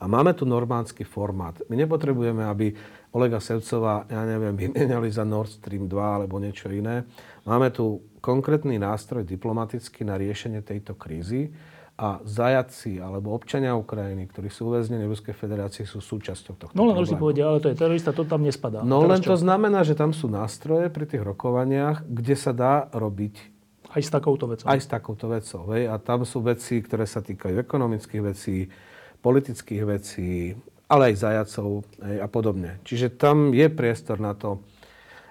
A 0.03 0.11
máme 0.11 0.35
tu 0.35 0.43
normánsky 0.43 1.07
formát. 1.07 1.55
My 1.70 1.79
nepotrebujeme, 1.79 2.43
aby 2.43 2.75
Olega 3.12 3.39
Sevcová, 3.39 4.09
ja 4.09 4.25
neviem, 4.25 4.57
vymenali 4.68 5.09
za 5.12 5.23
Nord 5.23 5.53
Stream 5.61 5.89
2 5.89 5.97
alebo 5.97 6.41
niečo 6.41 6.73
iné. 6.73 7.05
Máme 7.45 7.73
tu 7.73 8.01
konkrétny 8.25 8.81
nástroj 8.81 9.25
diplomatický 9.25 10.05
na 10.05 10.16
riešenie 10.16 10.64
tejto 10.64 10.97
krízy 10.97 11.53
a 11.97 12.18
zajaci 12.24 12.99
alebo 12.99 13.36
občania 13.36 13.76
Ukrajiny, 13.76 14.26
ktorí 14.32 14.49
sú 14.49 14.72
uväznení 14.72 15.05
v 15.05 15.12
Ruskej 15.12 15.36
federácii, 15.36 15.84
sú 15.84 16.01
súčasťou 16.01 16.55
tohto 16.57 16.74
No 16.74 16.88
len 16.88 17.05
si 17.05 17.14
povedia, 17.14 17.47
ale 17.47 17.61
to 17.61 17.68
je 17.68 17.76
terorista, 17.76 18.16
to 18.16 18.24
tam 18.24 18.43
nespadá. 18.43 18.80
No 18.80 19.05
len 19.05 19.20
čo? 19.20 19.32
to 19.32 19.36
znamená, 19.38 19.84
že 19.84 19.93
tam 19.93 20.16
sú 20.16 20.26
nástroje 20.32 20.88
pri 20.88 21.05
tých 21.05 21.22
rokovaniach, 21.22 22.09
kde 22.09 22.34
sa 22.34 22.57
dá 22.57 22.88
robiť 22.90 23.53
aj 23.93 24.03
s 24.03 24.11
takouto 24.11 24.49
vecou. 24.49 24.66
Aj 24.66 24.80
s 24.80 24.88
takouto 24.88 25.28
vecou. 25.28 25.62
Hej? 25.76 25.93
A 25.93 26.01
tam 26.01 26.24
sú 26.24 26.40
veci, 26.40 26.80
ktoré 26.80 27.05
sa 27.05 27.20
týkajú 27.20 27.61
ekonomických 27.61 28.22
vecí, 28.24 28.72
politických 29.20 29.82
vecí, 29.84 30.57
ale 30.88 31.12
aj 31.12 31.14
zajacov 31.20 31.84
hej, 32.01 32.16
a 32.20 32.28
podobne. 32.28 32.80
Čiže 32.88 33.20
tam 33.20 33.53
je 33.53 33.68
priestor 33.68 34.16
na 34.16 34.32
to, 34.32 34.64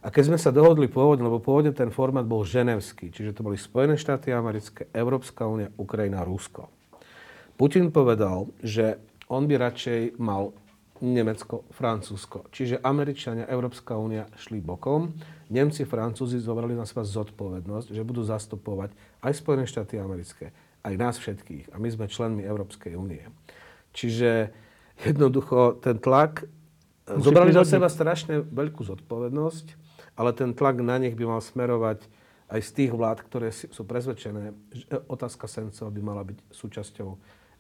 a 0.02 0.10
keď 0.10 0.34
sme 0.34 0.40
sa 0.42 0.50
dohodli 0.50 0.90
pôvodne, 0.90 1.30
lebo 1.30 1.38
pôvodne 1.38 1.74
ten 1.78 1.94
formát 1.94 2.26
bol 2.26 2.42
ženevský, 2.42 3.14
čiže 3.14 3.38
to 3.38 3.46
boli 3.46 3.58
Spojené 3.58 4.02
štáty 4.02 4.34
americké, 4.34 4.90
Európska 4.90 5.46
únia, 5.46 5.70
Ukrajina, 5.78 6.26
Rusko. 6.26 6.74
Putin 7.54 7.94
povedal, 7.94 8.50
že 8.66 8.98
on 9.30 9.46
by 9.46 9.62
radšej 9.62 10.18
mal 10.18 10.58
Nemecko, 11.02 11.66
Francúzsko. 11.74 12.46
Čiže 12.54 12.78
Američania, 12.82 13.50
Európska 13.50 13.98
únia 13.98 14.30
šli 14.38 14.62
bokom. 14.62 15.18
Nemci, 15.50 15.86
Francúzi 15.86 16.38
zobrali 16.38 16.78
na 16.78 16.86
seba 16.86 17.02
zodpovednosť, 17.02 17.90
že 17.90 18.06
budú 18.06 18.22
zastupovať 18.22 18.94
aj 19.26 19.34
Spojené 19.34 19.66
štáty 19.66 19.98
americké, 19.98 20.54
aj 20.86 20.94
nás 21.02 21.18
všetkých. 21.18 21.74
A 21.74 21.82
my 21.82 21.90
sme 21.90 22.06
členmi 22.06 22.46
Európskej 22.46 22.94
únie. 22.94 23.26
Čiže 23.98 24.54
jednoducho 25.02 25.82
ten 25.82 25.98
tlak... 25.98 26.46
Musí 27.10 27.26
zobrali 27.26 27.50
na 27.50 27.66
seba 27.66 27.90
strašne 27.90 28.46
veľkú 28.46 28.86
zodpovednosť, 28.86 29.81
ale 30.16 30.32
ten 30.36 30.52
tlak 30.52 30.80
na 30.84 30.98
nich 31.00 31.16
by 31.16 31.26
mal 31.28 31.42
smerovať 31.44 32.06
aj 32.52 32.62
z 32.68 32.72
tých 32.76 32.92
vlád, 32.92 33.24
ktoré 33.24 33.48
sú 33.52 33.88
presvedčené, 33.88 34.52
že 34.76 34.84
otázka 35.08 35.48
Sencova 35.48 35.88
by 35.88 36.02
mala 36.04 36.24
byť 36.28 36.52
súčasťou 36.52 37.10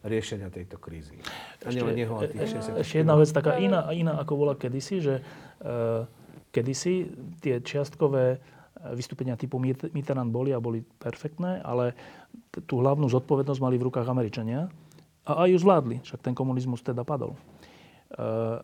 riešenia 0.03 0.51
tejto 0.51 0.81
krízy. 0.81 1.15
A 1.63 1.71
neho 1.71 2.17
a 2.19 2.27
tých 2.27 2.43
ešte, 2.43 2.75
ešte 2.75 2.95
jedna 3.05 3.15
vec 3.15 3.29
taká 3.31 3.55
iná, 3.61 3.87
iná 3.95 4.19
ako 4.19 4.33
bola 4.35 4.53
kedysi, 4.57 4.99
že 4.99 5.15
uh, 5.21 6.03
kedysi 6.51 7.07
tie 7.39 7.63
čiastkové 7.63 8.35
e, 8.35 8.37
vystúpenia 8.91 9.39
typu 9.39 9.55
Mitterrand 9.95 10.27
boli 10.27 10.51
a 10.51 10.59
boli 10.59 10.83
perfektné, 10.83 11.63
ale 11.63 11.95
tú 12.67 12.83
hlavnú 12.83 13.07
zodpovednosť 13.07 13.63
mali 13.63 13.79
v 13.79 13.87
rukách 13.87 14.11
Američania 14.11 14.67
a 15.23 15.47
aj 15.47 15.55
ju 15.55 15.57
zvládli, 15.63 15.97
však 16.03 16.19
ten 16.19 16.35
komunizmus 16.35 16.83
teda 16.83 17.07
padol. 17.07 17.39
Uh, 18.11 18.59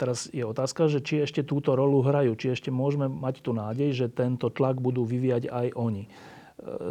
teraz 0.00 0.32
je 0.32 0.40
otázka, 0.40 0.88
že 0.88 1.04
či 1.04 1.20
ešte 1.20 1.44
túto 1.44 1.76
rolu 1.76 2.00
hrajú, 2.00 2.32
či 2.40 2.56
ešte 2.56 2.72
môžeme 2.72 3.12
mať 3.12 3.44
tú 3.44 3.52
nádej, 3.52 3.92
že 3.92 4.06
tento 4.08 4.48
tlak 4.48 4.80
budú 4.80 5.04
vyvíjať 5.04 5.52
aj 5.52 5.66
oni. 5.76 6.08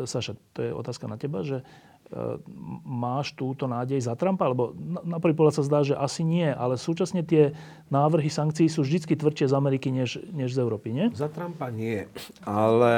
Saša, 0.06 0.38
to 0.54 0.60
je 0.62 0.72
otázka 0.74 1.10
na 1.10 1.18
teba, 1.18 1.42
že 1.42 1.66
E, 2.10 2.42
máš 2.90 3.38
túto 3.38 3.70
nádej 3.70 4.02
za 4.02 4.18
Trumpa? 4.18 4.50
Lebo 4.50 4.74
na 5.06 5.22
prvý 5.22 5.38
pohľad 5.38 5.62
sa 5.62 5.64
zdá, 5.66 5.86
že 5.86 5.94
asi 5.94 6.26
nie, 6.26 6.50
ale 6.50 6.74
súčasne 6.74 7.22
tie 7.22 7.54
návrhy 7.94 8.34
sankcií 8.34 8.66
sú 8.66 8.82
vždy 8.82 9.14
tvrdšie 9.14 9.46
z 9.46 9.54
Ameriky 9.54 9.94
než, 9.94 10.18
než 10.34 10.58
z 10.58 10.66
Európy, 10.66 10.90
nie? 10.90 11.14
Za 11.14 11.30
Trumpa 11.30 11.70
nie, 11.70 12.10
ale 12.42 12.94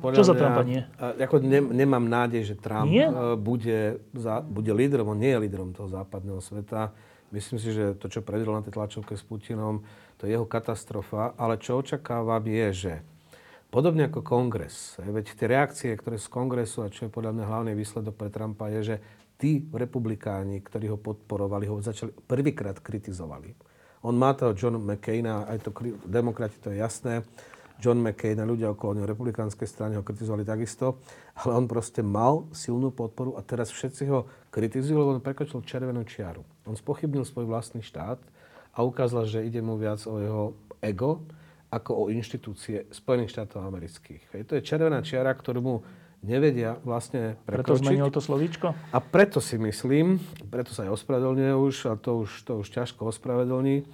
podľa 0.00 0.16
Čo 0.16 0.24
mňa, 0.24 0.30
za 0.32 0.36
Trumpa 0.40 0.62
nie? 0.64 0.80
Ako 1.20 1.36
ne, 1.44 1.60
nemám 1.60 2.08
nádej, 2.08 2.48
že 2.48 2.54
Trump 2.56 2.88
nie? 2.88 3.04
E, 3.04 3.36
bude, 3.36 4.00
za, 4.16 4.40
bude 4.40 4.72
lídrom, 4.72 5.12
on 5.12 5.20
nie 5.20 5.36
je 5.36 5.38
lídrom 5.44 5.76
toho 5.76 5.92
západného 5.92 6.40
sveta. 6.40 6.96
Myslím 7.36 7.60
si, 7.60 7.76
že 7.76 7.92
to, 8.00 8.08
čo 8.08 8.24
predvedol 8.24 8.56
na 8.56 8.64
tej 8.64 8.80
tlačovke 8.80 9.12
s 9.12 9.20
Putinom, 9.20 9.84
to 10.16 10.24
je 10.24 10.32
jeho 10.32 10.48
katastrofa, 10.48 11.36
ale 11.36 11.60
čo 11.60 11.84
očakávam 11.84 12.40
je, 12.48 12.68
že 12.72 12.94
Podobne 13.66 14.06
ako 14.06 14.22
kongres. 14.22 14.94
Veď 15.02 15.34
tie 15.34 15.46
reakcie, 15.50 15.90
ktoré 15.98 16.22
z 16.22 16.30
kongresu, 16.30 16.86
a 16.86 16.88
čo 16.88 17.04
je 17.04 17.12
podľa 17.12 17.34
mňa 17.34 17.44
hlavný 17.44 17.72
výsledok 17.74 18.14
pre 18.14 18.30
Trumpa, 18.30 18.70
je, 18.70 18.94
že 18.94 18.96
tí 19.36 19.68
republikáni, 19.68 20.62
ktorí 20.62 20.88
ho 20.94 20.96
podporovali, 20.96 21.66
ho 21.66 21.82
začali 21.82 22.14
prvýkrát 22.14 22.78
kritizovali. 22.78 23.52
On 24.06 24.14
má 24.14 24.32
toho 24.38 24.54
John 24.54 24.78
McCaina, 24.78 25.50
aj 25.50 25.66
to 25.66 25.70
demokrati, 26.06 26.56
to 26.62 26.70
je 26.72 26.78
jasné. 26.78 27.26
John 27.76 28.00
McCain 28.00 28.40
a 28.40 28.48
ľudia 28.48 28.72
okolo 28.72 28.96
neho 28.96 29.10
republikánskej 29.10 29.68
strany 29.68 29.98
ho 29.98 30.06
kritizovali 30.06 30.46
takisto, 30.46 31.02
ale 31.44 31.52
on 31.58 31.68
proste 31.68 32.00
mal 32.00 32.48
silnú 32.56 32.94
podporu 32.94 33.36
a 33.36 33.44
teraz 33.44 33.68
všetci 33.74 34.08
ho 34.08 34.24
kritizujú, 34.48 34.96
lebo 34.96 35.12
on 35.12 35.20
prekročil 35.20 35.60
červenú 35.66 36.06
čiaru. 36.06 36.55
On 36.66 36.74
spochybnil 36.74 37.22
svoj 37.22 37.46
vlastný 37.46 37.80
štát 37.80 38.18
a 38.74 38.78
ukázal, 38.82 39.24
že 39.30 39.46
ide 39.46 39.62
mu 39.62 39.78
viac 39.80 40.02
o 40.04 40.18
jeho 40.18 40.44
ego, 40.82 41.24
ako 41.70 42.06
o 42.06 42.10
inštitúcie 42.12 42.86
Spojených 42.94 43.32
štátov 43.32 43.64
amerických. 43.66 44.22
Hej, 44.34 44.42
to 44.46 44.52
je 44.58 44.62
červená 44.62 45.02
čiara, 45.02 45.34
ktorú 45.34 45.60
mu 45.62 45.74
nevedia 46.22 46.78
vlastne 46.82 47.38
prekročiť. 47.46 47.82
Preto 47.82 47.86
zmenil 47.86 48.10
to 48.10 48.22
slovíčko? 48.22 48.66
A 48.74 48.98
preto 48.98 49.38
si 49.38 49.58
myslím, 49.58 50.18
preto 50.50 50.74
sa 50.74 50.86
aj 50.86 50.98
ospravedlňuje 51.02 51.52
už, 51.54 51.74
a 51.90 51.94
to 51.94 52.26
už, 52.26 52.30
to 52.46 52.52
už 52.62 52.68
ťažko 52.70 53.10
ospravedlní, 53.14 53.86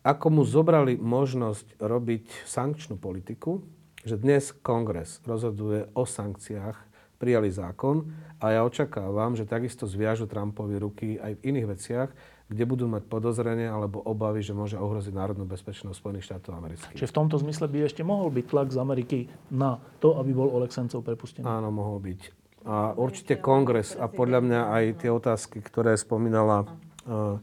ako 0.00 0.26
mu 0.32 0.42
zobrali 0.48 0.96
možnosť 0.96 1.76
robiť 1.76 2.48
sankčnú 2.48 2.96
politiku, 2.96 3.60
že 4.00 4.16
dnes 4.16 4.50
kongres 4.64 5.20
rozhoduje 5.28 5.92
o 5.92 6.08
sankciách, 6.08 6.89
prijali 7.20 7.52
zákon 7.52 8.08
a 8.40 8.56
ja 8.56 8.64
očakávam, 8.64 9.36
že 9.36 9.44
takisto 9.44 9.84
zviažu 9.84 10.24
Trumpovi 10.24 10.80
ruky 10.80 11.20
aj 11.20 11.36
v 11.36 11.52
iných 11.52 11.66
veciach, 11.68 12.08
kde 12.48 12.64
budú 12.64 12.88
mať 12.88 13.04
podozrenie 13.06 13.68
alebo 13.68 14.00
obavy, 14.00 14.40
že 14.40 14.56
môže 14.56 14.80
ohroziť 14.80 15.12
národnú 15.12 15.44
bezpečnosť 15.44 16.00
Spojených 16.00 16.26
štátov 16.32 16.56
amerických. 16.56 16.96
Čiže 16.96 17.12
v 17.12 17.16
tomto 17.20 17.36
zmysle 17.38 17.68
by 17.68 17.86
ešte 17.86 18.02
mohol 18.02 18.32
byť 18.32 18.44
tlak 18.48 18.72
z 18.72 18.78
Ameriky 18.80 19.18
na 19.52 19.78
to, 20.00 20.16
aby 20.16 20.32
bol 20.32 20.48
Oleg 20.48 20.72
Sencov 20.72 21.04
prepustený? 21.04 21.44
Áno, 21.44 21.68
mohol 21.68 22.00
byť. 22.00 22.20
A 22.64 22.96
určite 22.96 23.36
kongres 23.38 23.94
a 23.94 24.08
podľa 24.08 24.40
mňa 24.40 24.60
aj 24.72 24.84
tie 25.04 25.10
otázky, 25.12 25.60
ktoré 25.60 25.94
spomínala 25.96 26.64
uh, 27.06 27.36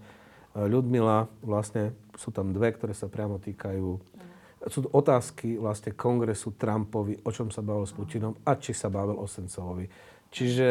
Ľudmila, 0.57 1.29
vlastne 1.45 1.93
sú 2.17 2.33
tam 2.33 2.49
dve, 2.49 2.73
ktoré 2.73 2.97
sa 2.97 3.05
priamo 3.05 3.37
týkajú 3.37 4.16
sú 4.65 4.89
otázky 4.89 5.61
vlastne 5.61 5.93
kongresu 5.93 6.57
Trumpovi, 6.57 7.21
o 7.21 7.29
čom 7.29 7.53
sa 7.53 7.61
bavil 7.61 7.85
s 7.85 7.93
Putinom 7.93 8.33
a 8.41 8.57
či 8.57 8.73
sa 8.73 8.89
bavil 8.89 9.21
o 9.21 9.29
Sencovovi. 9.29 9.85
Čiže 10.33 10.67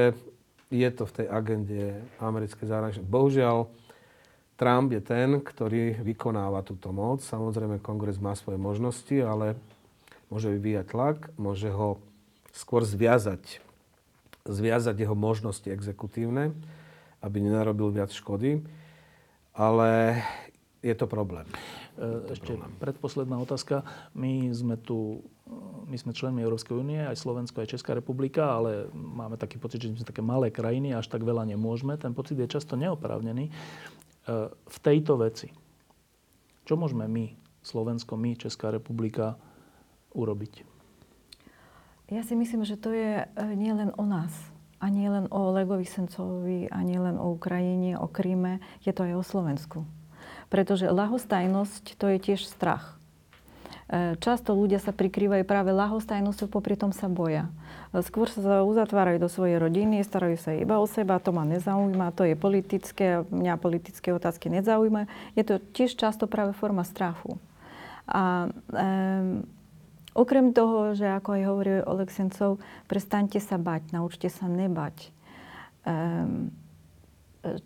je 0.66 0.88
to 0.90 1.06
v 1.06 1.14
tej 1.22 1.26
agende 1.30 1.82
americké 2.18 2.66
zahraničné. 2.66 3.06
Bohužiaľ, 3.06 3.70
Trump 4.56 4.88
je 4.90 5.02
ten, 5.04 5.38
ktorý 5.38 6.00
vykonáva 6.02 6.64
túto 6.64 6.90
moc. 6.90 7.22
Samozrejme, 7.22 7.78
kongres 7.84 8.18
má 8.18 8.34
svoje 8.34 8.58
možnosti, 8.58 9.14
ale 9.20 9.54
môže 10.32 10.50
vyvíjať 10.50 10.86
tlak, 10.90 11.18
môže 11.38 11.70
ho 11.70 12.00
skôr 12.56 12.82
zviazať, 12.82 13.62
zviazať 14.48 14.96
jeho 14.96 15.14
možnosti 15.14 15.68
exekutívne, 15.68 16.56
aby 17.20 17.36
nenarobil 17.38 17.92
viac 17.92 18.10
škody. 18.10 18.64
Ale 19.52 20.20
je 20.80 20.94
to 20.96 21.04
problém. 21.04 21.46
E, 21.96 22.28
ešte 22.28 22.52
problém. 22.52 22.76
predposledná 22.76 23.36
otázka. 23.40 23.80
My 24.12 24.52
sme 24.52 24.76
tu, 24.76 25.24
my 25.88 25.96
sme 25.96 26.12
členmi 26.12 26.44
Európskej 26.44 26.76
únie, 26.76 27.00
aj 27.00 27.16
Slovensko, 27.16 27.64
aj 27.64 27.72
Česká 27.72 27.96
republika, 27.96 28.52
ale 28.52 28.92
máme 28.92 29.40
taký 29.40 29.56
pocit, 29.56 29.80
že 29.80 29.96
sme 29.96 30.04
také 30.04 30.20
malé 30.20 30.52
krajiny, 30.52 30.92
až 30.92 31.08
tak 31.08 31.24
veľa 31.24 31.48
nemôžeme. 31.48 31.96
Ten 31.96 32.12
pocit 32.12 32.36
je 32.36 32.44
často 32.44 32.76
neoprávnený. 32.76 33.48
E, 33.48 33.52
v 34.52 34.78
tejto 34.84 35.16
veci. 35.16 35.48
Čo 36.68 36.76
môžeme 36.76 37.08
my, 37.08 37.32
Slovensko, 37.64 38.20
my, 38.20 38.36
Česká 38.36 38.68
republika, 38.68 39.40
urobiť? 40.12 40.66
Ja 42.12 42.22
si 42.22 42.36
myslím, 42.36 42.62
že 42.62 42.76
to 42.76 42.92
je 42.92 43.24
e, 43.24 43.26
nielen 43.56 43.96
o 43.96 44.04
nás. 44.04 44.52
A 44.76 44.92
nie 44.92 45.08
len 45.08 45.24
o 45.32 45.56
Legovi 45.56 45.88
Sencovi, 45.88 46.68
a 46.68 46.84
nie 46.84 47.00
len 47.00 47.16
o 47.16 47.32
Ukrajine, 47.32 47.96
o 47.96 48.12
Kríme. 48.12 48.60
Je 48.84 48.92
to 48.92 49.08
aj 49.08 49.14
o 49.16 49.24
Slovensku. 49.24 49.88
Pretože 50.46 50.90
lahostajnosť 50.90 51.98
to 51.98 52.06
je 52.14 52.18
tiež 52.22 52.46
strach. 52.46 52.96
E, 53.86 54.18
často 54.18 54.50
ľudia 54.54 54.82
sa 54.82 54.90
prikrývajú 54.90 55.46
práve 55.46 55.70
lahostajnosťou, 55.70 56.50
popri 56.50 56.74
tom 56.74 56.90
sa 56.90 57.06
boja. 57.06 57.46
Skôr 57.94 58.26
sa 58.26 58.66
uzatvárajú 58.66 59.22
do 59.22 59.30
svojej 59.30 59.62
rodiny, 59.62 60.02
starajú 60.02 60.36
sa 60.36 60.52
iba 60.52 60.82
o 60.82 60.86
seba, 60.90 61.22
to 61.22 61.30
ma 61.30 61.46
nezaujíma, 61.46 62.12
to 62.12 62.26
je 62.26 62.34
politické, 62.34 63.22
mňa 63.30 63.54
politické 63.62 64.10
otázky 64.10 64.50
nezaujímajú. 64.50 65.06
Je 65.38 65.44
to 65.46 65.62
tiež 65.72 65.94
často 65.94 66.26
práve 66.26 66.52
forma 66.52 66.82
strachu. 66.82 67.38
A 68.06 68.50
um, 68.52 69.46
okrem 70.12 70.50
toho, 70.50 70.92
že 70.92 71.08
ako 71.08 71.40
aj 71.40 71.42
hovorí 71.46 71.72
Oleg 71.86 72.10
Sencov, 72.10 72.58
prestaňte 72.90 73.38
sa 73.38 73.56
bať, 73.56 73.94
naučte 73.94 74.28
sa 74.28 74.50
nebať. 74.50 75.10
Um, 75.86 76.50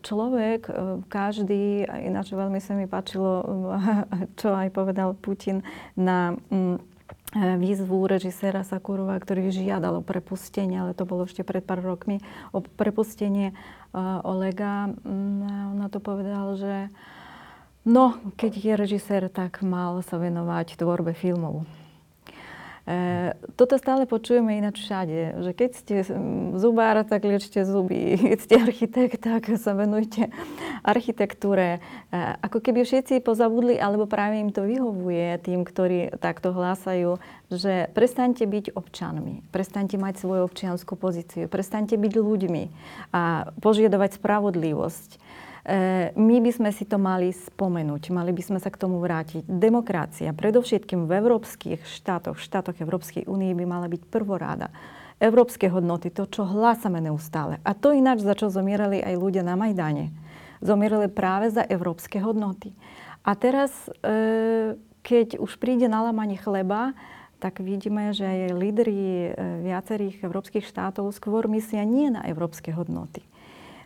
človek, 0.03 0.61
e, 0.69 0.73
každý, 1.09 1.87
ináč 1.87 2.33
veľmi 2.33 2.61
sa 2.63 2.77
mi 2.77 2.85
páčilo, 2.85 3.45
čo 4.41 4.53
aj 4.53 4.69
povedal 4.73 5.17
Putin 5.17 5.65
na 5.95 6.37
um, 6.49 6.79
E, 7.31 7.55
výzvu 7.63 8.11
režiséra 8.11 8.67
Sakurova, 8.67 9.15
ktorý 9.15 9.55
žiadal 9.55 10.03
o 10.03 10.07
prepustenie, 10.07 10.83
ale 10.83 10.99
to 10.99 11.07
bolo 11.07 11.31
ešte 11.31 11.47
pred 11.47 11.63
pár 11.63 11.79
rokmi, 11.79 12.19
o 12.51 12.59
prepustenie 12.59 13.55
uh, 13.95 14.19
Olega. 14.27 14.91
Um, 15.07 15.47
ona 15.79 15.87
to 15.87 16.03
povedal, 16.03 16.59
že 16.59 16.91
no, 17.87 18.19
keď 18.35 18.53
je 18.59 18.73
režisér, 18.75 19.23
tak 19.31 19.63
mal 19.63 20.03
sa 20.03 20.19
venovať 20.19 20.75
tvorbe 20.75 21.15
filmov. 21.15 21.71
E, 22.89 23.37
toto 23.61 23.77
stále 23.77 24.09
počujeme 24.09 24.57
ináč 24.57 24.81
všade, 24.81 25.45
že 25.45 25.51
keď 25.53 25.71
ste 25.77 25.95
zubár, 26.57 27.05
tak 27.05 27.29
liečte 27.29 27.63
zuby. 27.69 28.17
Keď 28.31 28.39
ste 28.41 28.55
architekt, 28.57 29.21
tak 29.21 29.53
sa 29.61 29.77
venujte 29.77 30.33
architektúre. 30.81 31.79
E, 31.79 32.19
ako 32.41 32.65
keby 32.65 32.89
všetci 32.89 33.21
pozabudli, 33.21 33.77
alebo 33.77 34.09
práve 34.09 34.41
im 34.41 34.49
to 34.49 34.65
vyhovuje 34.65 35.39
tým, 35.45 35.69
ktorí 35.69 36.17
takto 36.19 36.57
hlásajú, 36.57 37.21
že 37.51 37.91
prestaňte 37.93 38.47
byť 38.47 38.65
občanmi, 38.79 39.43
prestaňte 39.51 39.99
mať 39.99 40.23
svoju 40.23 40.47
občianskú 40.47 40.95
pozíciu, 40.95 41.51
prestaňte 41.51 41.99
byť 41.99 42.13
ľuďmi 42.17 42.65
a 43.11 43.51
požiadavať 43.59 44.17
spravodlivosť 44.17 45.11
my 46.19 46.37
by 46.43 46.51
sme 46.51 46.71
si 46.75 46.83
to 46.83 46.99
mali 46.99 47.31
spomenúť, 47.31 48.11
mali 48.11 48.35
by 48.35 48.43
sme 48.43 48.59
sa 48.59 48.75
k 48.75 48.81
tomu 48.81 48.99
vrátiť. 48.99 49.47
Demokracia, 49.47 50.35
predovšetkým 50.35 51.07
v 51.07 51.13
európskych 51.23 51.87
štátoch, 51.87 52.35
v 52.35 52.43
štátoch 52.43 52.77
Európskej 52.83 53.31
únie 53.31 53.55
by 53.55 53.65
mala 53.71 53.87
byť 53.87 54.03
prvoráda. 54.11 54.75
Európske 55.21 55.71
hodnoty, 55.71 56.11
to, 56.11 56.27
čo 56.27 56.49
hlásame 56.49 56.99
neustále. 56.99 57.63
A 57.63 57.77
to 57.77 57.95
ináč, 57.95 58.25
za 58.25 58.35
čo 58.35 58.51
zomierali 58.51 58.99
aj 59.05 59.15
ľudia 59.21 59.47
na 59.47 59.55
Majdane. 59.55 60.11
zomierali 60.61 61.09
práve 61.09 61.49
za 61.49 61.65
európske 61.65 62.21
hodnoty. 62.21 62.77
A 63.25 63.33
teraz, 63.33 63.73
e, 64.05 64.77
keď 65.01 65.41
už 65.41 65.57
príde 65.57 65.89
na 65.89 66.05
lamanie 66.05 66.37
chleba, 66.37 66.93
tak 67.41 67.65
vidíme, 67.65 68.13
že 68.13 68.29
aj 68.29 68.53
lídry 68.53 69.33
viacerých 69.65 70.21
európskych 70.21 70.69
štátov 70.69 71.09
skôr 71.17 71.49
myslia 71.49 71.89
nie 71.89 72.13
na 72.13 72.21
európske 72.29 72.69
hodnoty, 72.69 73.25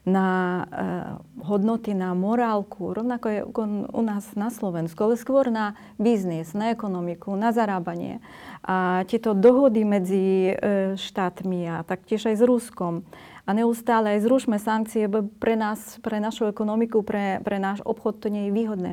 na 0.05 0.29
uh, 0.29 1.49
hodnoty, 1.49 1.97
na 1.97 2.13
morálku, 2.13 2.93
rovnako 2.93 3.27
je 3.29 3.41
u 3.89 4.03
nás 4.05 4.37
na 4.37 4.53
Slovensku, 4.53 5.01
ale 5.01 5.17
skôr 5.17 5.49
na 5.49 5.81
biznis, 5.97 6.53
na 6.53 6.77
ekonomiku, 6.77 7.33
na 7.33 7.57
zarábanie. 7.57 8.21
A 8.61 9.09
tieto 9.09 9.33
dohody 9.33 9.81
medzi 9.89 10.53
uh, 10.53 10.93
štátmi 10.93 11.65
a 11.73 11.77
taktiež 11.89 12.29
aj 12.29 12.37
s 12.37 12.45
Ruskom 12.45 13.01
a 13.45 13.51
neustále 13.57 14.17
aj 14.17 14.29
zrušme 14.29 14.57
sankcie, 14.61 15.09
pre 15.41 15.57
nás, 15.57 16.01
pre 16.05 16.21
našu 16.21 16.49
ekonomiku, 16.53 17.01
pre, 17.01 17.41
pre 17.41 17.57
náš 17.57 17.81
obchod 17.85 18.21
to 18.21 18.29
nie 18.29 18.49
je 18.49 18.57
výhodné. 18.57 18.93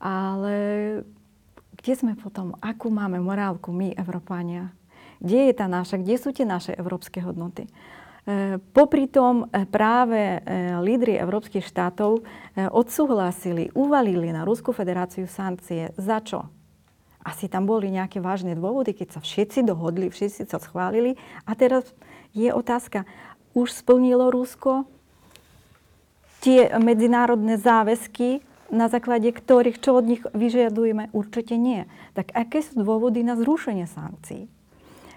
Ale 0.00 0.54
kde 1.80 1.92
sme 1.96 2.12
potom? 2.12 2.56
Akú 2.60 2.92
máme 2.92 3.20
morálku 3.24 3.72
my, 3.72 3.96
Európania? 3.96 4.72
Kde 5.22 5.48
je 5.48 5.54
tá 5.54 5.66
naša? 5.70 5.96
Kde 5.96 6.16
sú 6.18 6.34
tie 6.34 6.44
naše 6.44 6.76
európske 6.76 7.22
hodnoty? 7.24 7.68
E, 8.22 8.62
popri 8.70 9.10
tom 9.10 9.50
e, 9.50 9.66
práve 9.66 10.14
e, 10.14 10.38
lídry 10.78 11.18
európskych 11.18 11.66
štátov 11.66 12.22
odsúhlasili, 12.70 13.74
uvalili 13.74 14.30
na 14.30 14.46
Rusku 14.46 14.70
federáciu 14.70 15.26
sankcie. 15.26 15.90
Za 15.98 16.22
čo? 16.22 16.46
Asi 17.24 17.50
tam 17.50 17.66
boli 17.66 17.90
nejaké 17.90 18.22
vážne 18.22 18.54
dôvody, 18.54 18.94
keď 18.94 19.18
sa 19.18 19.20
všetci 19.24 19.66
dohodli, 19.66 20.12
všetci 20.12 20.46
sa 20.46 20.62
schválili. 20.62 21.18
A 21.48 21.56
teraz 21.58 21.90
je 22.30 22.52
otázka, 22.52 23.08
už 23.58 23.72
splnilo 23.74 24.30
Rusko 24.30 24.86
tie 26.44 26.70
medzinárodné 26.78 27.58
záväzky, 27.58 28.42
na 28.72 28.88
základe 28.88 29.32
ktorých, 29.32 29.78
čo 29.82 29.98
od 29.98 30.06
nich 30.08 30.22
vyžadujeme? 30.32 31.12
Určite 31.12 31.60
nie. 31.60 31.84
Tak 32.16 32.32
aké 32.32 32.64
sú 32.64 32.80
dôvody 32.84 33.20
na 33.24 33.36
zrušenie 33.36 33.84
sankcií? 33.84 34.48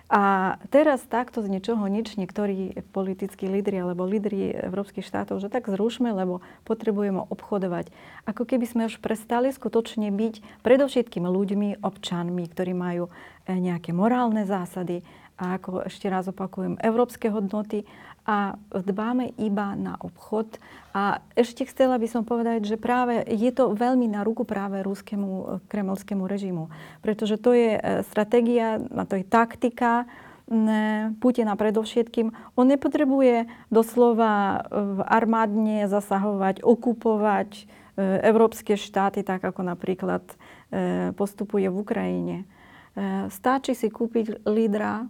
A 0.06 0.56
teraz 0.70 1.02
takto 1.10 1.42
z 1.42 1.50
ničoho 1.50 1.82
nič 1.90 2.14
niektorí 2.14 2.78
politickí 2.94 3.50
lídry 3.50 3.82
alebo 3.82 4.06
lídry 4.06 4.54
európskych 4.54 5.02
štátov, 5.02 5.42
že 5.42 5.50
tak 5.50 5.66
zrušme, 5.66 6.14
lebo 6.14 6.46
potrebujeme 6.62 7.26
obchodovať. 7.26 7.90
Ako 8.30 8.46
keby 8.46 8.66
sme 8.70 8.84
už 8.86 9.02
prestali 9.02 9.50
skutočne 9.50 10.14
byť 10.14 10.62
predovšetkým 10.62 11.26
ľuďmi, 11.26 11.82
občanmi, 11.82 12.46
ktorí 12.54 12.78
majú 12.78 13.10
eh, 13.10 13.58
nejaké 13.58 13.98
morálne 13.98 14.46
zásady 14.46 15.02
a 15.36 15.60
ako 15.60 15.90
ešte 15.90 16.08
raz 16.08 16.32
opakujem, 16.32 16.80
európske 16.80 17.28
hodnoty 17.28 17.84
a 18.26 18.58
dbáme 18.74 19.38
iba 19.38 19.78
na 19.78 20.02
obchod. 20.02 20.58
A 20.98 21.22
ešte 21.38 21.70
chcela 21.70 22.02
by 22.02 22.08
som 22.10 22.24
povedať, 22.26 22.66
že 22.66 22.82
práve 22.82 23.22
je 23.30 23.52
to 23.54 23.78
veľmi 23.78 24.10
na 24.10 24.26
ruku 24.26 24.50
práve 24.50 24.82
ruskému 24.82 25.30
e, 25.30 25.44
kremelskému 25.70 26.26
režimu. 26.26 26.74
Pretože 27.06 27.38
to 27.38 27.54
je 27.54 27.78
e, 27.78 27.82
stratégia, 28.10 28.82
to 29.06 29.22
je 29.22 29.26
taktika 29.26 30.10
Putina 31.26 31.58
predovšetkým. 31.58 32.30
On 32.54 32.70
nepotrebuje 32.70 33.50
doslova 33.74 34.62
armádne 35.10 35.90
zasahovať, 35.90 36.62
okupovať 36.62 37.50
e, 37.58 37.64
európske 38.26 38.78
štáty, 38.78 39.22
tak 39.22 39.46
ako 39.46 39.62
napríklad 39.62 40.26
postupuje 41.16 41.72
v 41.72 41.78
Ukrajine. 41.78 42.38
Stačí 43.32 43.78
si 43.78 43.88
kúpiť 43.88 44.44
lídra 44.44 45.08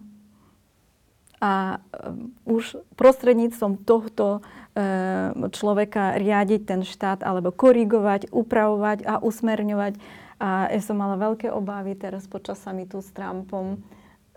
a 1.40 1.78
um, 1.78 2.32
už 2.48 2.80
prostredníctvom 2.96 3.84
tohto 3.84 4.40
um, 4.40 5.48
človeka 5.52 6.16
riadiť 6.16 6.60
ten 6.64 6.80
štát 6.80 7.20
alebo 7.20 7.52
korigovať, 7.52 8.32
upravovať 8.32 9.04
a 9.04 9.14
usmerňovať. 9.20 10.00
A 10.36 10.68
ja 10.68 10.80
som 10.84 11.00
mala 11.00 11.16
veľké 11.16 11.48
obavy 11.48 11.96
teraz 11.96 12.28
počas 12.28 12.60
samitu 12.60 13.00
s 13.00 13.08
Trumpom, 13.12 13.80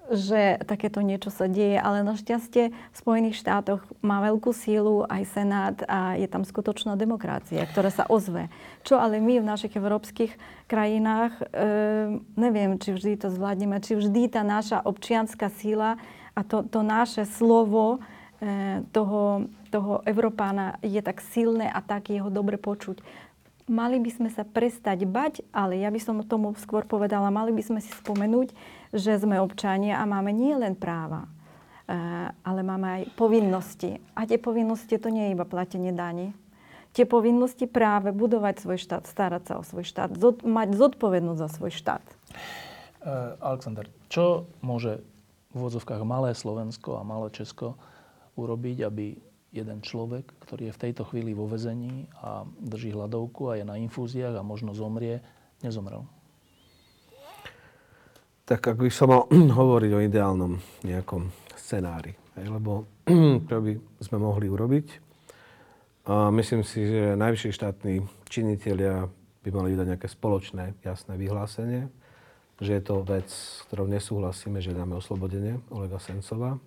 že 0.09 0.57
takéto 0.65 1.05
niečo 1.05 1.29
sa 1.29 1.45
deje, 1.45 1.77
ale 1.77 2.01
našťastie 2.01 2.73
v 2.73 2.95
Spojených 2.97 3.37
štátoch 3.37 3.85
má 4.01 4.25
veľkú 4.25 4.49
sílu 4.49 5.05
aj 5.05 5.23
Senát 5.29 5.77
a 5.85 6.17
je 6.17 6.25
tam 6.25 6.41
skutočná 6.41 6.97
demokracia, 6.97 7.61
ktorá 7.69 7.93
sa 7.93 8.09
ozve. 8.09 8.49
Čo 8.81 8.97
ale 8.97 9.21
my 9.21 9.37
v 9.37 9.49
našich 9.49 9.77
európskych 9.77 10.33
krajinách, 10.65 11.37
e, 11.37 11.43
neviem, 12.33 12.81
či 12.81 12.97
vždy 12.97 13.21
to 13.21 13.27
zvládneme, 13.29 13.77
či 13.85 14.01
vždy 14.01 14.33
tá 14.33 14.41
naša 14.41 14.81
občianská 14.81 15.53
síla 15.53 16.01
a 16.35 16.41
to, 16.45 16.65
to 16.65 16.79
naše 16.85 17.25
slovo 17.25 17.97
e, 18.39 18.83
toho, 18.91 19.49
toho 19.69 20.01
Európána 20.05 20.77
je 20.85 20.99
tak 21.01 21.21
silné 21.21 21.69
a 21.69 21.79
tak 21.81 22.09
jeho 22.13 22.29
dobre 22.29 22.57
počuť. 22.57 23.01
Mali 23.69 24.01
by 24.01 24.09
sme 24.09 24.29
sa 24.33 24.41
prestať 24.41 25.05
bať, 25.05 25.45
ale 25.53 25.77
ja 25.77 25.93
by 25.93 26.01
som 26.01 26.25
tomu 26.25 26.57
skôr 26.57 26.89
povedala, 26.89 27.29
mali 27.29 27.53
by 27.53 27.61
sme 27.61 27.79
si 27.85 27.93
spomenúť, 27.93 28.49
že 28.89 29.21
sme 29.21 29.37
občania 29.37 30.01
a 30.01 30.09
máme 30.09 30.33
nie 30.33 30.57
len 30.57 30.73
práva, 30.73 31.25
e, 31.25 31.29
ale 32.33 32.61
máme 32.65 32.87
aj 33.01 33.03
povinnosti. 33.13 34.01
A 34.17 34.25
tie 34.25 34.41
povinnosti 34.41 34.97
to 34.97 35.13
nie 35.13 35.29
je 35.29 35.35
iba 35.37 35.45
platenie 35.45 35.93
daní. 35.93 36.33
Tie 36.89 37.05
povinnosti 37.05 37.69
práve 37.69 38.09
budovať 38.09 38.65
svoj 38.65 38.81
štát, 38.81 39.05
starať 39.05 39.43
sa 39.45 39.53
o 39.61 39.63
svoj 39.63 39.85
štát, 39.85 40.17
zod, 40.17 40.41
mať 40.41 40.73
zodpovednosť 40.73 41.39
za 41.39 41.49
svoj 41.53 41.71
štát. 41.77 42.01
Uh, 42.99 43.37
Alexander, 43.39 43.85
čo 44.09 44.49
môže 44.65 45.05
v 45.49 45.53
úvodzovkách 45.57 46.05
malé 46.05 46.37
Slovensko 46.37 47.01
a 47.01 47.07
malé 47.07 47.33
Česko 47.33 47.73
urobiť, 48.37 48.85
aby 48.85 49.17
jeden 49.49 49.81
človek, 49.81 50.29
ktorý 50.45 50.69
je 50.69 50.75
v 50.77 50.81
tejto 50.89 51.03
chvíli 51.09 51.33
vo 51.33 51.49
vezení 51.49 52.05
a 52.21 52.45
drží 52.45 52.93
hladovku 52.93 53.49
a 53.49 53.57
je 53.57 53.65
na 53.65 53.81
infúziách 53.81 54.37
a 54.37 54.45
možno 54.45 54.77
zomrie, 54.77 55.25
nezomrel? 55.65 56.05
Tak 58.45 58.61
ak 58.61 58.77
by 58.77 58.89
som 58.93 59.09
mal 59.09 59.25
hovoriť 59.59 59.91
o 59.93 60.03
ideálnom 60.05 60.53
nejakom 60.85 61.33
scenári, 61.57 62.13
lebo 62.37 62.85
čo 63.49 63.57
by 63.57 63.73
sme 64.05 64.17
mohli 64.21 64.45
urobiť, 64.49 65.09
a 66.09 66.33
myslím 66.33 66.65
si, 66.65 66.89
že 66.89 67.13
najvyšší 67.13 67.51
štátni 67.53 68.01
činitelia 68.33 69.05
by 69.45 69.49
mali 69.53 69.77
vydať 69.77 69.87
nejaké 69.93 70.09
spoločné, 70.09 70.73
jasné 70.81 71.13
vyhlásenie, 71.21 71.85
že 72.59 72.75
je 72.75 72.83
to 72.83 73.01
vec, 73.07 73.27
s 73.31 73.63
ktorou 73.71 73.87
nesúhlasíme, 73.87 74.59
že 74.59 74.75
dáme 74.75 74.99
oslobodenie 74.99 75.63
Olega 75.71 75.99
Sencova. 75.99 76.59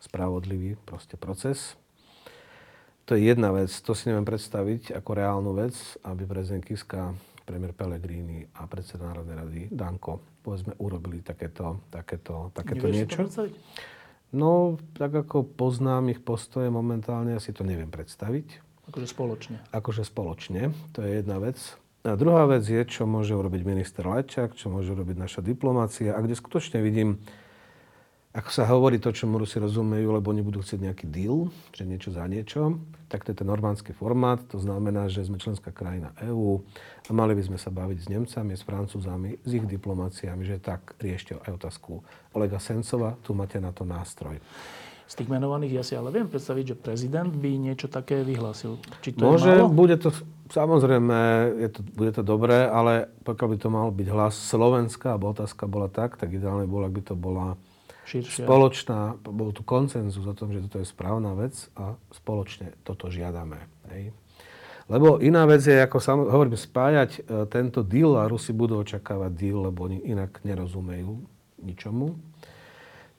Spravodlivý 0.00 0.80
proste 0.88 1.20
proces. 1.20 1.76
To 3.04 3.18
je 3.18 3.26
jedna 3.26 3.52
vec, 3.52 3.68
to 3.68 3.92
si 3.92 4.08
neviem 4.08 4.24
predstaviť 4.24 4.96
ako 4.96 5.10
reálnu 5.12 5.52
vec, 5.56 5.74
aby 6.06 6.24
prezident 6.24 6.62
Kiska, 6.62 7.12
premiér 7.42 7.74
Pellegrini 7.74 8.46
a 8.54 8.70
predseda 8.70 9.10
Národnej 9.10 9.36
rady 9.36 9.60
Danko, 9.74 10.22
povedzme, 10.46 10.78
urobili 10.78 11.18
takéto, 11.20 11.82
takéto, 11.90 12.54
takéto 12.54 12.86
niečo. 12.86 13.26
No, 14.30 14.78
tak 14.94 15.26
ako 15.26 15.42
poznám 15.42 16.14
ich 16.14 16.22
postoje 16.22 16.70
momentálne, 16.70 17.34
ja 17.34 17.42
si 17.42 17.50
to 17.50 17.66
neviem 17.66 17.90
predstaviť. 17.90 18.62
Akože 18.86 19.06
spoločne. 19.10 19.56
Akože 19.74 20.06
spoločne, 20.06 20.70
to 20.94 21.02
je 21.02 21.18
jedna 21.18 21.42
vec. 21.42 21.58
A 22.00 22.16
druhá 22.16 22.48
vec 22.48 22.64
je, 22.64 22.80
čo 22.88 23.04
môže 23.04 23.36
urobiť 23.36 23.60
minister 23.60 24.08
Lajčák, 24.08 24.56
čo 24.56 24.72
môže 24.72 24.88
urobiť 24.96 25.20
naša 25.20 25.40
diplomácia 25.44 26.16
a 26.16 26.24
kde 26.24 26.32
skutočne 26.32 26.80
vidím, 26.80 27.20
ako 28.32 28.48
sa 28.48 28.64
hovorí 28.72 28.96
to, 28.96 29.12
čo 29.12 29.28
Rusi 29.28 29.60
rozumejú, 29.60 30.08
lebo 30.16 30.32
oni 30.32 30.40
budú 30.40 30.64
chcieť 30.64 30.80
nejaký 30.80 31.06
deal, 31.12 31.52
že 31.76 31.84
niečo 31.84 32.08
za 32.14 32.24
niečo, 32.24 32.80
tak 33.12 33.26
to 33.26 33.34
je 33.34 33.44
ten 33.44 33.48
normánsky 33.50 33.92
formát, 33.92 34.40
to 34.48 34.56
znamená, 34.56 35.12
že 35.12 35.28
sme 35.28 35.36
členská 35.36 35.76
krajina 35.76 36.16
EÚ 36.24 36.64
a 37.04 37.10
mali 37.12 37.36
by 37.36 37.52
sme 37.52 37.58
sa 37.60 37.68
baviť 37.68 37.98
s 38.00 38.06
Nemcami, 38.08 38.52
s 38.56 38.64
Francúzami, 38.64 39.36
s 39.44 39.50
ich 39.50 39.66
diplomáciami, 39.68 40.40
že 40.46 40.56
tak 40.56 40.96
riešte 41.02 41.36
aj 41.36 41.52
otázku 41.52 42.00
Olega 42.32 42.56
Sencova, 42.62 43.18
tu 43.20 43.36
máte 43.36 43.60
na 43.60 43.76
to 43.76 43.84
nástroj 43.84 44.40
z 45.10 45.14
tých 45.18 45.26
menovaných 45.26 45.72
ja 45.74 45.82
si 45.82 45.98
ale 45.98 46.14
viem 46.14 46.30
predstaviť, 46.30 46.64
že 46.70 46.76
prezident 46.78 47.26
by 47.26 47.50
niečo 47.58 47.90
také 47.90 48.22
vyhlásil. 48.22 48.78
Či 49.02 49.18
to 49.18 49.26
Môže, 49.26 49.50
je 49.50 49.66
málo? 49.66 49.74
bude 49.74 49.98
to, 49.98 50.14
samozrejme, 50.54 51.18
je 51.66 51.68
to, 51.74 51.80
bude 51.98 52.14
to 52.14 52.22
dobré, 52.22 52.70
ale 52.70 53.10
pokiaľ 53.26 53.48
by 53.50 53.56
to 53.58 53.68
mal 53.74 53.86
byť 53.90 54.06
hlas 54.06 54.38
Slovenska, 54.38 55.18
alebo 55.18 55.34
otázka 55.34 55.66
bola 55.66 55.90
tak, 55.90 56.14
tak 56.14 56.30
ideálne 56.30 56.70
bolo, 56.70 56.86
ak 56.86 56.94
by 56.94 57.02
to 57.02 57.14
bola 57.18 57.58
Širšia. 58.06 58.46
spoločná, 58.46 59.18
bol 59.26 59.50
tu 59.50 59.66
koncenzus 59.66 60.22
o 60.22 60.34
tom, 60.34 60.54
že 60.54 60.62
toto 60.70 60.78
je 60.78 60.86
správna 60.86 61.34
vec 61.34 61.58
a 61.74 61.98
spoločne 62.14 62.78
toto 62.86 63.10
žiadame. 63.10 63.66
Hej. 63.90 64.14
Lebo 64.86 65.18
iná 65.18 65.42
vec 65.46 65.62
je, 65.62 65.74
ako 65.74 65.98
sam, 65.98 66.22
hovorím, 66.26 66.54
spájať 66.54 67.10
e, 67.18 67.20
tento 67.50 67.82
deal 67.82 68.14
a 68.14 68.26
Rusi 68.30 68.50
budú 68.50 68.82
očakávať 68.82 69.30
deal, 69.34 69.58
lebo 69.70 69.86
oni 69.86 70.02
inak 70.06 70.42
nerozumejú 70.42 71.18
ničomu. 71.62 72.18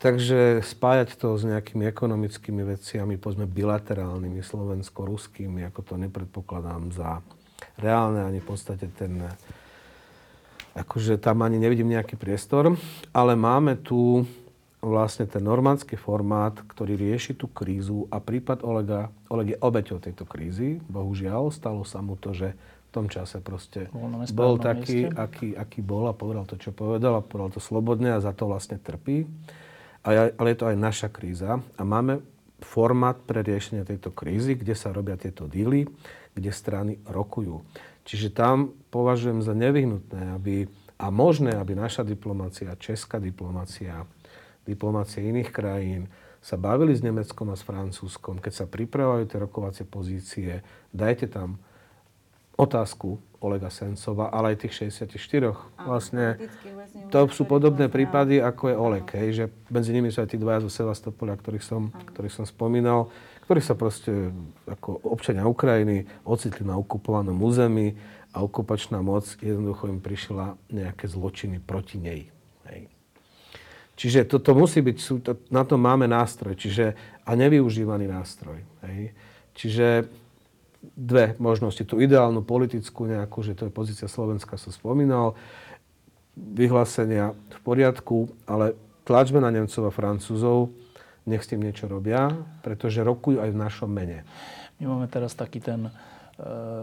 Takže 0.02 0.66
spájať 0.66 1.14
to 1.14 1.38
s 1.38 1.46
nejakými 1.46 1.86
ekonomickými 1.86 2.66
veciami, 2.66 3.22
povedzme 3.22 3.46
bilaterálnymi, 3.46 4.42
slovensko-ruskými, 4.42 5.62
ako 5.70 5.80
to 5.86 5.94
nepredpokladám 6.02 6.90
za 6.90 7.22
reálne, 7.78 8.26
ani 8.26 8.42
v 8.42 8.48
podstate 8.50 8.90
ten, 8.98 9.22
akože 10.74 11.22
tam 11.22 11.46
ani 11.46 11.62
nevidím 11.62 11.94
nejaký 11.94 12.18
priestor. 12.18 12.74
Ale 13.14 13.38
máme 13.38 13.78
tu 13.78 14.26
vlastne 14.82 15.30
ten 15.30 15.46
normandský 15.46 15.94
formát, 15.94 16.58
ktorý 16.58 16.98
rieši 16.98 17.38
tú 17.38 17.46
krízu 17.46 18.10
a 18.10 18.18
prípad 18.18 18.66
Olega, 18.66 19.14
Oleg 19.30 19.54
je 19.54 19.58
obeťou 19.62 20.02
tejto 20.02 20.26
krízy. 20.26 20.82
Bohužiaľ, 20.90 21.54
stalo 21.54 21.86
sa 21.86 22.02
mu 22.02 22.18
to, 22.18 22.34
že 22.34 22.58
v 22.58 22.90
tom 22.90 23.06
čase 23.06 23.38
proste 23.38 23.86
Bol 24.34 24.58
taký, 24.58 25.14
mieste. 25.14 25.14
aký, 25.14 25.48
aký 25.54 25.80
bol 25.86 26.10
a 26.10 26.18
povedal 26.18 26.50
to, 26.50 26.58
čo 26.58 26.74
povedal 26.74 27.22
a 27.22 27.22
povedal 27.22 27.54
to 27.54 27.62
slobodne 27.62 28.18
a 28.18 28.20
za 28.20 28.34
to 28.34 28.50
vlastne 28.50 28.82
trpí. 28.82 29.30
Ale 30.02 30.50
je 30.54 30.58
to 30.58 30.70
aj 30.70 30.78
naša 30.78 31.08
kríza 31.14 31.62
a 31.62 31.82
máme 31.86 32.26
formát 32.62 33.18
pre 33.18 33.42
riešenie 33.42 33.86
tejto 33.86 34.14
krízy, 34.14 34.58
kde 34.58 34.74
sa 34.78 34.94
robia 34.94 35.18
tieto 35.18 35.50
díly, 35.50 35.90
kde 36.34 36.52
strany 36.54 37.02
rokujú. 37.10 37.62
Čiže 38.06 38.34
tam 38.34 38.74
považujem 38.90 39.46
za 39.46 39.54
nevyhnutné, 39.54 40.38
aby, 40.38 40.66
a 40.98 41.14
možné, 41.14 41.54
aby 41.54 41.78
naša 41.78 42.02
diplomácia, 42.02 42.74
česká 42.78 43.22
diplomácia, 43.22 44.06
diplomácie 44.66 45.22
iných 45.22 45.54
krajín 45.54 46.10
sa 46.42 46.58
bavili 46.58 46.98
s 46.98 47.06
Nemeckom 47.06 47.54
a 47.54 47.58
s 47.58 47.62
Francúzskom, 47.62 48.42
keď 48.42 48.54
sa 48.54 48.66
pripravujú 48.66 49.30
tie 49.30 49.38
rokovacie 49.38 49.86
pozície, 49.86 50.66
dajte 50.90 51.30
tam 51.30 51.62
otázku 52.58 53.22
Olega 53.42 53.74
Sencova, 53.74 54.30
ale 54.30 54.54
aj 54.54 54.70
tých 54.70 54.94
64. 54.94 55.58
Vlastne 55.82 56.38
to 57.10 57.26
sú 57.34 57.50
podobné 57.50 57.90
prípady, 57.90 58.38
ako 58.38 58.64
je 58.70 58.76
Oleg, 58.78 59.08
hej, 59.18 59.30
že 59.34 59.46
medzi 59.74 59.92
nimi 59.92 60.14
sú 60.14 60.22
aj 60.22 60.30
tí 60.30 60.38
dvaja 60.38 60.62
zo 60.62 60.70
Sevastopolia, 60.70 61.34
ktorých 61.34 61.66
som, 61.66 61.90
ktorých 61.90 62.38
som 62.38 62.46
spomínal, 62.46 63.10
ktorí 63.50 63.60
sa 63.60 63.74
proste 63.74 64.30
ako 64.70 65.02
občania 65.10 65.50
Ukrajiny 65.50 66.06
ocitli 66.22 66.62
na 66.62 66.78
okupovanom 66.78 67.36
území 67.42 67.98
a 68.32 68.46
okupačná 68.46 69.02
moc 69.02 69.26
jednoducho 69.42 69.90
im 69.90 70.00
prišla 70.00 70.56
nejaké 70.70 71.10
zločiny 71.10 71.58
proti 71.60 71.98
nej. 71.98 72.30
Hej. 72.70 72.88
Čiže 73.98 74.30
toto 74.30 74.54
musí 74.56 74.80
byť, 74.86 74.98
na 75.50 75.66
to 75.66 75.76
máme 75.82 76.06
nástroj, 76.06 76.56
čiže, 76.56 76.94
a 77.26 77.32
nevyužívaný 77.34 78.06
nástroj. 78.08 78.64
Hej. 78.88 79.18
Čiže 79.58 80.08
dve 80.82 81.38
možnosti. 81.38 81.86
Tú 81.86 82.02
ideálnu 82.02 82.42
politickú 82.42 83.06
nejakú, 83.06 83.46
že 83.46 83.54
to 83.54 83.70
je 83.70 83.74
pozícia 83.74 84.10
Slovenska, 84.10 84.58
som 84.58 84.74
spomínal, 84.74 85.38
vyhlásenia 86.36 87.38
v 87.54 87.60
poriadku, 87.62 88.34
ale 88.50 88.74
tlačme 89.06 89.38
na 89.38 89.54
Nemcov 89.54 89.88
a 89.88 89.92
Francúzov, 89.94 90.74
nech 91.30 91.46
s 91.46 91.54
tým 91.54 91.62
niečo 91.62 91.86
robia, 91.86 92.34
pretože 92.66 93.06
rokujú 93.06 93.44
aj 93.46 93.50
v 93.54 93.62
našom 93.62 93.90
mene. 93.92 94.26
My 94.82 94.90
máme 94.90 95.06
teraz 95.06 95.38
taký 95.38 95.62
ten 95.62 95.86
e, 95.86 95.92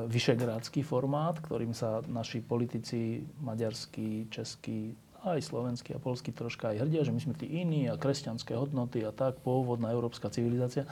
vyšegrádsky 0.07 0.87
formát, 0.87 1.35
ktorým 1.43 1.75
sa 1.75 1.99
naši 2.07 2.39
politici, 2.39 3.27
maďarskí, 3.43 4.31
českí, 4.31 4.95
aj 5.27 5.43
slovenskí 5.43 5.91
a 5.91 5.99
polskí 5.99 6.31
troška 6.31 6.71
aj 6.71 6.87
hrdia, 6.87 7.03
že 7.03 7.11
my 7.11 7.19
sme 7.19 7.35
tí 7.35 7.51
iní 7.51 7.91
a 7.91 7.99
kresťanské 7.99 8.55
hodnoty 8.55 9.03
a 9.03 9.11
tak, 9.11 9.43
pôvodná 9.43 9.91
európska 9.91 10.31
civilizácia. 10.31 10.87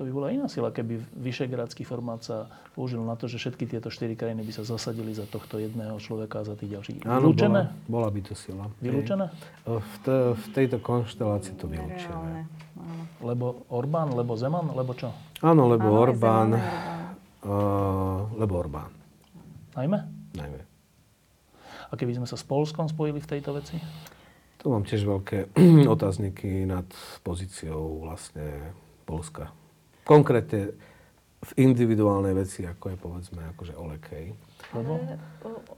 To 0.00 0.08
by 0.08 0.16
bola 0.16 0.32
iná 0.32 0.48
sila, 0.48 0.72
keby 0.72 0.96
vyšegrádsky 1.12 1.84
formát 1.84 2.24
sa 2.24 2.48
použil 2.72 3.04
na 3.04 3.20
to, 3.20 3.28
že 3.28 3.36
všetky 3.36 3.68
tieto 3.68 3.92
štyri 3.92 4.16
krajiny 4.16 4.40
by 4.40 4.48
sa 4.48 4.64
zasadili 4.64 5.12
za 5.12 5.28
tohto 5.28 5.60
jedného 5.60 5.92
človeka 6.00 6.40
a 6.40 6.48
za 6.48 6.56
tých 6.56 6.72
ďalších. 6.72 7.04
Áno, 7.04 7.28
Vylúčené? 7.28 7.68
bola, 7.84 8.08
bola 8.08 8.08
by 8.08 8.20
to 8.24 8.32
sila. 8.32 8.64
Vylúčené? 8.80 9.28
V, 9.68 9.94
te, 10.00 10.16
v 10.32 10.44
tejto 10.56 10.80
konštelácii 10.80 11.52
to 11.52 11.68
vylúčené. 11.68 12.48
Lebo 13.20 13.68
Orbán, 13.68 14.16
lebo 14.16 14.40
Zeman, 14.40 14.72
lebo 14.72 14.96
čo? 14.96 15.12
Áno, 15.44 15.68
lebo 15.68 15.84
Áno, 15.84 15.92
Zeman, 15.92 16.04
Orbán. 16.08 16.48
uh, 17.44 18.24
lebo 18.40 18.52
Orbán, 18.56 18.88
Najmä? 19.76 19.98
najmä. 20.32 20.60
A 21.88 21.92
keby 21.92 22.16
sme 22.16 22.24
sa 22.24 22.40
s 22.40 22.44
Polskom 22.48 22.88
spojili 22.88 23.20
v 23.20 23.28
tejto 23.28 23.52
veci? 23.52 23.76
Tu 24.56 24.64
mám 24.64 24.88
tiež 24.88 25.04
veľké 25.04 25.52
otázniky 25.94 26.64
nad 26.64 26.88
pozíciou 27.20 28.00
vlastne 28.00 28.72
Polska. 29.04 29.52
Konkrétne 30.10 30.74
v 31.40 31.52
individuálnej 31.56 32.34
veci, 32.34 32.66
ako 32.66 32.90
je 32.90 32.96
povedzme 32.98 33.40
akože 33.54 33.72
Oleg, 33.78 34.02
hej. 34.10 34.26
Ale 34.74 35.16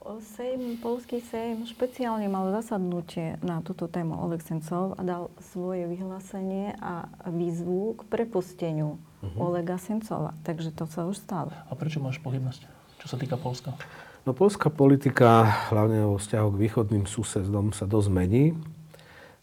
o 0.03 0.19
Sejm, 0.19 0.81
polský 0.83 1.23
Sejm 1.23 1.63
špeciálne 1.63 2.27
mal 2.27 2.51
zasadnutie 2.51 3.39
na 3.39 3.63
túto 3.63 3.87
tému 3.87 4.17
Oleg 4.19 4.43
Sencov 4.43 4.97
a 4.97 5.01
dal 5.05 5.23
svoje 5.53 5.87
vyhlásenie 5.87 6.75
a 6.81 7.07
výzvu 7.29 7.95
k 7.95 8.01
prepusteniu 8.09 8.99
Olega 9.39 9.79
Sencova. 9.79 10.35
Takže 10.43 10.75
to 10.75 10.83
sa 10.89 11.07
už 11.07 11.15
stalo. 11.15 11.53
A 11.53 11.73
prečo 11.79 12.03
máš 12.03 12.19
pochybnosť? 12.19 12.67
Čo 12.99 13.07
sa 13.07 13.15
týka 13.15 13.39
Polska? 13.39 13.71
No 14.27 14.31
polská 14.31 14.71
politika, 14.71 15.47
hlavne 15.71 16.03
vo 16.07 16.15
vzťahu 16.15 16.47
k 16.55 16.61
východným 16.67 17.05
susedom, 17.07 17.71
sa 17.71 17.83
dosť 17.83 18.09
mení. 18.11 18.55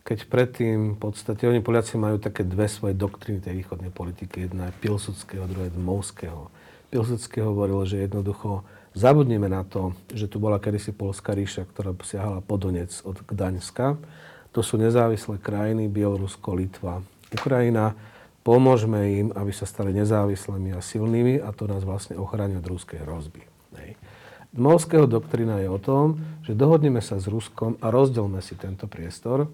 Keď 0.01 0.27
predtým, 0.33 0.97
v 0.97 0.99
podstate, 0.99 1.45
oni 1.45 1.61
Poliaci 1.61 2.01
majú 2.01 2.17
také 2.17 2.43
dve 2.43 2.67
svoje 2.67 2.97
doktriny 2.97 3.45
tej 3.45 3.65
východnej 3.65 3.93
politiky. 3.93 4.49
Jedna 4.49 4.73
je 4.73 4.79
Pilsudského, 4.81 5.45
druhá 5.45 5.69
je 5.69 5.77
Dmovského. 5.77 6.49
Pilsudský 6.91 7.45
hovoril, 7.45 7.85
že 7.87 8.03
jednoducho 8.09 8.67
zabudneme 8.97 9.47
na 9.47 9.63
to, 9.63 9.95
že 10.11 10.27
tu 10.27 10.43
bola 10.43 10.59
kedysi 10.59 10.91
Polská 10.91 11.37
ríša, 11.37 11.69
ktorá 11.69 11.95
siahala 12.03 12.43
po 12.43 12.59
Donec 12.59 12.91
od 13.07 13.23
Gdaňska. 13.23 14.01
To 14.51 14.61
sú 14.67 14.75
nezávislé 14.81 15.39
krajiny, 15.39 15.87
Bielorusko, 15.87 16.59
Litva, 16.59 17.05
Ukrajina. 17.31 17.95
Pomôžme 18.43 18.99
im, 19.21 19.29
aby 19.37 19.53
sa 19.55 19.69
stali 19.69 19.95
nezávislými 19.95 20.75
a 20.75 20.83
silnými 20.83 21.39
a 21.39 21.55
to 21.55 21.71
nás 21.71 21.87
vlastne 21.87 22.19
ochráni 22.19 22.59
od 22.59 22.67
ruskej 22.67 23.05
hrozby. 23.07 23.47
Hej. 23.79 23.95
Dmovského 24.51 25.07
doktrina 25.07 25.63
je 25.63 25.71
o 25.71 25.79
tom, 25.79 26.19
že 26.43 26.59
dohodneme 26.59 26.99
sa 26.99 27.23
s 27.23 27.31
Ruskom 27.31 27.79
a 27.79 27.95
rozdelme 27.95 28.43
si 28.43 28.59
tento 28.59 28.91
priestor. 28.91 29.47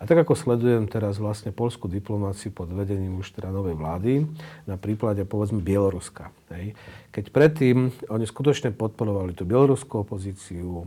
A 0.00 0.08
tak 0.08 0.24
ako 0.24 0.32
sledujem 0.32 0.88
teraz 0.88 1.20
vlastne 1.20 1.52
polskú 1.52 1.84
diplomáciu 1.84 2.56
pod 2.56 2.72
vedením 2.72 3.20
už 3.20 3.36
teda 3.36 3.52
novej 3.52 3.76
vlády, 3.76 4.24
na 4.64 4.80
príklade 4.80 5.28
povedzme 5.28 5.60
Bieloruska. 5.60 6.32
Hej. 6.56 6.72
Keď 7.12 7.24
predtým 7.28 7.92
oni 8.08 8.24
skutočne 8.24 8.72
podporovali 8.72 9.36
tú 9.36 9.44
bieloruskú 9.44 10.00
opozíciu, 10.00 10.82
e, 10.82 10.84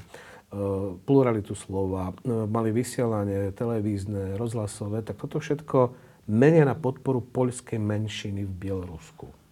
pluralitu 1.06 1.54
slova, 1.54 2.10
e, 2.10 2.50
mali 2.50 2.74
vysielanie 2.74 3.54
televízne, 3.54 4.34
rozhlasové, 4.34 5.06
tak 5.06 5.22
toto 5.22 5.38
všetko 5.38 5.94
menia 6.26 6.66
na 6.66 6.74
podporu 6.74 7.22
poľskej 7.22 7.78
menšiny 7.78 8.50
v 8.50 8.54
Bielorusku. 8.66 9.43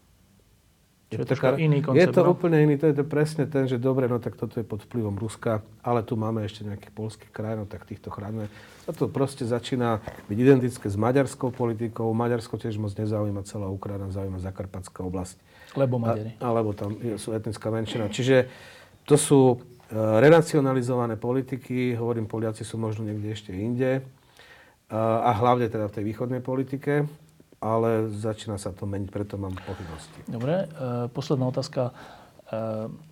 Čo 1.12 1.20
je 1.20 1.28
troška 1.28 1.60
iný 1.60 1.84
koncept, 1.84 2.00
Je 2.00 2.08
to 2.08 2.24
no? 2.24 2.32
úplne 2.32 2.64
iný, 2.64 2.80
to 2.80 2.88
je 2.88 2.96
to 2.96 3.04
presne 3.04 3.44
ten, 3.44 3.68
že 3.68 3.76
dobre, 3.76 4.08
no 4.08 4.24
tak 4.24 4.40
toto 4.40 4.56
je 4.56 4.64
pod 4.64 4.80
vplyvom 4.88 5.20
Ruska, 5.20 5.60
ale 5.84 6.08
tu 6.08 6.16
máme 6.16 6.40
ešte 6.48 6.64
nejakých 6.64 6.94
polských 6.96 7.32
krajín, 7.36 7.64
no 7.64 7.66
tak 7.68 7.84
týchto 7.84 8.08
chránime. 8.08 8.48
Toto 8.88 9.12
proste 9.12 9.44
začína 9.44 10.00
byť 10.32 10.38
identické 10.40 10.88
s 10.88 10.96
maďarskou 10.96 11.52
politikou. 11.52 12.08
Maďarsko 12.16 12.56
tiež 12.56 12.80
moc 12.80 12.96
nezaujíma 12.96 13.44
celá 13.44 13.68
Ukrajina, 13.68 14.08
zaujíma 14.08 14.40
Zakarpatská 14.40 15.04
oblasť. 15.04 15.36
Lebo 15.76 16.00
Maďari. 16.00 16.40
A, 16.40 16.48
alebo 16.48 16.72
tam 16.72 16.96
je- 16.96 17.20
sú 17.20 17.36
etnická 17.36 17.68
menšina. 17.68 18.08
Čiže 18.08 18.48
to 19.04 19.20
sú 19.20 19.40
e, 19.52 19.56
renacionalizované 19.92 21.20
politiky, 21.20 21.92
hovorím, 22.00 22.24
Poliaci 22.24 22.64
sú 22.64 22.80
možno 22.80 23.04
niekde 23.04 23.36
ešte 23.36 23.52
inde. 23.52 24.00
E, 24.00 24.02
a 24.96 25.36
hlavne 25.36 25.68
teda 25.68 25.92
v 25.92 25.96
tej 26.00 26.04
východnej 26.08 26.40
politike, 26.40 27.04
ale 27.62 28.10
začína 28.10 28.58
sa 28.58 28.74
to 28.74 28.90
meniť, 28.90 29.10
preto 29.14 29.38
mám 29.38 29.54
pochybnosti. 29.54 30.26
Dobre, 30.26 30.66
e, 30.66 31.08
posledná 31.14 31.46
otázka. 31.46 31.94
E, 31.94 31.94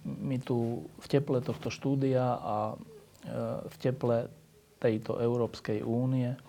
my 0.10 0.38
tu 0.42 0.90
v 0.98 1.08
teple 1.08 1.46
tohto 1.46 1.70
štúdia 1.70 2.36
a 2.42 2.74
e, 2.74 2.76
v 3.70 3.76
teple 3.78 4.26
tejto 4.82 5.22
Európskej 5.22 5.86
únie 5.86 6.34
e, 6.34 6.40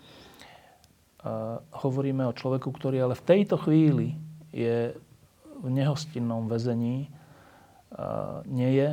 hovoríme 1.77 2.25
o 2.25 2.33
človeku, 2.33 2.73
ktorý 2.73 3.05
ale 3.05 3.13
v 3.13 3.27
tejto 3.27 3.61
chvíli 3.61 4.17
je 4.49 4.97
v 5.61 5.67
nehostinnom 5.69 6.49
väzení, 6.49 7.05
e, 7.05 7.09
nie 8.49 8.71
je, 8.81 8.89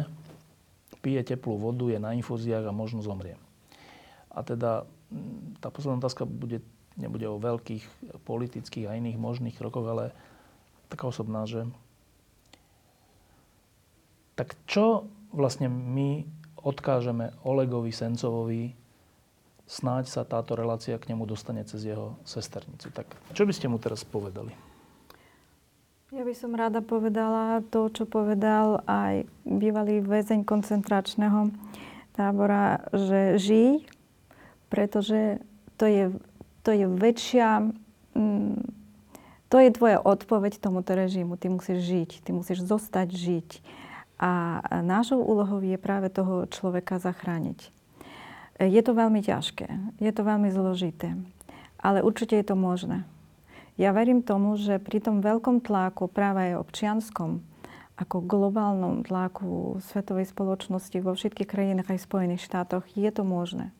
pije 1.00 1.22
teplú 1.24 1.56
vodu, 1.56 1.88
je 1.88 1.96
na 1.96 2.12
infúziách 2.12 2.68
a 2.68 2.76
možno 2.76 3.00
zomrie. 3.00 3.40
A 4.28 4.44
teda 4.44 4.84
tá 5.64 5.68
posledná 5.72 5.96
otázka 6.04 6.28
bude, 6.28 6.60
nebude 6.98 7.24
o 7.30 7.38
veľkých 7.38 7.84
politických 8.26 8.90
a 8.90 8.98
iných 8.98 9.16
možných 9.16 9.56
krokoch, 9.56 9.86
ale 9.86 10.04
taká 10.90 11.08
osobná, 11.08 11.46
že 11.46 11.64
tak 14.34 14.54
čo 14.70 15.06
vlastne 15.34 15.70
my 15.70 16.26
odkážeme 16.62 17.34
Olegovi 17.46 17.90
Sencovovi, 17.94 18.74
snáď 19.68 20.10
sa 20.10 20.22
táto 20.24 20.58
relácia 20.58 20.98
k 20.98 21.14
nemu 21.14 21.26
dostane 21.28 21.62
cez 21.66 21.86
jeho 21.86 22.18
sesternicu. 22.26 22.90
Tak 22.90 23.06
čo 23.34 23.44
by 23.46 23.52
ste 23.54 23.70
mu 23.70 23.78
teraz 23.78 24.02
povedali? 24.02 24.50
Ja 26.08 26.24
by 26.24 26.32
som 26.32 26.56
rada 26.56 26.80
povedala 26.80 27.60
to, 27.68 27.92
čo 27.92 28.08
povedal 28.08 28.80
aj 28.88 29.28
bývalý 29.44 30.00
väzeň 30.00 30.40
koncentračného 30.40 31.52
tábora, 32.16 32.80
že 32.96 33.36
žij, 33.36 33.84
pretože 34.72 35.44
to 35.76 35.84
je, 35.84 36.08
to 36.68 36.76
je 36.76 36.84
väčšia... 36.84 37.64
Mm, 38.12 38.60
to 39.48 39.56
je 39.56 39.72
tvoja 39.72 40.04
odpoveď 40.04 40.60
tomuto 40.60 40.92
režimu. 40.92 41.40
Ty 41.40 41.48
musíš 41.48 41.80
žiť, 41.80 42.10
ty 42.20 42.36
musíš 42.36 42.68
zostať 42.68 43.08
žiť. 43.08 43.50
A 44.20 44.60
našou 44.84 45.24
úlohou 45.24 45.64
je 45.64 45.80
práve 45.80 46.12
toho 46.12 46.44
človeka 46.44 47.00
zachrániť. 47.00 47.72
Je 48.60 48.82
to 48.84 48.92
veľmi 48.92 49.24
ťažké, 49.24 49.96
je 50.02 50.12
to 50.12 50.22
veľmi 50.26 50.52
zložité. 50.52 51.16
ale 51.78 52.02
určite 52.02 52.34
je 52.34 52.44
to 52.44 52.58
možné. 52.58 53.06
Ja 53.78 53.94
verím 53.94 54.26
tomu, 54.26 54.58
že 54.58 54.82
pri 54.82 54.98
tom 54.98 55.22
veľkom 55.22 55.62
tlaku 55.62 56.10
práve 56.10 56.50
aj 56.50 56.66
občianskom, 56.66 57.38
ako 57.94 58.26
globálnom 58.26 59.06
tlaku 59.06 59.78
svetovej 59.86 60.26
spoločnosti 60.26 60.98
vo 60.98 61.14
všetkých 61.14 61.46
krajinách 61.46 61.94
aj 61.94 61.98
v 62.02 62.06
Spojených 62.10 62.42
štátoch, 62.42 62.82
je 62.98 63.06
to 63.14 63.22
možné. 63.22 63.70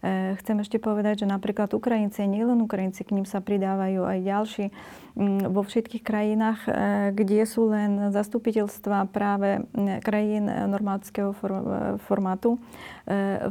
E, 0.00 0.34
chcem 0.40 0.56
ešte 0.64 0.80
povedať, 0.80 1.24
že 1.24 1.26
napríklad 1.28 1.76
Ukrajinci, 1.76 2.24
nielen 2.24 2.64
Ukrajinci, 2.64 3.04
k 3.04 3.12
ním 3.12 3.28
sa 3.28 3.44
pridávajú 3.44 4.00
aj 4.04 4.18
ďalší 4.24 4.66
vo 5.52 5.60
všetkých 5.60 6.00
krajinách, 6.00 6.60
e, 6.64 6.70
kde 7.12 7.44
sú 7.44 7.68
len 7.68 8.08
zastupiteľstva 8.08 9.12
práve 9.12 9.68
krajín 10.00 10.48
normátskeho 10.48 11.36
formátu. 12.00 12.56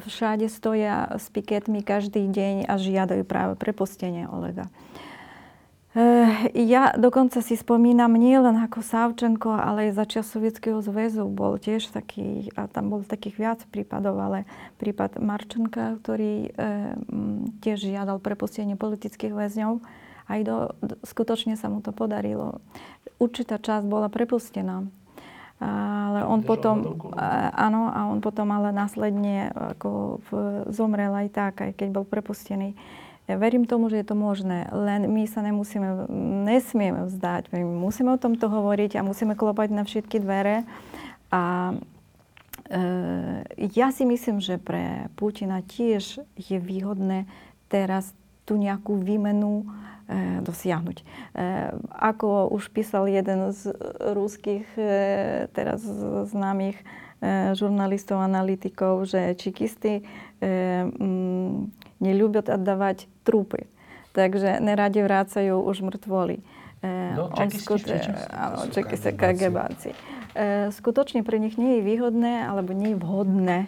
Všade 0.10 0.50
stoja 0.50 1.20
s 1.20 1.30
piketmi 1.30 1.86
každý 1.86 2.26
deň 2.26 2.66
a 2.66 2.74
žiadajú 2.80 3.24
práve 3.28 3.54
prepustenie 3.60 4.26
Olega. 4.26 4.72
Eh, 5.90 6.54
ja 6.54 6.94
dokonca 6.94 7.42
si 7.42 7.58
spomínam 7.58 8.14
nie 8.14 8.38
len 8.38 8.54
ako 8.62 8.86
Savčenko, 8.86 9.50
ale 9.50 9.90
aj 9.90 9.98
za 9.98 10.06
čas 10.06 10.30
Sovietskeho 10.30 10.86
zväzu 10.86 11.26
bol 11.26 11.58
tiež 11.58 11.90
taký, 11.90 12.54
a 12.54 12.70
tam 12.70 12.94
bol 12.94 13.02
takých 13.02 13.36
viac 13.42 13.60
prípadov, 13.74 14.22
ale 14.22 14.46
prípad 14.78 15.18
Marčenka, 15.18 15.98
ktorý 15.98 16.46
e, 16.46 16.50
tiež 17.66 17.90
žiadal 17.90 18.22
prepustenie 18.22 18.78
politických 18.78 19.34
väzňov. 19.34 19.82
Aj 20.30 20.40
do, 20.46 20.78
skutočne 21.10 21.58
sa 21.58 21.74
mu 21.74 21.82
to 21.82 21.90
podarilo. 21.90 22.62
Určitá 23.18 23.58
časť 23.58 23.90
bola 23.90 24.14
prepustená. 24.14 24.86
Ale 25.60 26.22
on 26.24 26.46
potom, 26.46 27.02
áno, 27.58 27.90
a 27.90 28.08
on 28.08 28.22
potom 28.22 28.54
ale 28.54 28.70
následne 28.72 29.52
ako 29.52 30.22
v, 30.22 30.30
zomrel 30.70 31.12
aj 31.12 31.28
tak, 31.34 31.54
aj 31.66 31.72
keď 31.76 31.90
bol 31.98 32.06
prepustený. 32.06 32.78
Ja 33.30 33.38
verím 33.38 33.70
tomu, 33.70 33.94
že 33.94 34.02
je 34.02 34.10
to 34.10 34.18
možné, 34.18 34.66
len 34.74 35.06
my 35.06 35.30
sa 35.30 35.46
nemusíme, 35.46 36.10
nesmieme 36.50 37.06
vzdať. 37.06 37.54
My 37.54 37.62
musíme 37.62 38.18
o 38.18 38.18
tomto 38.18 38.50
hovoriť 38.50 38.98
a 38.98 39.06
musíme 39.06 39.38
klopať 39.38 39.70
na 39.70 39.86
všetky 39.86 40.18
dvere. 40.18 40.66
A 41.30 41.78
e, 42.74 43.70
ja 43.70 43.94
si 43.94 44.10
myslím, 44.10 44.42
že 44.42 44.58
pre 44.58 45.14
Putina 45.14 45.62
tiež 45.62 46.26
je 46.42 46.58
výhodné 46.58 47.30
teraz 47.70 48.18
tú 48.50 48.58
nejakú 48.58 48.98
výmenu 48.98 49.62
e, 50.10 50.42
dosiahnuť. 50.42 50.98
E, 50.98 51.04
ako 52.02 52.50
už 52.50 52.74
písal 52.74 53.06
jeden 53.14 53.54
z 53.54 53.78
ruských 54.10 54.66
e, 54.74 54.84
teraz 55.54 55.86
známych 56.34 56.82
e, 56.82 57.54
žurnalistov, 57.54 58.26
analytikov, 58.26 59.06
že 59.06 59.38
čikisty 59.38 60.02
e, 60.02 60.04
m, 60.98 61.70
neľúbia 62.00 62.42
oddávať 62.44 63.08
trupy. 63.28 63.68
Takže 64.16 64.58
neradi 64.60 65.06
vrácajú 65.06 65.62
už 65.64 65.86
mŕtvoly. 65.86 66.42
No, 66.80 67.28
áno, 68.32 68.72
čekisti, 68.72 69.12
KGBáci. 69.12 69.92
E, 70.32 70.72
skutočne 70.72 71.28
pre 71.28 71.36
nich 71.36 71.60
nie 71.60 71.80
je 71.80 71.82
výhodné 71.84 72.48
alebo 72.48 72.72
nie 72.72 72.96
je 72.96 72.98
vhodné, 73.04 73.60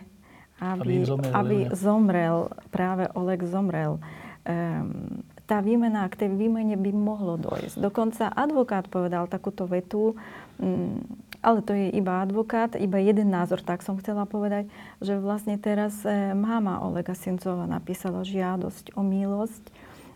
aby, 0.63 0.79
aby, 0.79 0.95
zomrel, 1.03 1.31
aby 1.35 1.57
zomrel, 1.75 2.37
práve 2.71 3.03
Oleg 3.11 3.43
zomrel. 3.43 3.99
Um, 4.47 5.27
tá 5.43 5.59
výmena, 5.59 6.07
k 6.07 6.23
tej 6.23 6.29
výmene 6.39 6.79
by 6.79 6.91
mohlo 6.95 7.35
dojsť. 7.35 7.83
Dokonca 7.83 8.31
advokát 8.31 8.87
povedal 8.87 9.27
takúto 9.27 9.67
vetu, 9.67 10.15
um, 10.57 11.03
ale 11.41 11.59
to 11.65 11.73
je 11.73 11.89
iba 11.89 12.21
advokát, 12.21 12.77
iba 12.77 13.01
jeden 13.01 13.33
názor, 13.33 13.65
tak 13.65 13.81
som 13.81 13.97
chcela 13.97 14.29
povedať, 14.29 14.69
že 15.01 15.17
vlastne 15.17 15.57
teraz 15.57 16.05
e, 16.05 16.37
máma 16.37 16.85
Olega 16.85 17.17
Sincova 17.17 17.65
napísala 17.65 18.21
žiadosť 18.21 18.93
o 18.93 19.01
milosť 19.01 19.63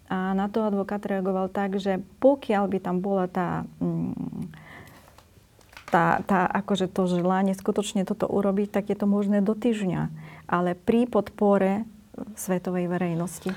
a 0.05 0.37
na 0.37 0.45
to 0.45 0.61
advokát 0.61 1.01
reagoval 1.01 1.49
tak, 1.49 1.81
že 1.81 1.97
pokiaľ 2.21 2.63
by 2.69 2.77
tam 2.77 3.01
bola 3.01 3.25
tá, 3.25 3.65
mm, 3.81 4.53
tá, 5.89 6.21
tá 6.29 6.45
akože 6.45 6.93
to 6.93 7.09
želanie 7.09 7.57
skutočne 7.57 8.05
toto 8.05 8.29
urobiť, 8.29 8.69
tak 8.69 8.93
je 8.93 8.97
to 8.97 9.09
možné 9.09 9.41
do 9.41 9.57
týždňa. 9.57 10.13
Ale 10.45 10.77
pri 10.77 11.09
podpore 11.09 11.89
svetovej 12.37 12.87
verejnosti. 12.87 13.51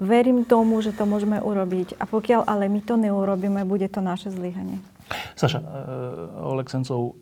Verím 0.00 0.42
tomu, 0.42 0.82
že 0.82 0.90
to 0.90 1.06
môžeme 1.06 1.38
urobiť. 1.38 1.94
A 2.00 2.10
pokiaľ 2.10 2.42
ale 2.48 2.66
my 2.66 2.80
to 2.82 2.98
neurobíme, 2.98 3.62
bude 3.62 3.86
to 3.86 4.02
naše 4.02 4.34
zlyhanie. 4.34 4.82
Saša, 5.34 5.58
e, 5.58 5.66
Oleg 6.46 6.70
Sencov, 6.70 7.18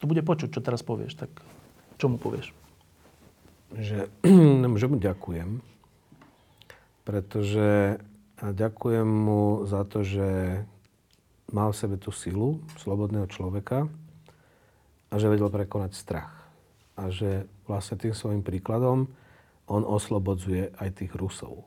to 0.00 0.04
bude 0.04 0.20
počuť, 0.20 0.48
čo 0.52 0.60
teraz 0.64 0.84
povieš, 0.84 1.16
tak 1.16 1.30
čo 1.96 2.12
mu 2.12 2.16
povieš? 2.20 2.52
Že, 3.74 3.98
že 4.80 4.86
mu 4.88 4.96
ďakujem, 5.00 5.64
pretože 7.04 7.98
ďakujem 8.40 9.08
mu 9.08 9.64
za 9.64 9.84
to, 9.88 10.04
že 10.04 10.60
mal 11.52 11.70
v 11.70 11.80
sebe 11.80 11.96
tú 12.00 12.10
silu 12.10 12.60
slobodného 12.80 13.28
človeka 13.30 13.86
a 15.12 15.14
že 15.16 15.30
vedel 15.30 15.52
prekonať 15.52 15.92
strach. 15.94 16.32
A 16.94 17.10
že 17.10 17.46
vlastne 17.66 17.98
tým 17.98 18.14
svojim 18.14 18.42
príkladom 18.42 19.10
on 19.66 19.82
oslobodzuje 19.82 20.76
aj 20.76 21.00
tých 21.00 21.12
Rusov, 21.16 21.64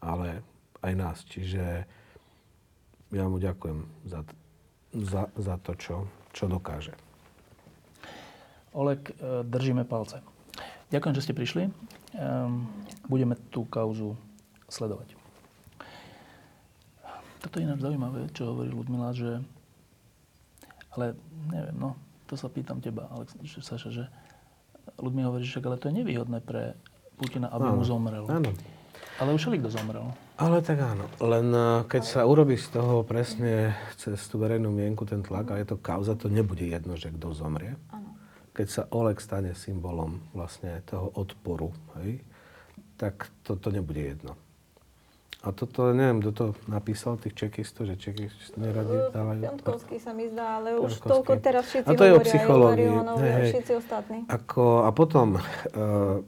ale 0.00 0.42
aj 0.80 0.92
nás. 0.96 1.18
Čiže 1.28 1.84
ja 3.10 3.26
mu 3.26 3.38
ďakujem 3.38 3.78
za, 4.06 4.20
za, 4.94 5.22
za 5.34 5.54
to, 5.62 5.72
čo, 5.78 5.96
čo 6.34 6.46
dokáže. 6.46 6.94
Oleg, 8.70 9.10
e, 9.18 9.42
držíme 9.42 9.82
palce. 9.82 10.22
Ďakujem, 10.90 11.14
že 11.14 11.22
ste 11.22 11.34
prišli. 11.38 11.70
Budeme 13.06 13.38
tú 13.54 13.62
kauzu 13.70 14.18
sledovať. 14.66 15.14
Toto 17.40 17.56
je 17.56 17.64
ináč 17.64 17.80
zaujímavé, 17.80 18.28
čo 18.34 18.52
hovorí 18.52 18.68
Ludmila, 18.68 19.14
že... 19.14 19.40
Ale 20.92 21.14
neviem, 21.48 21.76
no, 21.78 21.94
to 22.26 22.34
sa 22.34 22.50
pýtam 22.50 22.82
teba, 22.82 23.06
Alex, 23.14 23.38
že, 23.46 23.62
Saša, 23.62 23.90
že 23.94 24.04
Ludmila 24.98 25.30
hovorí, 25.30 25.46
že 25.46 25.62
ale 25.62 25.78
to 25.78 25.88
je 25.88 26.02
nevýhodné 26.02 26.42
pre 26.42 26.74
Putina, 27.14 27.48
aby 27.54 27.70
áno, 27.70 27.78
mu 27.78 27.84
zomrel. 27.86 28.26
Áno. 28.26 28.50
Ale 29.22 29.30
už 29.32 29.46
kto 29.46 29.70
zomrel. 29.70 30.10
Ale 30.40 30.64
tak 30.64 30.80
áno. 30.80 31.04
Len 31.20 31.46
eh, 31.52 31.84
keď 31.84 32.02
sa 32.02 32.20
urobí 32.24 32.56
z 32.56 32.72
toho 32.72 33.04
presne 33.04 33.76
cez 34.00 34.16
tú 34.32 34.40
verejnú 34.40 34.72
mienku 34.72 35.04
ten 35.04 35.20
tlak 35.20 35.52
a 35.52 35.60
je 35.60 35.68
to 35.68 35.76
kauza, 35.76 36.16
to 36.16 36.32
nebude 36.32 36.64
jedno, 36.64 36.96
že 36.96 37.12
kto 37.12 37.36
zomrie. 37.36 37.76
Keď 38.56 38.66
sa 38.66 38.82
Oleg 38.90 39.20
stane 39.20 39.52
symbolom 39.54 40.24
vlastne 40.34 40.80
toho 40.88 41.12
odporu, 41.14 41.70
hej, 42.00 42.24
tak 42.98 43.30
to, 43.46 43.54
to 43.54 43.70
nebude 43.70 44.00
jedno. 44.00 44.34
A 45.40 45.56
toto, 45.56 45.96
neviem, 45.96 46.20
kto 46.20 46.30
to 46.36 46.46
napísal, 46.68 47.16
tých 47.16 47.32
čekistov, 47.32 47.88
že 47.88 47.96
čekisti 47.96 48.60
neradi 48.60 49.08
dávajú... 49.08 49.40
Piantkovský 49.40 49.96
sa 49.96 50.12
mi 50.12 50.28
zdá, 50.28 50.60
ale 50.60 50.76
už 50.76 51.00
toľko 51.00 51.40
teraz 51.40 51.64
všetci 51.72 51.88
a 51.88 51.96
to 51.96 52.04
je 52.04 52.12
o 52.12 52.20
psychológii. 52.20 52.92
Aj 53.00 53.44
všetci 53.48 53.72
ostatní. 53.80 54.18
Ako, 54.28 54.84
a 54.84 54.92
potom, 54.92 55.40
uh, 55.40 56.20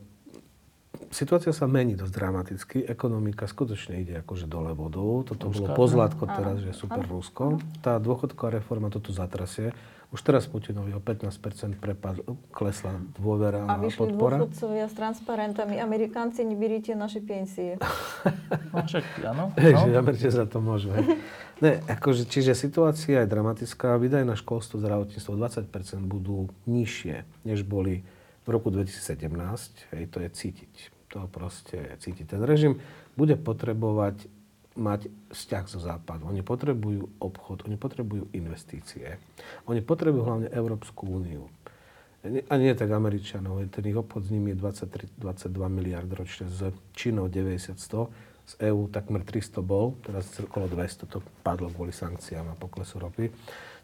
situácia 1.12 1.52
sa 1.52 1.68
mení 1.68 1.94
dosť 1.94 2.12
dramaticky. 2.12 2.76
Ekonomika 2.88 3.44
skutočne 3.44 4.00
ide 4.00 4.24
akože 4.24 4.48
dole 4.48 4.72
vodou. 4.72 5.22
Toto 5.22 5.52
Ruska, 5.52 5.70
bolo 5.70 5.76
pozlátko 5.76 6.24
áno. 6.26 6.34
teraz, 6.34 6.56
že 6.64 6.72
super 6.72 7.04
áno. 7.04 7.20
Rusko. 7.20 7.44
Tá 7.84 8.00
dôchodková 8.00 8.58
reforma 8.58 8.88
toto 8.88 9.12
zatrasie. 9.12 9.76
Už 10.12 10.20
teraz 10.20 10.44
Putinovi 10.44 10.92
o 10.92 11.00
15% 11.00 11.80
prepad, 11.80 12.20
klesla 12.52 13.00
dôvera 13.16 13.64
a, 13.64 13.80
a 13.80 13.80
vyšli 13.80 14.12
podpora. 14.12 14.44
dôchodcovia 14.44 14.84
s 14.84 14.92
transparentami. 14.92 15.80
Amerikánci, 15.80 16.44
neberiete 16.44 16.92
naše 16.92 17.24
pensie. 17.24 17.80
no 18.76 18.84
áno. 19.24 19.56
No. 19.72 19.88
Američania 19.88 20.44
za 20.44 20.44
to 20.44 20.60
môžu. 20.60 20.92
Ne, 21.64 21.80
akože, 21.88 22.28
čiže 22.28 22.52
situácia 22.52 23.24
je 23.24 23.28
dramatická. 23.32 23.96
Výdaje 23.96 24.28
na 24.28 24.36
školstvo, 24.36 24.84
zdravotníctvo 24.84 25.32
20% 25.32 26.04
budú 26.04 26.52
nižšie, 26.68 27.48
než 27.48 27.64
boli 27.64 28.04
v 28.44 28.48
roku 28.52 28.68
2017. 28.68 29.32
Hej, 29.96 30.12
to 30.12 30.20
je 30.20 30.28
cítiť 30.28 30.91
to 31.12 31.28
proste 31.28 32.00
cíti. 32.00 32.24
Ten 32.24 32.40
režim 32.40 32.80
bude 33.12 33.36
potrebovať 33.36 34.32
mať 34.72 35.12
vzťah 35.36 35.64
so 35.68 35.76
západom. 35.84 36.32
Oni 36.32 36.40
potrebujú 36.40 37.20
obchod, 37.20 37.68
oni 37.68 37.76
potrebujú 37.76 38.32
investície. 38.32 39.20
Oni 39.68 39.84
potrebujú 39.84 40.24
hlavne 40.24 40.48
Európsku 40.48 41.04
úniu. 41.04 41.52
A 42.24 42.54
nie 42.56 42.72
tak 42.72 42.88
Američanov, 42.88 43.60
ten 43.68 43.84
ich 43.84 43.98
obchod 43.98 44.30
s 44.30 44.30
nimi 44.30 44.54
je 44.54 44.62
23, 44.62 45.18
22 45.18 45.66
miliard 45.68 46.06
ročne, 46.06 46.46
s 46.46 46.70
Čínou 46.94 47.26
90, 47.26 47.76
100, 47.76 48.32
z 48.42 48.52
EÚ 48.70 48.90
takmer 48.90 49.26
300 49.26 49.58
bol, 49.62 49.98
teraz 50.02 50.30
okolo 50.38 50.70
200 50.70 51.10
to 51.10 51.18
padlo 51.42 51.70
kvôli 51.70 51.94
sankciám 51.94 52.54
a 52.54 52.58
poklesu 52.58 53.02
ropy. 53.02 53.30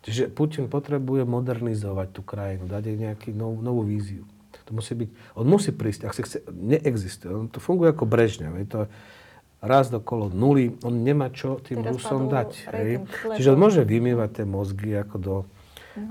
Čiže 0.07 0.31
Putin 0.31 0.70
potrebuje 0.70 1.26
modernizovať 1.26 2.09
tú 2.14 2.22
krajinu, 2.22 2.70
dať 2.70 2.83
jej 2.87 2.99
nejakú 2.99 3.31
nov, 3.35 3.59
novú 3.59 3.83
víziu. 3.83 4.22
To 4.69 4.77
musí 4.77 4.93
byť, 4.93 5.09
on 5.41 5.47
musí 5.49 5.73
prísť, 5.73 6.05
ak 6.05 6.12
si 6.12 6.23
chce, 6.29 6.39
neexistuje. 6.53 7.33
On 7.33 7.49
to 7.49 7.57
funguje 7.57 7.89
ako 7.89 8.05
Brežňa. 8.05 8.53
Je 8.61 8.69
to 8.69 8.81
raz 9.64 9.91
dokolo 9.91 10.31
nuly, 10.31 10.79
on 10.87 11.03
nemá 11.03 11.33
čo 11.35 11.59
tým 11.59 11.83
Teraz 11.83 11.99
Rusom 11.99 12.31
dať. 12.31 12.51
Hej. 12.71 12.93
Čiže 13.41 13.57
on 13.57 13.59
môže 13.59 13.83
vymývať 13.83 14.43
tie 14.43 14.45
mozgy 14.47 14.95
ako 14.95 15.16
do, 15.19 15.37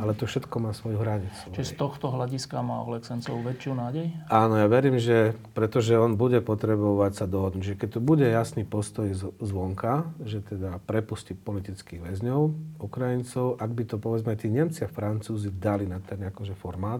ale 0.02 0.12
to 0.12 0.28
všetko 0.28 0.56
má 0.60 0.76
svoju 0.76 1.00
hranicu. 1.00 1.56
Čiže 1.56 1.72
z 1.72 1.80
tohto 1.80 2.12
hľadiska 2.12 2.60
má 2.60 2.84
Oleg 2.84 3.08
Sencov 3.08 3.40
väčšiu 3.40 3.72
nádej? 3.72 4.12
Áno, 4.28 4.60
ja 4.60 4.68
verím, 4.68 5.00
že 5.00 5.32
pretože 5.56 5.96
on 5.96 6.20
bude 6.20 6.44
potrebovať 6.44 7.24
sa 7.24 7.26
dohodnúť, 7.30 7.64
že 7.64 7.78
keď 7.80 7.90
tu 7.96 8.00
bude 8.04 8.28
jasný 8.28 8.68
postoj 8.68 9.08
zvonka, 9.40 10.12
že 10.28 10.44
teda 10.44 10.84
prepustí 10.84 11.32
politických 11.32 12.04
väzňov, 12.04 12.52
Ukrajincov, 12.84 13.64
ak 13.64 13.72
by 13.72 13.84
to 13.88 13.96
povedzme 13.96 14.36
tí 14.36 14.52
Nemci 14.52 14.84
a 14.84 14.92
Francúzi 14.92 15.56
dali 15.56 15.88
na 15.88 16.04
ten 16.04 16.20
akože 16.20 16.52
formát, 16.60 17.00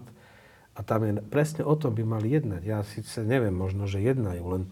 a 0.78 0.86
tam 0.86 1.02
je 1.04 1.18
presne 1.26 1.66
o 1.66 1.74
tom 1.74 1.98
by 1.98 2.06
mali 2.06 2.38
jednať. 2.38 2.62
Ja 2.62 2.86
síce 2.86 3.26
neviem, 3.26 3.54
možno, 3.54 3.90
že 3.90 3.98
jednajú, 3.98 4.46
len 4.46 4.64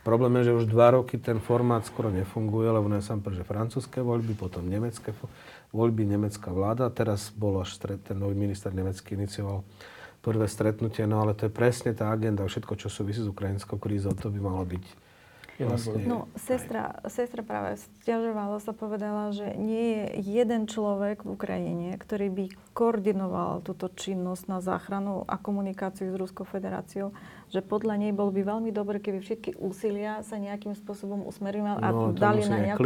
Problém 0.00 0.32
je, 0.40 0.48
že 0.48 0.64
už 0.64 0.72
dva 0.72 0.96
roky 0.96 1.20
ten 1.20 1.36
formát 1.44 1.84
skoro 1.84 2.08
nefunguje, 2.08 2.72
lebo 2.72 2.88
som 3.04 3.20
že 3.20 3.44
francúzske 3.44 4.00
voľby, 4.00 4.32
potom 4.32 4.64
nemecké 4.64 5.12
voľby, 5.76 6.08
nemecká 6.08 6.48
vláda. 6.48 6.88
Teraz 6.88 7.28
bol 7.36 7.60
až 7.60 7.76
stret, 7.76 8.00
ten 8.08 8.16
nový 8.16 8.32
minister 8.32 8.72
nemecký 8.72 9.12
inicioval 9.12 9.60
prvé 10.24 10.48
stretnutie, 10.48 11.04
no 11.04 11.20
ale 11.20 11.36
to 11.36 11.48
je 11.48 11.52
presne 11.52 11.92
tá 11.92 12.08
agenda, 12.12 12.44
všetko, 12.48 12.80
čo 12.80 12.88
súvisí 12.88 13.20
s 13.20 13.28
ukrajinskou 13.28 13.76
krízou, 13.76 14.16
to 14.16 14.32
by 14.32 14.40
malo 14.40 14.64
byť 14.64 14.84
Vlastne, 15.68 16.04
no, 16.08 16.30
sestra, 16.38 17.04
sestra 17.10 17.44
práve 17.44 17.76
stiažovala 17.76 18.62
sa, 18.64 18.72
povedala, 18.72 19.34
že 19.34 19.52
nie 19.60 19.92
je 19.92 20.04
jeden 20.24 20.64
človek 20.64 21.26
v 21.26 21.36
Ukrajine, 21.36 21.88
ktorý 22.00 22.32
by 22.32 22.44
koordinoval 22.72 23.60
túto 23.60 23.92
činnosť 23.92 24.44
na 24.48 24.58
záchranu 24.64 25.26
a 25.28 25.36
komunikáciu 25.36 26.08
s 26.08 26.16
Ruskou 26.16 26.48
federáciou, 26.48 27.12
že 27.52 27.60
podľa 27.60 28.00
nej 28.00 28.12
bol 28.14 28.32
by 28.32 28.40
veľmi 28.46 28.70
dobre, 28.72 29.02
keby 29.02 29.20
všetky 29.20 29.50
úsilia 29.60 30.22
sa 30.24 30.40
nejakým 30.40 30.72
spôsobom 30.78 31.26
usmerili 31.28 31.66
a 31.66 31.88
no, 31.92 32.16
dali 32.16 32.46
na 32.46 32.72
nejakú 32.72 32.80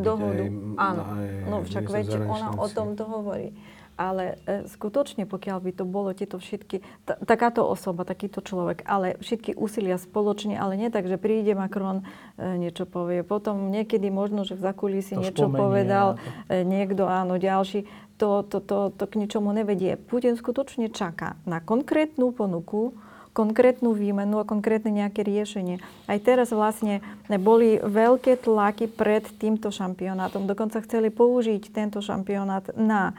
dohodu. 0.00 0.42
Aj, 0.42 0.88
Áno, 0.90 1.02
aj, 1.06 1.28
no 1.46 1.56
však 1.62 1.84
veď 1.86 2.06
ona 2.26 2.48
o 2.56 2.66
tom 2.66 2.98
to 2.98 3.04
hovorí. 3.06 3.54
Ale 3.98 4.38
e, 4.46 4.62
skutočne, 4.70 5.26
pokiaľ 5.26 5.58
by 5.58 5.70
to 5.74 5.82
bolo 5.82 6.14
tieto 6.14 6.38
všetky, 6.38 6.86
t- 6.86 7.18
takáto 7.26 7.66
osoba, 7.66 8.06
takýto 8.06 8.38
človek, 8.38 8.86
ale 8.86 9.18
všetky 9.18 9.58
úsilia 9.58 9.98
spoločne, 9.98 10.54
ale 10.54 10.78
nie 10.78 10.86
tak, 10.86 11.10
že 11.10 11.18
príde 11.18 11.58
Macron, 11.58 12.06
e, 12.38 12.62
niečo 12.62 12.86
povie, 12.86 13.26
potom 13.26 13.74
niekedy 13.74 14.06
možno, 14.14 14.46
že 14.46 14.54
v 14.54 14.62
zakulísi 14.62 15.18
niečo 15.18 15.50
spomenie, 15.50 15.58
povedal 15.58 16.08
e, 16.46 16.62
niekto, 16.62 17.10
áno, 17.10 17.42
ďalší, 17.42 17.90
to, 18.22 18.46
to, 18.46 18.62
to, 18.62 18.94
to 18.94 19.04
k 19.10 19.18
ničomu 19.18 19.50
nevedie. 19.50 19.98
Putin 19.98 20.38
skutočne 20.38 20.94
čaká 20.94 21.34
na 21.42 21.58
konkrétnu 21.58 22.30
ponuku, 22.30 22.94
konkrétnu 23.38 23.94
výmenu 23.94 24.42
a 24.42 24.48
konkrétne 24.48 24.90
nejaké 24.90 25.22
riešenie. 25.22 25.78
Aj 26.10 26.18
teraz 26.18 26.50
vlastne 26.50 26.98
boli 27.38 27.78
veľké 27.78 28.42
tlaky 28.42 28.90
pred 28.90 29.22
týmto 29.38 29.70
šampionátom. 29.70 30.50
Dokonca 30.50 30.82
chceli 30.82 31.14
použiť 31.14 31.70
tento 31.70 32.02
šampionát 32.02 32.66
na 32.74 33.14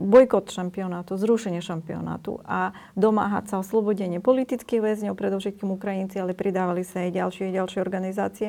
bojkot 0.00 0.52
šampionátu, 0.52 1.16
zrušenie 1.16 1.64
šampionátu 1.64 2.44
a 2.44 2.76
domáhať 2.92 3.44
sa 3.48 3.56
oslobodenie 3.62 4.20
politických 4.20 4.84
väzňov, 4.84 5.16
predovšetkým 5.16 5.70
Ukrajinci, 5.72 6.20
ale 6.20 6.36
pridávali 6.36 6.84
sa 6.84 7.08
aj 7.08 7.10
ďalšie 7.14 7.54
ďalšie 7.54 7.80
organizácie, 7.80 8.48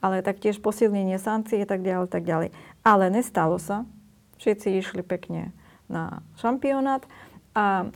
ale 0.00 0.24
taktiež 0.24 0.62
posilnenie 0.62 1.20
sankcií 1.20 1.60
a 1.64 1.68
tak 1.68 1.84
ďalej, 1.84 2.08
tak 2.08 2.24
ďalej. 2.24 2.48
Ale 2.80 3.04
nestalo 3.12 3.60
sa. 3.60 3.84
Všetci 4.40 4.76
išli 4.80 5.02
pekne 5.04 5.52
na 5.88 6.20
šampionát 6.40 7.04
a 7.56 7.88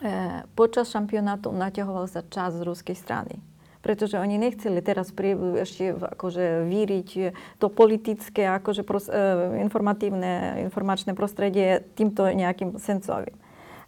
e, 0.00 0.44
počas 0.52 0.92
šampionátu 0.92 1.52
naťahoval 1.52 2.04
sa 2.08 2.20
čas 2.24 2.52
z 2.56 2.64
ruskej 2.64 2.96
strany 2.96 3.40
pretože 3.84 4.16
oni 4.16 4.40
nechceli 4.40 4.80
teraz 4.80 5.12
prie, 5.12 5.36
ešte 5.60 5.92
akože 5.92 6.64
víriť 6.64 7.08
to 7.60 7.68
politické, 7.68 8.48
akože 8.48 8.80
pros, 8.80 9.12
e, 9.12 9.60
informatívne, 9.60 10.64
informačné 10.64 11.12
prostredie 11.12 11.84
týmto 11.92 12.24
nejakým 12.24 12.80
sencovým. 12.80 13.36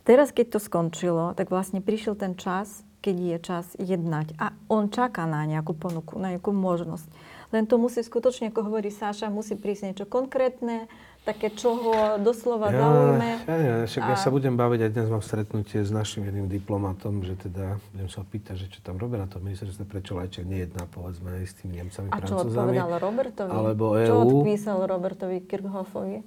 Teraz, 0.05 0.31
keď 0.31 0.55
to 0.55 0.61
skončilo, 0.61 1.33
tak 1.33 1.49
vlastne 1.49 1.81
prišiel 1.81 2.15
ten 2.15 2.37
čas, 2.37 2.85
keď 3.01 3.17
je 3.17 3.39
čas 3.41 3.67
jednať. 3.81 4.37
A 4.37 4.53
on 4.69 4.93
čaká 4.93 5.25
na 5.25 5.43
nejakú 5.49 5.73
ponuku, 5.73 6.21
na 6.21 6.37
nejakú 6.37 6.53
možnosť. 6.53 7.09
Len 7.51 7.65
to 7.65 7.81
musí 7.81 8.05
skutočne, 8.05 8.51
ako 8.51 8.67
hovorí 8.69 8.93
Sáša, 8.93 9.33
musí 9.33 9.55
prísť 9.55 9.83
niečo 9.91 10.07
konkrétne, 10.07 10.91
také, 11.27 11.51
čo 11.51 11.75
ho 11.75 11.95
doslova 12.23 12.71
ja, 12.71 12.79
zaujme. 12.79 13.31
Ja, 13.51 13.57
ja, 13.59 13.75
však 13.91 14.03
a... 14.07 14.09
ja 14.15 14.17
sa 14.17 14.31
budem 14.31 14.55
baviť, 14.55 14.81
aj 14.87 14.91
dnes 14.95 15.09
mám 15.11 15.25
stretnutie 15.27 15.83
s 15.83 15.91
našim 15.91 16.23
jedným 16.23 16.47
diplomatom, 16.47 17.27
že 17.27 17.35
teda 17.35 17.83
budem 17.91 18.07
sa 18.07 18.23
opýtať, 18.23 18.55
že 18.63 18.67
čo 18.71 18.79
tam 18.87 18.95
robia 19.03 19.19
na 19.19 19.27
tom 19.27 19.43
ministerstve, 19.43 19.83
prečo 19.91 20.15
Lajčák 20.15 20.47
nejedná, 20.47 20.87
povedzme, 20.87 21.43
aj 21.43 21.45
s 21.51 21.55
tými 21.59 21.83
Nemcami, 21.83 22.15
A 22.15 22.19
čo 22.23 22.47
odpovedal 22.47 22.91
Robertovi? 23.03 23.51
Alebo 23.51 23.85
EU. 23.99 24.07
Čo 24.07 24.15
odpísal 24.23 24.79
Robertovi 24.87 25.43
Kirchhoffovi? 25.43 26.23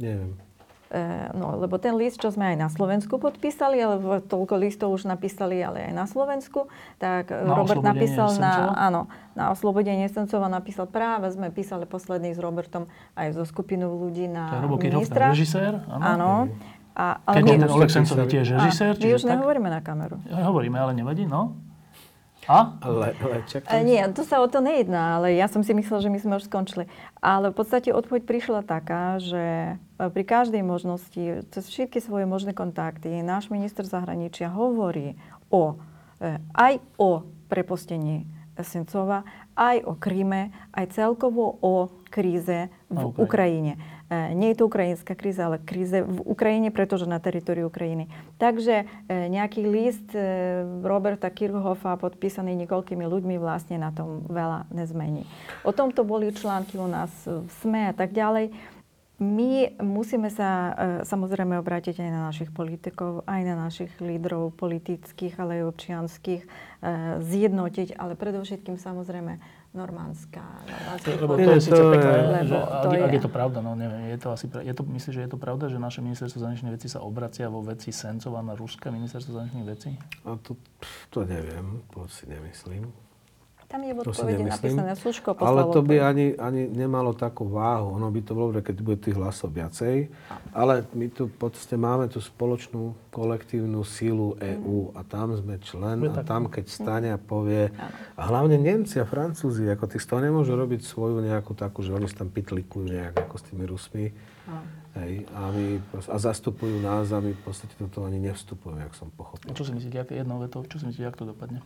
Neviem. 0.00 0.32
E, 0.92 1.32
no, 1.32 1.56
lebo 1.56 1.80
ten 1.80 1.96
list, 1.96 2.20
čo 2.20 2.28
sme 2.28 2.52
aj 2.52 2.56
na 2.60 2.68
Slovensku 2.68 3.16
podpísali, 3.16 3.80
ale 3.80 3.96
toľko 4.28 4.60
listov 4.60 4.92
už 4.92 5.08
napísali, 5.08 5.64
ale 5.64 5.88
aj 5.88 5.94
na 5.96 6.04
Slovensku, 6.04 6.68
tak 7.00 7.32
na 7.32 7.56
Robert 7.56 7.80
napísal 7.80 8.36
na, 8.36 8.76
áno, 8.76 9.08
na 9.32 9.56
oslobodenie 9.56 10.04
Sencova 10.12 10.52
napísal 10.52 10.84
práve, 10.84 11.32
sme 11.32 11.48
písali 11.48 11.88
posledný 11.88 12.36
s 12.36 12.40
Robertom 12.44 12.92
aj 13.16 13.40
zo 13.40 13.48
skupinou 13.48 13.96
ľudí 14.04 14.28
na 14.28 14.52
to 14.52 14.60
je 14.60 14.92
ministra. 14.92 15.32
režisér, 15.32 15.80
áno. 15.88 16.04
áno. 16.04 16.32
A, 16.92 17.24
ale 17.24 17.40
Keď 17.40 17.44
ten 17.56 17.72
Oleg 17.72 17.88
Sencov 17.88 18.16
je 18.20 18.28
tiež 18.28 18.46
režisér. 18.52 18.92
My 19.00 19.10
už 19.16 19.24
tak... 19.24 19.32
nehovoríme 19.32 19.68
na 19.72 19.80
kameru. 19.80 20.20
Hovoríme, 20.28 20.76
ale 20.76 20.92
nevadí, 20.92 21.24
no. 21.24 21.56
A? 22.50 22.74
Le, 22.82 23.14
leček, 23.22 23.62
e, 23.70 23.86
nie, 23.86 24.02
to 24.10 24.26
sa 24.26 24.42
o 24.42 24.50
to 24.50 24.58
nejedná, 24.58 25.22
ale 25.22 25.38
ja 25.38 25.46
som 25.46 25.62
si 25.62 25.70
myslela, 25.70 26.02
že 26.02 26.10
my 26.10 26.18
sme 26.18 26.34
už 26.42 26.50
skončili. 26.50 26.90
Ale 27.22 27.54
v 27.54 27.56
podstate 27.62 27.94
odpoveď 27.94 28.26
prišla 28.26 28.60
taká, 28.66 29.22
že 29.22 29.78
e, 29.78 30.10
pri 30.10 30.24
každej 30.26 30.66
možnosti, 30.66 31.46
cez 31.54 31.64
všetky 31.70 32.02
svoje 32.02 32.26
možné 32.26 32.50
kontakty, 32.50 33.22
náš 33.22 33.46
minister 33.46 33.86
zahraničia 33.86 34.50
hovorí 34.50 35.14
o, 35.54 35.78
e, 36.18 36.42
aj 36.58 36.82
o 36.98 37.22
prepustení 37.46 38.26
Sencova, 38.60 39.24
aj 39.56 39.80
o 39.88 39.96
Kríme, 39.96 40.52
aj 40.76 40.92
celkovo 40.92 41.56
o 41.64 41.88
kríze 42.12 42.68
v 42.92 43.02
Ukrajine. 43.16 43.80
E, 44.12 44.36
nie 44.36 44.52
je 44.52 44.60
to 44.60 44.68
ukrajinská 44.68 45.16
kríza, 45.16 45.48
ale 45.48 45.56
kríze 45.64 46.04
v 46.04 46.20
Ukrajine, 46.28 46.68
pretože 46.68 47.08
na 47.08 47.16
teritoriu 47.16 47.72
Ukrajiny. 47.72 48.12
Takže 48.36 48.84
e, 48.84 49.32
nejaký 49.32 49.64
list 49.64 50.12
e, 50.12 50.20
Roberta 50.84 51.32
Kirchhoffa 51.32 51.96
podpísaný 51.96 52.52
niekoľkými 52.64 53.08
ľuďmi 53.08 53.40
vlastne 53.40 53.80
na 53.80 53.88
tom 53.88 54.28
veľa 54.28 54.68
nezmení. 54.68 55.24
O 55.64 55.72
tomto 55.72 56.04
boli 56.04 56.28
články 56.36 56.76
u 56.76 56.84
nás 56.84 57.08
v 57.24 57.48
SME 57.64 57.88
a 57.88 57.94
tak 57.96 58.12
ďalej. 58.12 58.52
My 59.22 59.70
musíme 59.78 60.26
sa 60.34 60.74
samozrejme 61.06 61.54
obrátiť 61.62 62.02
aj 62.02 62.10
na 62.10 62.26
našich 62.26 62.50
politikov, 62.50 63.22
aj 63.30 63.40
na 63.46 63.54
našich 63.54 63.94
lídrov 64.02 64.50
politických, 64.58 65.38
ale 65.38 65.62
aj 65.62 65.70
občianských, 65.70 66.42
zjednotiť, 67.22 67.94
ale 67.94 68.18
predovšetkým 68.18 68.82
samozrejme 68.82 69.38
normánska. 69.72 70.42
Lebo 71.22 71.38
to 71.38 71.54
je 71.54 71.62
síce 71.62 71.80
pekné, 71.80 72.44
že 72.50 72.58
ak, 72.58 72.92
je. 72.92 72.98
ak 72.98 73.12
je 73.14 73.22
to 73.22 73.30
pravda, 73.32 73.64
no 73.64 73.72
neviem, 73.78 74.10
je 74.10 74.18
to 74.20 74.28
asi, 74.34 74.50
je 74.50 74.74
to, 74.74 74.82
myslíš, 74.84 75.14
že 75.14 75.22
je 75.24 75.30
to 75.32 75.38
pravda, 75.40 75.70
že 75.70 75.78
naše 75.78 76.04
ministerstvo 76.04 76.42
zahraničných 76.42 76.74
vecí 76.76 76.90
sa 76.92 77.00
obracia 77.00 77.46
vo 77.48 77.64
veci 77.64 77.88
Sencova 77.88 78.42
na 78.42 78.52
ruské 78.58 78.90
ministerstvo 78.92 79.32
zahraničných 79.32 79.68
vecí? 79.70 79.96
A 80.26 80.34
to, 80.34 80.58
to 81.08 81.24
neviem, 81.24 81.80
to 81.94 82.04
si 82.10 82.26
nemyslím. 82.26 82.90
Tam 83.72 83.80
je 83.80 83.96
v 83.96 84.04
odpovedi 84.04 84.44
napísané 84.44 84.92
Sluško 84.92 85.32
Ale 85.40 85.64
to 85.72 85.80
by 85.80 85.96
ani, 86.04 86.36
ani 86.36 86.68
nemalo 86.68 87.16
takú 87.16 87.48
váhu. 87.48 87.96
Ono 87.96 88.04
by 88.12 88.20
to 88.20 88.32
bolo, 88.36 88.52
keď 88.52 88.76
bude 88.84 89.00
tých 89.00 89.16
hlasov 89.16 89.56
viacej. 89.56 90.12
Ale 90.52 90.84
my 90.92 91.08
tu 91.08 91.32
v 91.32 91.36
podstate 91.40 91.80
máme 91.80 92.12
tú 92.12 92.20
spoločnú 92.20 92.92
kolektívnu 93.08 93.80
sílu 93.80 94.36
EÚ 94.36 94.92
a 94.92 95.00
tam 95.08 95.32
sme 95.32 95.56
člen 95.64 96.04
a 96.04 96.20
tam, 96.20 96.52
keď 96.52 96.64
stane 96.68 97.08
a 97.08 97.18
povie... 97.18 97.72
A 98.12 98.28
hlavne 98.28 98.60
Nemci 98.60 99.00
a 99.00 99.08
Francúzi, 99.08 99.64
ako 99.72 99.88
tí 99.88 99.96
z 99.96 100.04
toho 100.04 100.20
nemôžu 100.20 100.52
robiť 100.52 100.84
svoju 100.84 101.24
nejakú 101.24 101.56
takú, 101.56 101.80
že 101.80 101.96
oni 101.96 102.12
si 102.12 102.16
tam 102.20 102.28
pitlikujú 102.28 102.92
nejak 102.92 103.24
ako 103.24 103.34
s 103.40 103.44
tými 103.48 103.64
Rusmi. 103.64 104.12
Hej, 104.92 105.24
a, 105.32 105.48
my, 105.48 105.80
a 105.96 106.16
zastupujú 106.20 106.76
nás 106.84 107.08
a 107.16 107.24
my 107.24 107.32
v 107.32 107.40
podstate 107.40 107.72
do 107.80 107.88
toho 107.88 108.04
ani 108.04 108.20
nevstupujeme, 108.20 108.84
jak 108.84 108.92
som 108.92 109.08
pochopil. 109.08 109.48
A 109.48 109.56
čo 109.56 109.64
si 109.64 109.72
myslíte, 109.72 109.96
aké 109.96 110.20
jednou 110.20 110.44
vetou, 110.44 110.60
čo 110.68 110.76
si 110.76 110.84
myslíte, 110.84 111.08
ako 111.08 111.18
to 111.24 111.26
dopadne? 111.32 111.64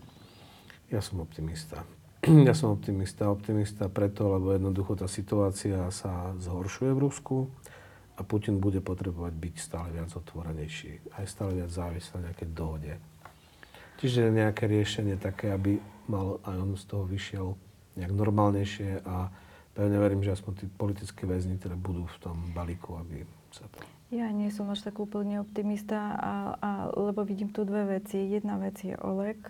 Ja 0.86 1.02
som 1.02 1.18
optimista. 1.18 1.82
Ja 2.24 2.56
som 2.56 2.74
optimista. 2.74 3.28
Optimista 3.28 3.86
preto, 3.86 4.32
lebo 4.32 4.56
jednoducho 4.56 4.97
tá 4.97 5.06
situácia 5.06 5.86
sa 5.93 6.32
zhoršuje 6.40 6.90
v 6.97 7.02
Rusku 7.02 7.36
a 8.16 8.24
Putin 8.24 8.59
bude 8.59 8.80
potrebovať 8.80 9.34
byť 9.36 9.55
stále 9.60 9.88
viac 9.93 10.10
otvorenejší. 10.10 11.12
Aj 11.14 11.28
stále 11.28 11.60
viac 11.60 11.70
závisť 11.70 12.16
na 12.16 12.30
nejaké 12.30 12.44
dohode. 12.48 12.97
Čiže 14.01 14.32
nejaké 14.32 14.66
riešenie 14.66 15.20
také, 15.20 15.52
aby 15.52 15.78
mal 16.10 16.43
aj 16.43 16.56
on 16.56 16.72
z 16.74 16.84
toho 16.88 17.05
vyšiel 17.05 17.47
nejak 17.97 18.12
normálnejšie 18.12 19.06
a 19.06 19.30
pevne 19.72 19.97
verím, 20.01 20.20
že 20.24 20.36
aspoň 20.36 20.52
tí 20.56 20.66
politickí 20.68 21.24
väzni 21.24 21.56
teda 21.56 21.76
budú 21.76 22.05
v 22.05 22.18
tom 22.20 22.36
balíku, 22.52 22.97
aby 23.01 23.24
sa 23.52 23.64
to... 23.72 23.80
Ja 24.12 24.30
nie 24.30 24.52
som 24.55 24.70
až 24.70 24.86
tak 24.86 25.02
úplne 25.02 25.43
optimista, 25.43 26.14
a, 26.14 26.34
a, 26.60 26.70
lebo 26.94 27.26
vidím 27.26 27.51
tu 27.51 27.66
dve 27.66 27.98
veci. 27.98 28.22
Jedna 28.22 28.55
vec 28.60 28.78
je 28.78 28.94
Oleg, 29.02 29.40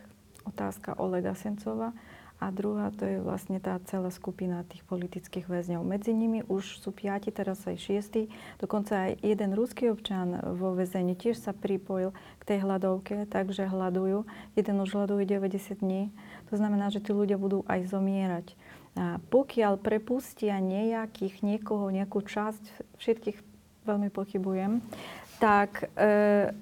otázka 0.48 0.96
Olega 0.96 1.36
Sencova 1.36 1.92
a 2.36 2.52
druhá 2.52 2.92
to 2.92 3.08
je 3.08 3.16
vlastne 3.24 3.56
tá 3.56 3.80
celá 3.88 4.12
skupina 4.12 4.60
tých 4.68 4.84
politických 4.84 5.48
väzňov. 5.48 5.80
Medzi 5.80 6.12
nimi 6.12 6.44
už 6.44 6.84
sú 6.84 6.92
piati, 6.92 7.32
teraz 7.32 7.64
aj 7.64 7.80
šiesti. 7.80 8.28
Dokonca 8.60 9.08
aj 9.08 9.24
jeden 9.24 9.56
ruský 9.56 9.88
občan 9.88 10.36
vo 10.60 10.76
väzení 10.76 11.16
tiež 11.16 11.40
sa 11.40 11.56
pripojil 11.56 12.12
k 12.12 12.42
tej 12.44 12.58
hľadovke, 12.68 13.24
takže 13.32 13.72
hľadujú. 13.72 14.28
Jeden 14.52 14.76
už 14.84 14.92
hľaduje 14.92 15.24
90 15.24 15.80
dní. 15.80 16.12
To 16.52 16.60
znamená, 16.60 16.92
že 16.92 17.00
tí 17.00 17.16
ľudia 17.16 17.40
budú 17.40 17.64
aj 17.64 17.88
zomierať. 17.88 18.52
A 18.96 19.16
pokiaľ 19.32 19.80
prepustia 19.80 20.60
nejakých, 20.60 21.40
niekoho, 21.40 21.88
nejakú 21.88 22.20
časť, 22.20 22.96
všetkých 23.00 23.38
veľmi 23.88 24.12
pochybujem, 24.12 24.84
tak 25.40 25.88
e, 25.96 26.52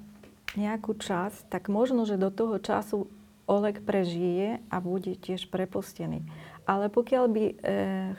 nejakú 0.54 0.94
časť, 0.98 1.50
tak 1.50 1.66
možno, 1.66 2.06
že 2.06 2.18
do 2.18 2.30
toho 2.30 2.58
času 2.62 3.10
Oleg 3.44 3.84
prežije 3.84 4.64
a 4.72 4.76
bude 4.80 5.14
tiež 5.20 5.52
prepustený. 5.52 6.24
Ale 6.64 6.88
pokiaľ 6.88 7.24
by 7.28 7.44
e, 7.44 7.54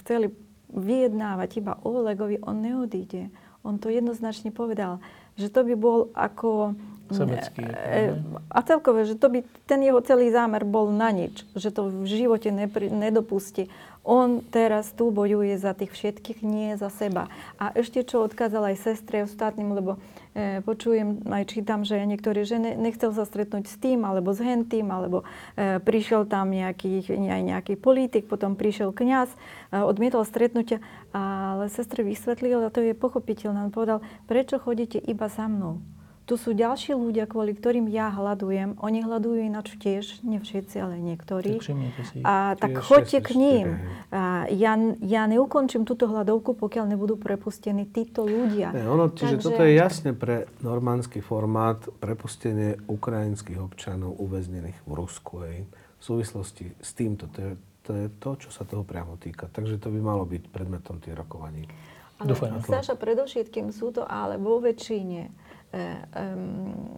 chceli 0.03 0.29
vyjednávať 0.69 1.49
iba 1.61 1.73
o 1.81 2.01
Olegovi, 2.01 2.37
on 2.45 2.61
neodíde. 2.61 3.33
On 3.65 3.81
to 3.81 3.89
jednoznačne 3.89 4.53
povedal, 4.53 5.01
že 5.33 5.49
to 5.49 5.65
by 5.65 5.73
bol 5.73 6.13
ako... 6.13 6.77
Sebecký. 7.09 7.65
E, 7.65 8.17
a 8.49 8.59
celkové, 8.65 9.05
že 9.05 9.17
to 9.17 9.29
by 9.29 9.45
ten 9.65 9.81
jeho 9.81 10.01
celý 10.05 10.29
zámer 10.29 10.65
bol 10.65 10.89
na 10.89 11.09
nič. 11.09 11.45
Že 11.57 11.69
to 11.73 11.81
v 11.89 12.05
živote 12.05 12.49
nepri, 12.49 12.89
nedopustí. 12.89 13.69
On 14.05 14.37
teraz 14.37 14.93
tu 14.93 15.09
bojuje 15.09 15.57
za 15.57 15.73
tých 15.73 15.89
všetkých, 15.89 16.45
nie 16.45 16.77
za 16.77 16.93
seba. 16.93 17.25
A 17.57 17.73
ešte 17.73 18.05
čo 18.05 18.21
odkázal 18.21 18.69
aj 18.69 18.85
sestre 18.85 19.25
ostatným, 19.25 19.73
lebo 19.73 19.97
e, 20.37 20.61
počujem, 20.61 21.25
aj 21.25 21.49
čítam, 21.49 21.81
že 21.81 21.97
niektorí, 22.05 22.45
že 22.45 22.61
ne, 22.61 22.77
nechcel 22.77 23.09
sa 23.17 23.25
stretnúť 23.25 23.65
s 23.65 23.81
tým, 23.81 24.05
alebo 24.05 24.29
s 24.29 24.45
hentým, 24.45 24.93
alebo 24.93 25.25
e, 25.57 25.81
prišiel 25.81 26.29
tam 26.29 26.53
nejaký, 26.53 27.01
aj 27.09 27.41
nejaký 27.49 27.73
politik, 27.81 28.29
potom 28.29 28.53
prišiel 28.53 28.93
kňaz, 28.93 29.33
e, 29.33 29.37
odmietol 29.81 30.21
stretnutia, 30.21 30.85
ale 31.09 31.73
sestre 31.73 32.05
vysvetlil, 32.05 32.61
a 32.61 32.69
to 32.69 32.85
je 32.85 32.93
pochopiteľné, 32.93 33.57
on 33.65 33.73
povedal, 33.73 34.05
prečo 34.29 34.61
chodíte 34.61 35.01
iba 35.01 35.25
za 35.33 35.49
mnou? 35.49 35.81
Tu 36.25 36.41
sú 36.41 36.57
ďalší 36.57 36.97
ľudia, 36.97 37.29
kvôli 37.29 37.53
ktorým 37.53 37.85
ja 37.85 38.09
hľadujem. 38.09 38.81
Oni 38.81 39.05
hľadujú 39.05 39.45
ináč 39.45 39.77
tiež, 39.77 40.25
nie 40.25 40.41
všetci, 40.41 40.75
ale 40.81 40.97
niektorí. 40.97 41.61
si. 41.61 42.25
A 42.25 42.57
tak 42.57 42.81
choďte 42.81 43.21
k 43.21 43.29
ním. 43.37 43.67
A 44.09 44.49
ja, 44.49 44.73
ja 45.05 45.29
neukončím 45.29 45.85
túto 45.85 46.09
hľadovku, 46.09 46.57
pokiaľ 46.57 46.97
nebudú 46.97 47.21
prepustení 47.21 47.85
títo 47.85 48.25
ľudia. 48.25 48.73
Ne, 48.73 48.89
ono, 48.89 49.13
čiže 49.13 49.37
Takže... 49.37 49.45
toto 49.45 49.61
je 49.69 49.73
jasne 49.77 50.11
pre 50.17 50.49
normandský 50.65 51.21
formát 51.21 51.85
prepustenie 52.01 52.81
ukrajinských 52.89 53.61
občanov 53.61 54.17
uväznených 54.17 54.81
v 54.81 54.91
Rusku. 54.97 55.45
Aj, 55.45 55.61
v 55.61 56.01
súvislosti 56.01 56.73
s 56.81 56.89
týmto. 56.97 57.29
To 57.37 57.39
je, 57.39 57.51
to 57.85 57.91
je 57.93 58.07
to, 58.17 58.31
čo 58.41 58.49
sa 58.49 58.65
toho 58.65 58.81
priamo 58.81 59.21
týka. 59.21 59.45
Takže 59.45 59.77
to 59.77 59.93
by 59.93 60.01
malo 60.01 60.25
byť 60.25 60.49
predmetom 60.49 60.97
tých 60.97 61.13
rokovaní. 61.13 61.69
Ale 62.15 62.31
Saša, 62.63 62.95
predovšetkým 62.95 63.75
sú 63.75 63.91
to 63.91 64.07
ale 64.07 64.39
vo 64.39 64.63
väčšine 64.63 65.27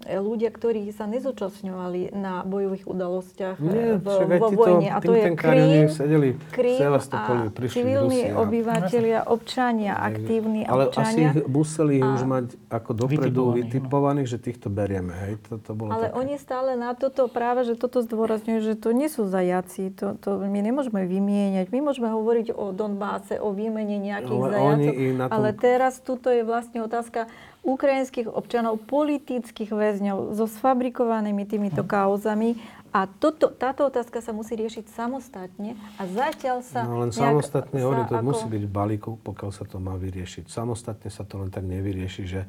ľudia, 0.07 0.53
ktorí 0.53 0.85
sa 0.93 1.09
nezúčastňovali 1.09 2.13
na 2.13 2.45
bojových 2.45 2.85
udalostiach 2.85 3.57
Nie, 3.57 3.97
v, 3.97 4.05
vo 4.37 4.49
vojne. 4.53 4.93
A 4.93 5.01
to 5.01 5.17
je 5.17 5.33
Krím, 5.33 5.89
sedeli 5.89 6.29
Krím 6.53 6.77
a 6.93 7.49
civilní 7.73 8.37
obyvateľia, 8.37 9.25
občania, 9.25 9.97
aktívni 9.97 10.61
Ale 10.61 10.93
občania. 10.93 11.33
asi 11.33 11.41
museli 11.49 11.97
a... 11.99 12.05
už 12.05 12.21
mať 12.29 12.45
ako 12.69 12.91
dopredu 12.93 13.41
vytipovaných, 13.57 14.27
že 14.29 14.37
týchto 14.37 14.69
berieme. 14.69 15.13
Hej? 15.25 15.33
To, 15.49 15.57
to 15.57 15.71
bolo 15.73 15.97
ale 15.97 16.13
také. 16.13 16.17
oni 16.21 16.35
stále 16.37 16.77
na 16.77 16.93
toto 16.93 17.25
práve, 17.25 17.65
že 17.65 17.73
toto 17.73 18.05
zdôrazňujú, 18.05 18.59
že 18.61 18.73
to 18.77 18.93
nie 18.93 19.09
sú 19.09 19.25
zajaci. 19.25 19.89
To, 19.97 20.13
to 20.21 20.37
my 20.37 20.59
nemôžeme 20.61 21.01
vymieňať. 21.01 21.73
My 21.73 21.81
môžeme 21.81 22.13
hovoriť 22.13 22.53
o 22.53 22.69
Donbáse, 22.77 23.41
o 23.41 23.49
výmene 23.49 23.97
nejakých 23.97 24.41
ale 24.45 24.53
zajacov. 24.53 24.93
Tom... 25.17 25.33
Ale 25.33 25.49
teraz 25.57 25.93
tuto 26.05 26.29
je 26.29 26.45
vlastne 26.45 26.85
otázka 26.85 27.25
ukrajinských 27.67 28.31
občanov, 28.31 28.79
politických 28.87 29.75
väzňov 29.75 30.31
so 30.31 30.47
sfabrikovanými 30.47 31.43
týmito 31.43 31.83
hm. 31.83 31.89
kauzami. 31.91 32.55
A 32.95 33.03
toto, 33.05 33.51
táto 33.51 33.83
otázka 33.83 34.23
sa 34.23 34.31
musí 34.31 34.55
riešiť 34.55 34.87
samostatne 34.89 35.75
a 35.99 36.07
zatiaľ 36.07 36.63
sa... 36.63 36.87
No 36.87 37.03
len 37.03 37.11
samostatne, 37.11 37.83
hovorím, 37.83 38.07
to 38.07 38.15
ako... 38.15 38.25
musí 38.25 38.45
byť 38.47 38.63
v 38.63 38.71
balíku, 38.71 39.11
pokiaľ 39.21 39.51
sa 39.51 39.67
to 39.67 39.77
má 39.77 39.99
vyriešiť. 39.99 40.47
Samostatne 40.47 41.11
sa 41.11 41.27
to 41.27 41.43
len 41.43 41.51
tak 41.51 41.67
nevyrieši, 41.67 42.23
že 42.23 42.47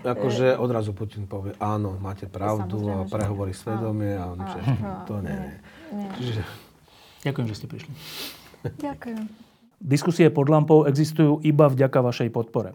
akože 0.00 0.56
e- 0.56 0.58
odrazu 0.58 0.96
Putin 0.96 1.28
povie, 1.28 1.52
áno, 1.60 2.00
máte 2.00 2.24
pravdu 2.24 2.88
a 2.88 3.04
prehovorí 3.04 3.52
svedomie 3.52 4.16
a 4.16 4.32
on, 4.32 4.40
že 4.40 4.60
to 5.04 5.14
nie. 5.20 5.40
nie. 5.92 6.08
Čiže... 6.16 6.42
Ďakujem, 7.28 7.46
že 7.52 7.54
ste 7.54 7.66
prišli. 7.68 7.92
Ďakujem. 8.80 9.22
Diskusie 9.78 10.26
pod 10.32 10.50
lampou 10.50 10.88
existujú 10.88 11.38
iba 11.46 11.70
vďaka 11.70 12.02
vašej 12.02 12.34
podpore. 12.34 12.74